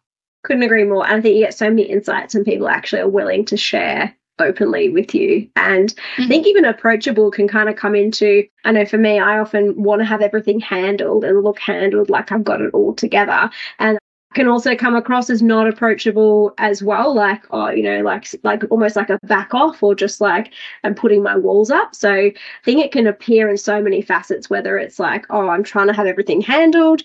Couldn't 0.45 0.65
agree 0.65 0.85
more. 0.85 1.07
I 1.07 1.21
think 1.21 1.37
you 1.37 1.45
get 1.45 1.55
so 1.55 1.69
many 1.69 1.83
insights 1.83 2.35
and 2.35 2.45
people 2.45 2.69
actually 2.69 3.03
are 3.03 3.09
willing 3.09 3.45
to 3.47 3.57
share 3.57 4.15
openly 4.39 4.89
with 4.89 5.15
you. 5.15 5.49
And 5.57 5.95
mm-hmm. 5.95 6.23
I 6.23 6.29
think 6.29 6.47
even 6.47 6.65
approachable 6.65 7.31
can 7.31 7.49
kind 7.49 7.69
of 7.69 7.77
come 7.77 7.95
into, 7.95 8.45
I 8.65 8.73
know 8.73 8.85
for 8.85 8.99
me, 8.99 9.19
I 9.19 9.39
often 9.39 9.81
want 9.83 10.01
to 10.01 10.07
have 10.07 10.23
everything 10.23 10.61
handled 10.61 11.25
and 11.25 11.43
look 11.43 11.59
handled 11.59 12.11
like 12.11 12.33
I've 12.33 12.45
got 12.45 12.61
it 12.61 12.73
all 12.75 12.95
together. 12.95 13.51
And 13.79 13.99
can 14.35 14.49
also 14.49 14.75
come 14.75 14.97
across 14.97 15.31
as 15.31 15.41
not 15.41 15.69
approachable 15.69 16.53
as 16.59 16.83
well 16.83 17.15
like 17.15 17.43
oh 17.53 17.71
you 17.71 17.83
know 17.83 18.01
like 18.01 18.27
like 18.43 18.65
almost 18.71 18.97
like 18.97 19.09
a 19.09 19.19
back 19.23 19.55
off 19.55 19.83
or 19.83 19.95
just 19.95 20.21
like 20.21 20.53
i'm 20.83 20.95
putting 20.95 21.23
my 21.23 21.37
walls 21.37 21.71
up 21.71 21.95
so 21.95 22.13
i 22.13 22.35
think 22.65 22.85
it 22.85 22.93
can 22.93 23.07
appear 23.07 23.49
in 23.49 23.57
so 23.57 23.81
many 23.81 24.03
facets 24.03 24.51
whether 24.51 24.77
it's 24.77 24.99
like 24.99 25.25
oh 25.31 25.49
i'm 25.49 25.63
trying 25.63 25.87
to 25.87 25.93
have 25.93 26.07
everything 26.07 26.41
handled 26.41 27.03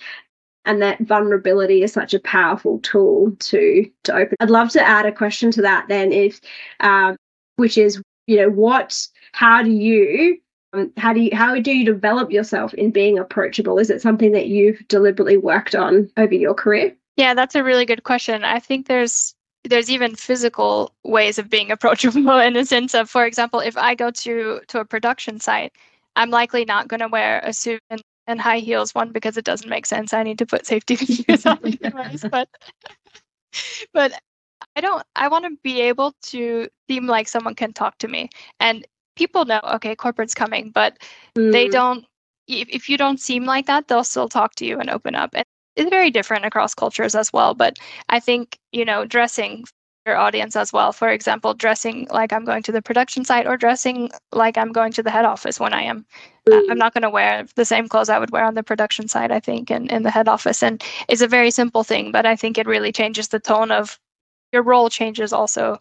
and 0.66 0.82
that 0.82 1.00
vulnerability 1.02 1.84
is 1.84 1.94
such 1.94 2.14
a 2.14 2.20
powerful 2.20 2.80
tool 2.80 3.36
to 3.40 3.90
to 4.04 4.14
open. 4.14 4.36
I'd 4.40 4.50
love 4.50 4.70
to 4.72 4.82
add 4.82 5.06
a 5.06 5.12
question 5.12 5.52
to 5.52 5.62
that 5.62 5.88
then 5.88 6.12
if 6.12 6.40
um, 6.80 7.16
which 7.56 7.78
is 7.78 8.02
you 8.28 8.38
know 8.38 8.50
what 8.50 9.08
how 9.32 9.64
do 9.64 9.72
you 9.72 10.40
um, 10.74 10.92
how 10.98 11.14
do 11.14 11.22
you 11.22 11.30
how 11.34 11.60
do 11.60 11.72
you 11.72 11.86
develop 11.86 12.32
yourself 12.32 12.74
in 12.74 12.92
being 12.92 13.18
approachable? 13.18 13.80
Is 13.80 13.90
it 13.90 14.02
something 14.02 14.32
that 14.34 14.48
you've 14.48 14.88
deliberately 14.88 15.38
worked 15.38 15.76
on 15.76 16.10
over 16.18 16.34
your 16.34 16.54
career? 16.54 16.96
Yeah 17.16 17.34
that's 17.34 17.56
a 17.56 17.64
really 17.64 17.86
good 17.86 18.04
question. 18.04 18.44
I 18.44 18.60
think 18.60 18.88
there's 18.88 19.36
there's 19.64 19.90
even 19.90 20.16
physical 20.16 20.94
ways 21.04 21.38
of 21.38 21.50
being 21.50 21.72
approachable 21.72 22.40
in 22.40 22.54
the 22.54 22.66
sense 22.66 22.94
of 22.94 23.10
for 23.10 23.26
example 23.26 23.60
if 23.60 23.78
i 23.78 23.94
go 23.94 24.10
to 24.10 24.62
to 24.68 24.80
a 24.80 24.86
production 24.86 25.40
site 25.40 25.74
i'm 26.16 26.30
likely 26.30 26.66
not 26.66 26.88
going 26.88 27.02
to 27.02 27.08
wear 27.08 27.42
a 27.44 27.52
suit 27.52 27.82
and 27.90 28.02
and 28.30 28.40
high 28.40 28.60
heels. 28.60 28.96
One 28.96 29.12
because 29.12 29.38
it 29.38 29.44
doesn't 29.46 29.70
make 29.70 29.86
sense. 29.86 30.14
I 30.14 30.24
need 30.24 30.38
to 30.38 30.46
put 30.46 30.66
safety 30.66 30.96
shoes 30.96 31.46
on 31.46 31.60
anyways, 31.64 32.26
but 32.32 32.48
but 33.94 34.14
I 34.76 34.82
don't. 34.82 35.04
I 35.16 35.28
want 35.28 35.46
to 35.46 35.58
be 35.64 35.82
able 35.82 36.14
to 36.28 36.70
seem 36.90 37.08
like 37.08 37.28
someone 37.28 37.56
can 37.56 37.74
talk 37.74 37.98
to 37.98 38.08
me, 38.08 38.30
and 38.60 38.88
people 39.16 39.46
know. 39.46 39.60
Okay, 39.76 39.96
corporate's 39.96 40.36
coming, 40.36 40.72
but 40.72 40.98
mm. 41.36 41.52
they 41.52 41.68
don't. 41.68 42.06
If, 42.48 42.70
if 42.70 42.90
you 42.90 42.98
don't 42.98 43.20
seem 43.20 43.46
like 43.46 43.66
that, 43.66 43.88
they'll 43.88 44.04
still 44.04 44.30
talk 44.30 44.56
to 44.56 44.66
you 44.66 44.80
and 44.80 44.90
open 44.90 45.16
up. 45.16 45.32
And 45.34 45.46
it's 45.76 45.90
very 45.90 46.10
different 46.10 46.46
across 46.46 46.74
cultures 46.74 47.16
as 47.16 47.34
well. 47.34 47.54
But 47.54 47.78
I 48.10 48.20
think 48.20 48.60
you 48.72 48.86
know, 48.86 49.06
dressing 49.06 49.66
audience 50.08 50.56
as 50.56 50.74
well. 50.74 50.92
For 50.92 51.10
example, 51.10 51.54
dressing 51.54 52.08
like 52.10 52.34
I'm 52.34 52.46
going 52.46 52.64
to 52.64 52.72
the 52.72 52.82
production 52.82 53.26
site 53.26 53.48
or 53.48 53.58
dressing 53.58 54.12
like 54.32 54.58
I'm 54.58 54.72
going 54.72 54.92
to 54.94 55.04
the 55.04 55.12
head 55.12 55.26
office 55.26 55.60
when 55.60 55.74
I 55.74 55.84
am. 55.84 56.06
Uh, 56.52 56.62
I'm 56.70 56.78
not 56.78 56.94
going 56.94 57.04
to 57.04 57.10
wear 57.10 57.46
the 57.56 57.66
same 57.66 57.88
clothes 57.88 58.10
I 58.10 58.18
would 58.18 58.32
wear 58.32 58.44
on 58.44 58.56
the 58.56 58.64
production 58.64 59.08
side, 59.08 59.32
I 59.32 59.40
think, 59.40 59.70
in, 59.70 59.88
in 59.90 60.04
the 60.04 60.10
head 60.10 60.28
office. 60.28 60.64
And 60.64 60.84
it's 61.08 61.22
a 61.22 61.28
very 61.28 61.52
simple 61.52 61.84
thing, 61.84 62.12
but 62.12 62.26
I 62.26 62.36
think 62.36 62.58
it 62.58 62.66
really 62.66 62.92
changes 62.92 63.28
the 63.28 63.40
tone 63.40 63.72
of 63.72 64.00
your 64.52 64.64
role 64.64 64.90
changes 64.90 65.32
also 65.32 65.78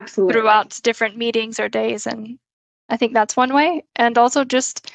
Absolutely. 0.00 0.34
throughout 0.34 0.78
different 0.82 1.16
meetings 1.16 1.58
or 1.58 1.70
days. 1.70 2.06
And 2.06 2.38
I 2.90 2.98
think 2.98 3.14
that's 3.14 3.36
one 3.36 3.54
way. 3.54 3.84
And 3.96 4.18
also 4.18 4.44
just 4.44 4.90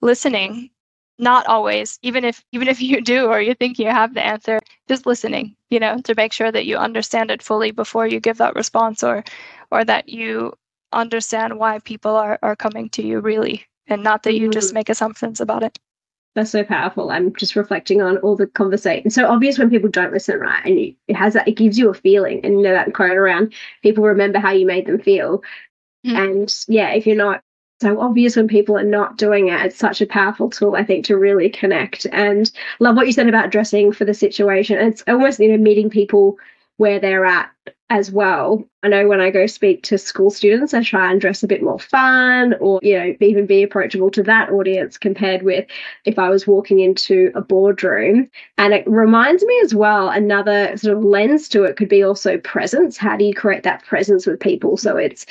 listening 0.00 0.70
not 1.18 1.46
always 1.46 1.98
even 2.02 2.24
if 2.24 2.44
even 2.52 2.68
if 2.68 2.80
you 2.80 3.00
do 3.00 3.26
or 3.26 3.40
you 3.40 3.54
think 3.54 3.78
you 3.78 3.86
have 3.86 4.14
the 4.14 4.24
answer 4.24 4.58
just 4.88 5.06
listening 5.06 5.56
you 5.70 5.80
know 5.80 5.98
to 6.02 6.14
make 6.14 6.32
sure 6.32 6.52
that 6.52 6.66
you 6.66 6.76
understand 6.76 7.30
it 7.30 7.42
fully 7.42 7.70
before 7.70 8.06
you 8.06 8.20
give 8.20 8.38
that 8.38 8.54
response 8.54 9.02
or 9.02 9.24
or 9.70 9.84
that 9.84 10.08
you 10.08 10.52
understand 10.92 11.58
why 11.58 11.78
people 11.80 12.14
are 12.14 12.38
are 12.42 12.56
coming 12.56 12.88
to 12.88 13.02
you 13.02 13.20
really 13.20 13.64
and 13.88 14.02
not 14.02 14.22
that 14.22 14.34
you 14.34 14.50
just 14.50 14.68
mm-hmm. 14.68 14.76
make 14.76 14.88
assumptions 14.88 15.40
about 15.40 15.62
it. 15.62 15.78
That's 16.34 16.50
so 16.50 16.64
powerful. 16.64 17.10
I'm 17.10 17.34
just 17.34 17.56
reflecting 17.56 18.02
on 18.02 18.18
all 18.18 18.36
the 18.36 18.46
conversation. 18.46 19.10
So 19.10 19.26
obvious 19.26 19.58
when 19.58 19.70
people 19.70 19.88
don't 19.88 20.12
listen 20.12 20.38
right? 20.38 20.64
And 20.66 20.78
you, 20.78 20.94
it 21.08 21.14
has 21.16 21.32
that 21.32 21.48
it 21.48 21.56
gives 21.56 21.78
you 21.78 21.88
a 21.88 21.94
feeling 21.94 22.40
and 22.44 22.54
you 22.54 22.62
know 22.62 22.72
that 22.72 22.92
quote 22.94 23.12
around 23.12 23.54
people 23.82 24.04
remember 24.04 24.38
how 24.38 24.50
you 24.50 24.66
made 24.66 24.86
them 24.86 25.00
feel. 25.00 25.42
Mm-hmm. 26.06 26.16
and 26.16 26.64
yeah 26.68 26.90
if 26.90 27.04
you're 27.04 27.16
not 27.16 27.42
so 27.80 28.00
obvious 28.00 28.36
when 28.36 28.48
people 28.48 28.76
are 28.76 28.84
not 28.84 29.18
doing 29.18 29.48
it. 29.48 29.60
It's 29.66 29.76
such 29.76 30.00
a 30.00 30.06
powerful 30.06 30.48
tool, 30.48 30.76
I 30.76 30.84
think, 30.84 31.04
to 31.06 31.16
really 31.16 31.50
connect. 31.50 32.06
And 32.10 32.50
love 32.80 32.96
what 32.96 33.06
you 33.06 33.12
said 33.12 33.28
about 33.28 33.50
dressing 33.50 33.92
for 33.92 34.04
the 34.04 34.14
situation. 34.14 34.78
It's 34.78 35.04
almost, 35.06 35.40
you 35.40 35.48
know, 35.48 35.58
meeting 35.58 35.90
people 35.90 36.38
where 36.78 36.98
they're 36.98 37.24
at 37.24 37.50
as 37.88 38.10
well. 38.10 38.66
I 38.82 38.88
know 38.88 39.06
when 39.06 39.20
I 39.20 39.30
go 39.30 39.46
speak 39.46 39.82
to 39.84 39.98
school 39.98 40.30
students, 40.30 40.74
I 40.74 40.82
try 40.82 41.10
and 41.10 41.20
dress 41.20 41.42
a 41.42 41.46
bit 41.46 41.62
more 41.62 41.78
fun 41.78 42.54
or, 42.60 42.80
you 42.82 42.98
know, 42.98 43.14
even 43.20 43.46
be 43.46 43.62
approachable 43.62 44.10
to 44.10 44.22
that 44.24 44.50
audience 44.50 44.98
compared 44.98 45.42
with 45.42 45.66
if 46.04 46.18
I 46.18 46.28
was 46.28 46.46
walking 46.46 46.80
into 46.80 47.30
a 47.34 47.40
boardroom. 47.40 48.28
And 48.58 48.74
it 48.74 48.86
reminds 48.86 49.44
me 49.44 49.60
as 49.62 49.74
well, 49.74 50.08
another 50.08 50.76
sort 50.76 50.96
of 50.96 51.04
lens 51.04 51.48
to 51.50 51.64
it 51.64 51.76
could 51.76 51.88
be 51.88 52.02
also 52.02 52.38
presence. 52.38 52.96
How 52.96 53.16
do 53.16 53.24
you 53.24 53.34
create 53.34 53.62
that 53.62 53.84
presence 53.84 54.26
with 54.26 54.40
people? 54.40 54.76
So 54.76 54.96
it's, 54.96 55.26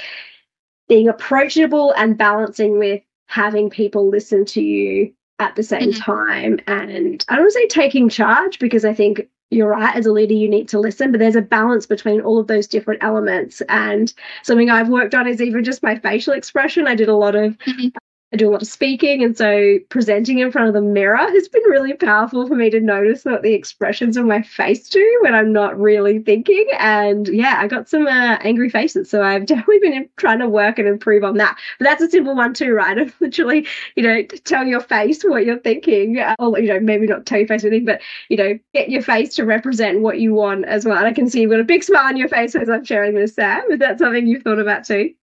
being 0.88 1.08
approachable 1.08 1.94
and 1.94 2.18
balancing 2.18 2.78
with 2.78 3.02
having 3.28 3.70
people 3.70 4.10
listen 4.10 4.46
to 4.46 4.62
you 4.62 5.12
at 5.40 5.56
the 5.56 5.64
same 5.64 5.92
mm-hmm. 5.92 6.00
time. 6.00 6.60
And 6.68 7.26
I 7.28 7.36
don't 7.36 7.44
want 7.44 7.54
to 7.54 7.60
say 7.60 7.68
taking 7.68 8.10
charge 8.10 8.60
because 8.60 8.86
I 8.86 8.94
think 8.94 9.28
you're 9.52 9.70
right, 9.70 9.96
as 9.96 10.06
a 10.06 10.12
leader, 10.12 10.34
you 10.34 10.50
need 10.50 10.68
to 10.70 10.80
listen, 10.80 11.12
but 11.12 11.20
there's 11.20 11.36
a 11.36 11.42
balance 11.42 11.86
between 11.86 12.22
all 12.22 12.40
of 12.40 12.48
those 12.48 12.68
different 12.68 13.04
elements. 13.04 13.62
And 13.70 14.12
something 14.44 14.70
I've 14.70 14.90
worked 14.90 15.14
on 15.14 15.28
is 15.28 15.42
even 15.42 15.64
just 15.64 15.84
my 15.84 15.98
facial 15.98 16.34
expression. 16.34 16.88
I 16.88 16.96
did 16.96 17.10
a 17.10 17.16
lot 17.16 17.36
of 17.36 17.58
mm-hmm. 17.60 17.90
I 18.36 18.38
do 18.38 18.50
a 18.50 18.52
lot 18.52 18.62
of 18.62 18.68
speaking, 18.68 19.24
and 19.24 19.38
so 19.38 19.80
presenting 19.88 20.40
in 20.40 20.52
front 20.52 20.68
of 20.68 20.74
the 20.74 20.82
mirror 20.82 21.16
has 21.16 21.48
been 21.48 21.64
really 21.70 21.94
powerful 21.94 22.46
for 22.46 22.54
me 22.54 22.70
to 22.70 22.82
notice 22.82 23.24
what 23.24 23.44
the 23.44 23.54
expressions 23.54 24.18
of 24.18 24.26
my 24.26 24.42
face 24.42 24.90
do 24.90 25.20
when 25.22 25.34
I'm 25.34 25.54
not 25.54 25.80
really 25.80 26.20
thinking. 26.20 26.68
And 26.78 27.30
yeah, 27.30 27.60
I 27.62 27.68
got 27.70 27.88
some 27.88 28.08
uh, 28.08 28.38
angry 28.42 28.70
faces, 28.70 29.10
so 29.10 29.24
I've 29.24 29.46
definitely 29.46 29.80
been 29.80 30.10
trying 30.18 30.40
to 30.40 30.50
work 30.50 30.78
and 30.80 30.86
improve 30.86 31.24
on 31.24 31.38
that. 31.38 31.58
But 31.80 31.86
that's 31.86 32.02
a 32.02 32.10
simple 32.10 32.36
one 32.36 32.54
too, 32.54 32.74
right? 32.74 32.98
Of 33.06 33.14
literally, 33.22 33.66
you 33.96 34.04
know, 34.04 34.24
tell 34.44 34.66
your 34.66 34.82
face 34.82 35.24
what 35.24 35.46
you're 35.46 35.60
thinking, 35.60 36.22
or 36.38 36.60
you 36.60 36.68
know, 36.68 36.80
maybe 36.82 37.08
not 37.08 37.26
tell 37.26 37.40
your 37.40 37.48
face 37.48 37.64
anything, 37.64 37.86
but 37.86 38.02
you 38.28 38.36
know, 38.36 38.60
get 38.74 38.90
your 38.90 39.02
face 39.02 39.34
to 39.36 39.46
represent 39.46 40.02
what 40.02 40.20
you 40.20 40.34
want 40.34 40.66
as 40.66 40.84
well. 40.84 40.98
And 40.98 41.08
I 41.08 41.14
can 41.14 41.30
see 41.30 41.40
you've 41.40 41.52
got 41.52 41.62
a 41.62 41.64
big 41.64 41.86
smile 41.86 42.08
on 42.08 42.18
your 42.18 42.28
face 42.28 42.54
as 42.54 42.70
I'm 42.70 42.84
sharing 42.84 43.16
this, 43.16 43.36
Sam. 43.36 43.64
Is 43.72 43.80
that 43.80 44.00
something 44.00 44.28
you've 44.28 44.44
thought 44.44 44.60
about 44.60 44.84
too? 44.84 45.14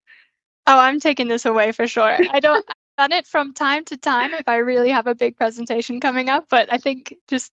Oh, 0.66 0.79
I'm 0.79 1.01
taking 1.01 1.29
this 1.29 1.44
away 1.44 1.72
for 1.72 1.87
sure. 1.87 2.16
I 2.31 2.40
don't 2.40 2.64
done 3.03 3.12
it 3.12 3.27
from 3.27 3.53
time 3.53 3.85
to 3.85 3.97
time 3.97 4.33
if 4.33 4.49
I 4.49 4.59
really 4.59 4.91
have 4.91 5.09
a 5.09 5.15
big 5.15 5.37
presentation 5.37 5.99
coming 5.99 6.29
up, 6.29 6.47
but 6.49 6.73
I 6.73 6.79
think 6.79 7.15
just 7.27 7.51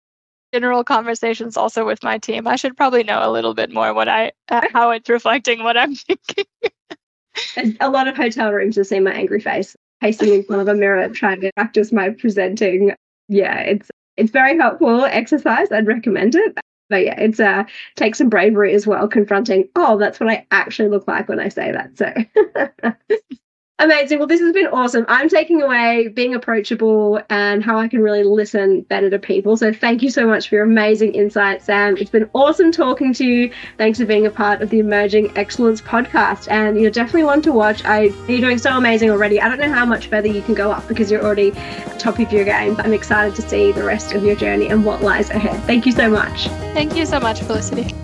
general 0.52 0.82
conversations 0.82 1.56
also 1.56 1.86
with 1.86 2.02
my 2.02 2.18
team. 2.18 2.48
I 2.48 2.56
should 2.56 2.76
probably 2.76 3.04
know 3.04 3.20
a 3.22 3.30
little 3.30 3.54
bit 3.54 3.72
more 3.72 3.94
what 3.94 4.08
I 4.08 4.32
uh, 4.48 4.62
how 4.72 4.90
it's 4.90 5.08
reflecting 5.08 5.62
what 5.62 5.76
I'm 5.76 5.94
thinking. 6.08 6.46
a 7.78 7.88
lot 7.88 8.08
of 8.08 8.16
hotel 8.16 8.52
rooms 8.52 8.74
have 8.74 8.88
seen 8.88 9.04
my 9.04 9.12
angry 9.12 9.40
face, 9.40 9.76
pacing 10.00 10.34
in 10.34 10.42
front 10.42 10.62
of 10.62 10.68
a 10.68 10.74
mirror 10.74 11.08
trying 11.10 11.40
to 11.42 11.52
practice 11.54 11.92
my 11.92 12.10
presenting. 12.10 12.92
Yeah, 13.28 13.60
it's 13.60 13.88
it's 14.16 14.32
very 14.32 14.58
helpful 14.58 15.04
exercise. 15.04 15.70
I'd 15.70 15.86
recommend 15.86 16.34
it. 16.34 16.58
But 16.90 17.04
yeah, 17.04 17.20
it's 17.20 17.38
uh 17.38 17.62
takes 17.94 18.18
some 18.18 18.28
bravery 18.28 18.74
as 18.74 18.84
well, 18.84 19.06
confronting, 19.06 19.68
oh, 19.76 19.96
that's 19.96 20.18
what 20.18 20.28
I 20.28 20.44
actually 20.50 20.88
look 20.88 21.06
like 21.06 21.28
when 21.28 21.38
I 21.38 21.50
say 21.50 21.70
that. 21.70 21.96
So 21.96 23.20
Amazing. 23.78 24.18
Well, 24.18 24.26
this 24.26 24.40
has 24.40 24.54
been 24.54 24.68
awesome. 24.68 25.04
I'm 25.06 25.28
taking 25.28 25.60
away 25.60 26.08
being 26.08 26.34
approachable 26.34 27.20
and 27.28 27.62
how 27.62 27.78
I 27.78 27.88
can 27.88 28.00
really 28.00 28.22
listen 28.22 28.80
better 28.82 29.10
to 29.10 29.18
people. 29.18 29.54
So, 29.58 29.70
thank 29.70 30.02
you 30.02 30.10
so 30.10 30.26
much 30.26 30.48
for 30.48 30.54
your 30.54 30.64
amazing 30.64 31.14
insight, 31.14 31.62
Sam. 31.62 31.94
It's 31.98 32.08
been 32.08 32.30
awesome 32.32 32.72
talking 32.72 33.12
to 33.12 33.24
you. 33.24 33.52
Thanks 33.76 33.98
for 33.98 34.06
being 34.06 34.24
a 34.24 34.30
part 34.30 34.62
of 34.62 34.70
the 34.70 34.78
Emerging 34.78 35.36
Excellence 35.36 35.82
podcast. 35.82 36.50
And 36.50 36.80
you're 36.80 36.90
definitely 36.90 37.24
one 37.24 37.42
to 37.42 37.52
watch. 37.52 37.84
I, 37.84 38.04
you're 38.26 38.40
doing 38.40 38.56
so 38.56 38.74
amazing 38.78 39.10
already. 39.10 39.42
I 39.42 39.48
don't 39.48 39.60
know 39.60 39.72
how 39.72 39.84
much 39.84 40.06
further 40.06 40.28
you 40.28 40.40
can 40.40 40.54
go 40.54 40.70
up 40.70 40.88
because 40.88 41.10
you're 41.10 41.22
already 41.22 41.50
top 41.98 42.18
of 42.18 42.32
your 42.32 42.46
game, 42.46 42.76
but 42.76 42.86
I'm 42.86 42.94
excited 42.94 43.34
to 43.34 43.46
see 43.46 43.72
the 43.72 43.84
rest 43.84 44.14
of 44.14 44.24
your 44.24 44.36
journey 44.36 44.68
and 44.68 44.86
what 44.86 45.02
lies 45.02 45.28
ahead. 45.28 45.62
Thank 45.64 45.84
you 45.84 45.92
so 45.92 46.08
much. 46.08 46.48
Thank 46.72 46.96
you 46.96 47.04
so 47.04 47.20
much, 47.20 47.40
Felicity. 47.40 47.94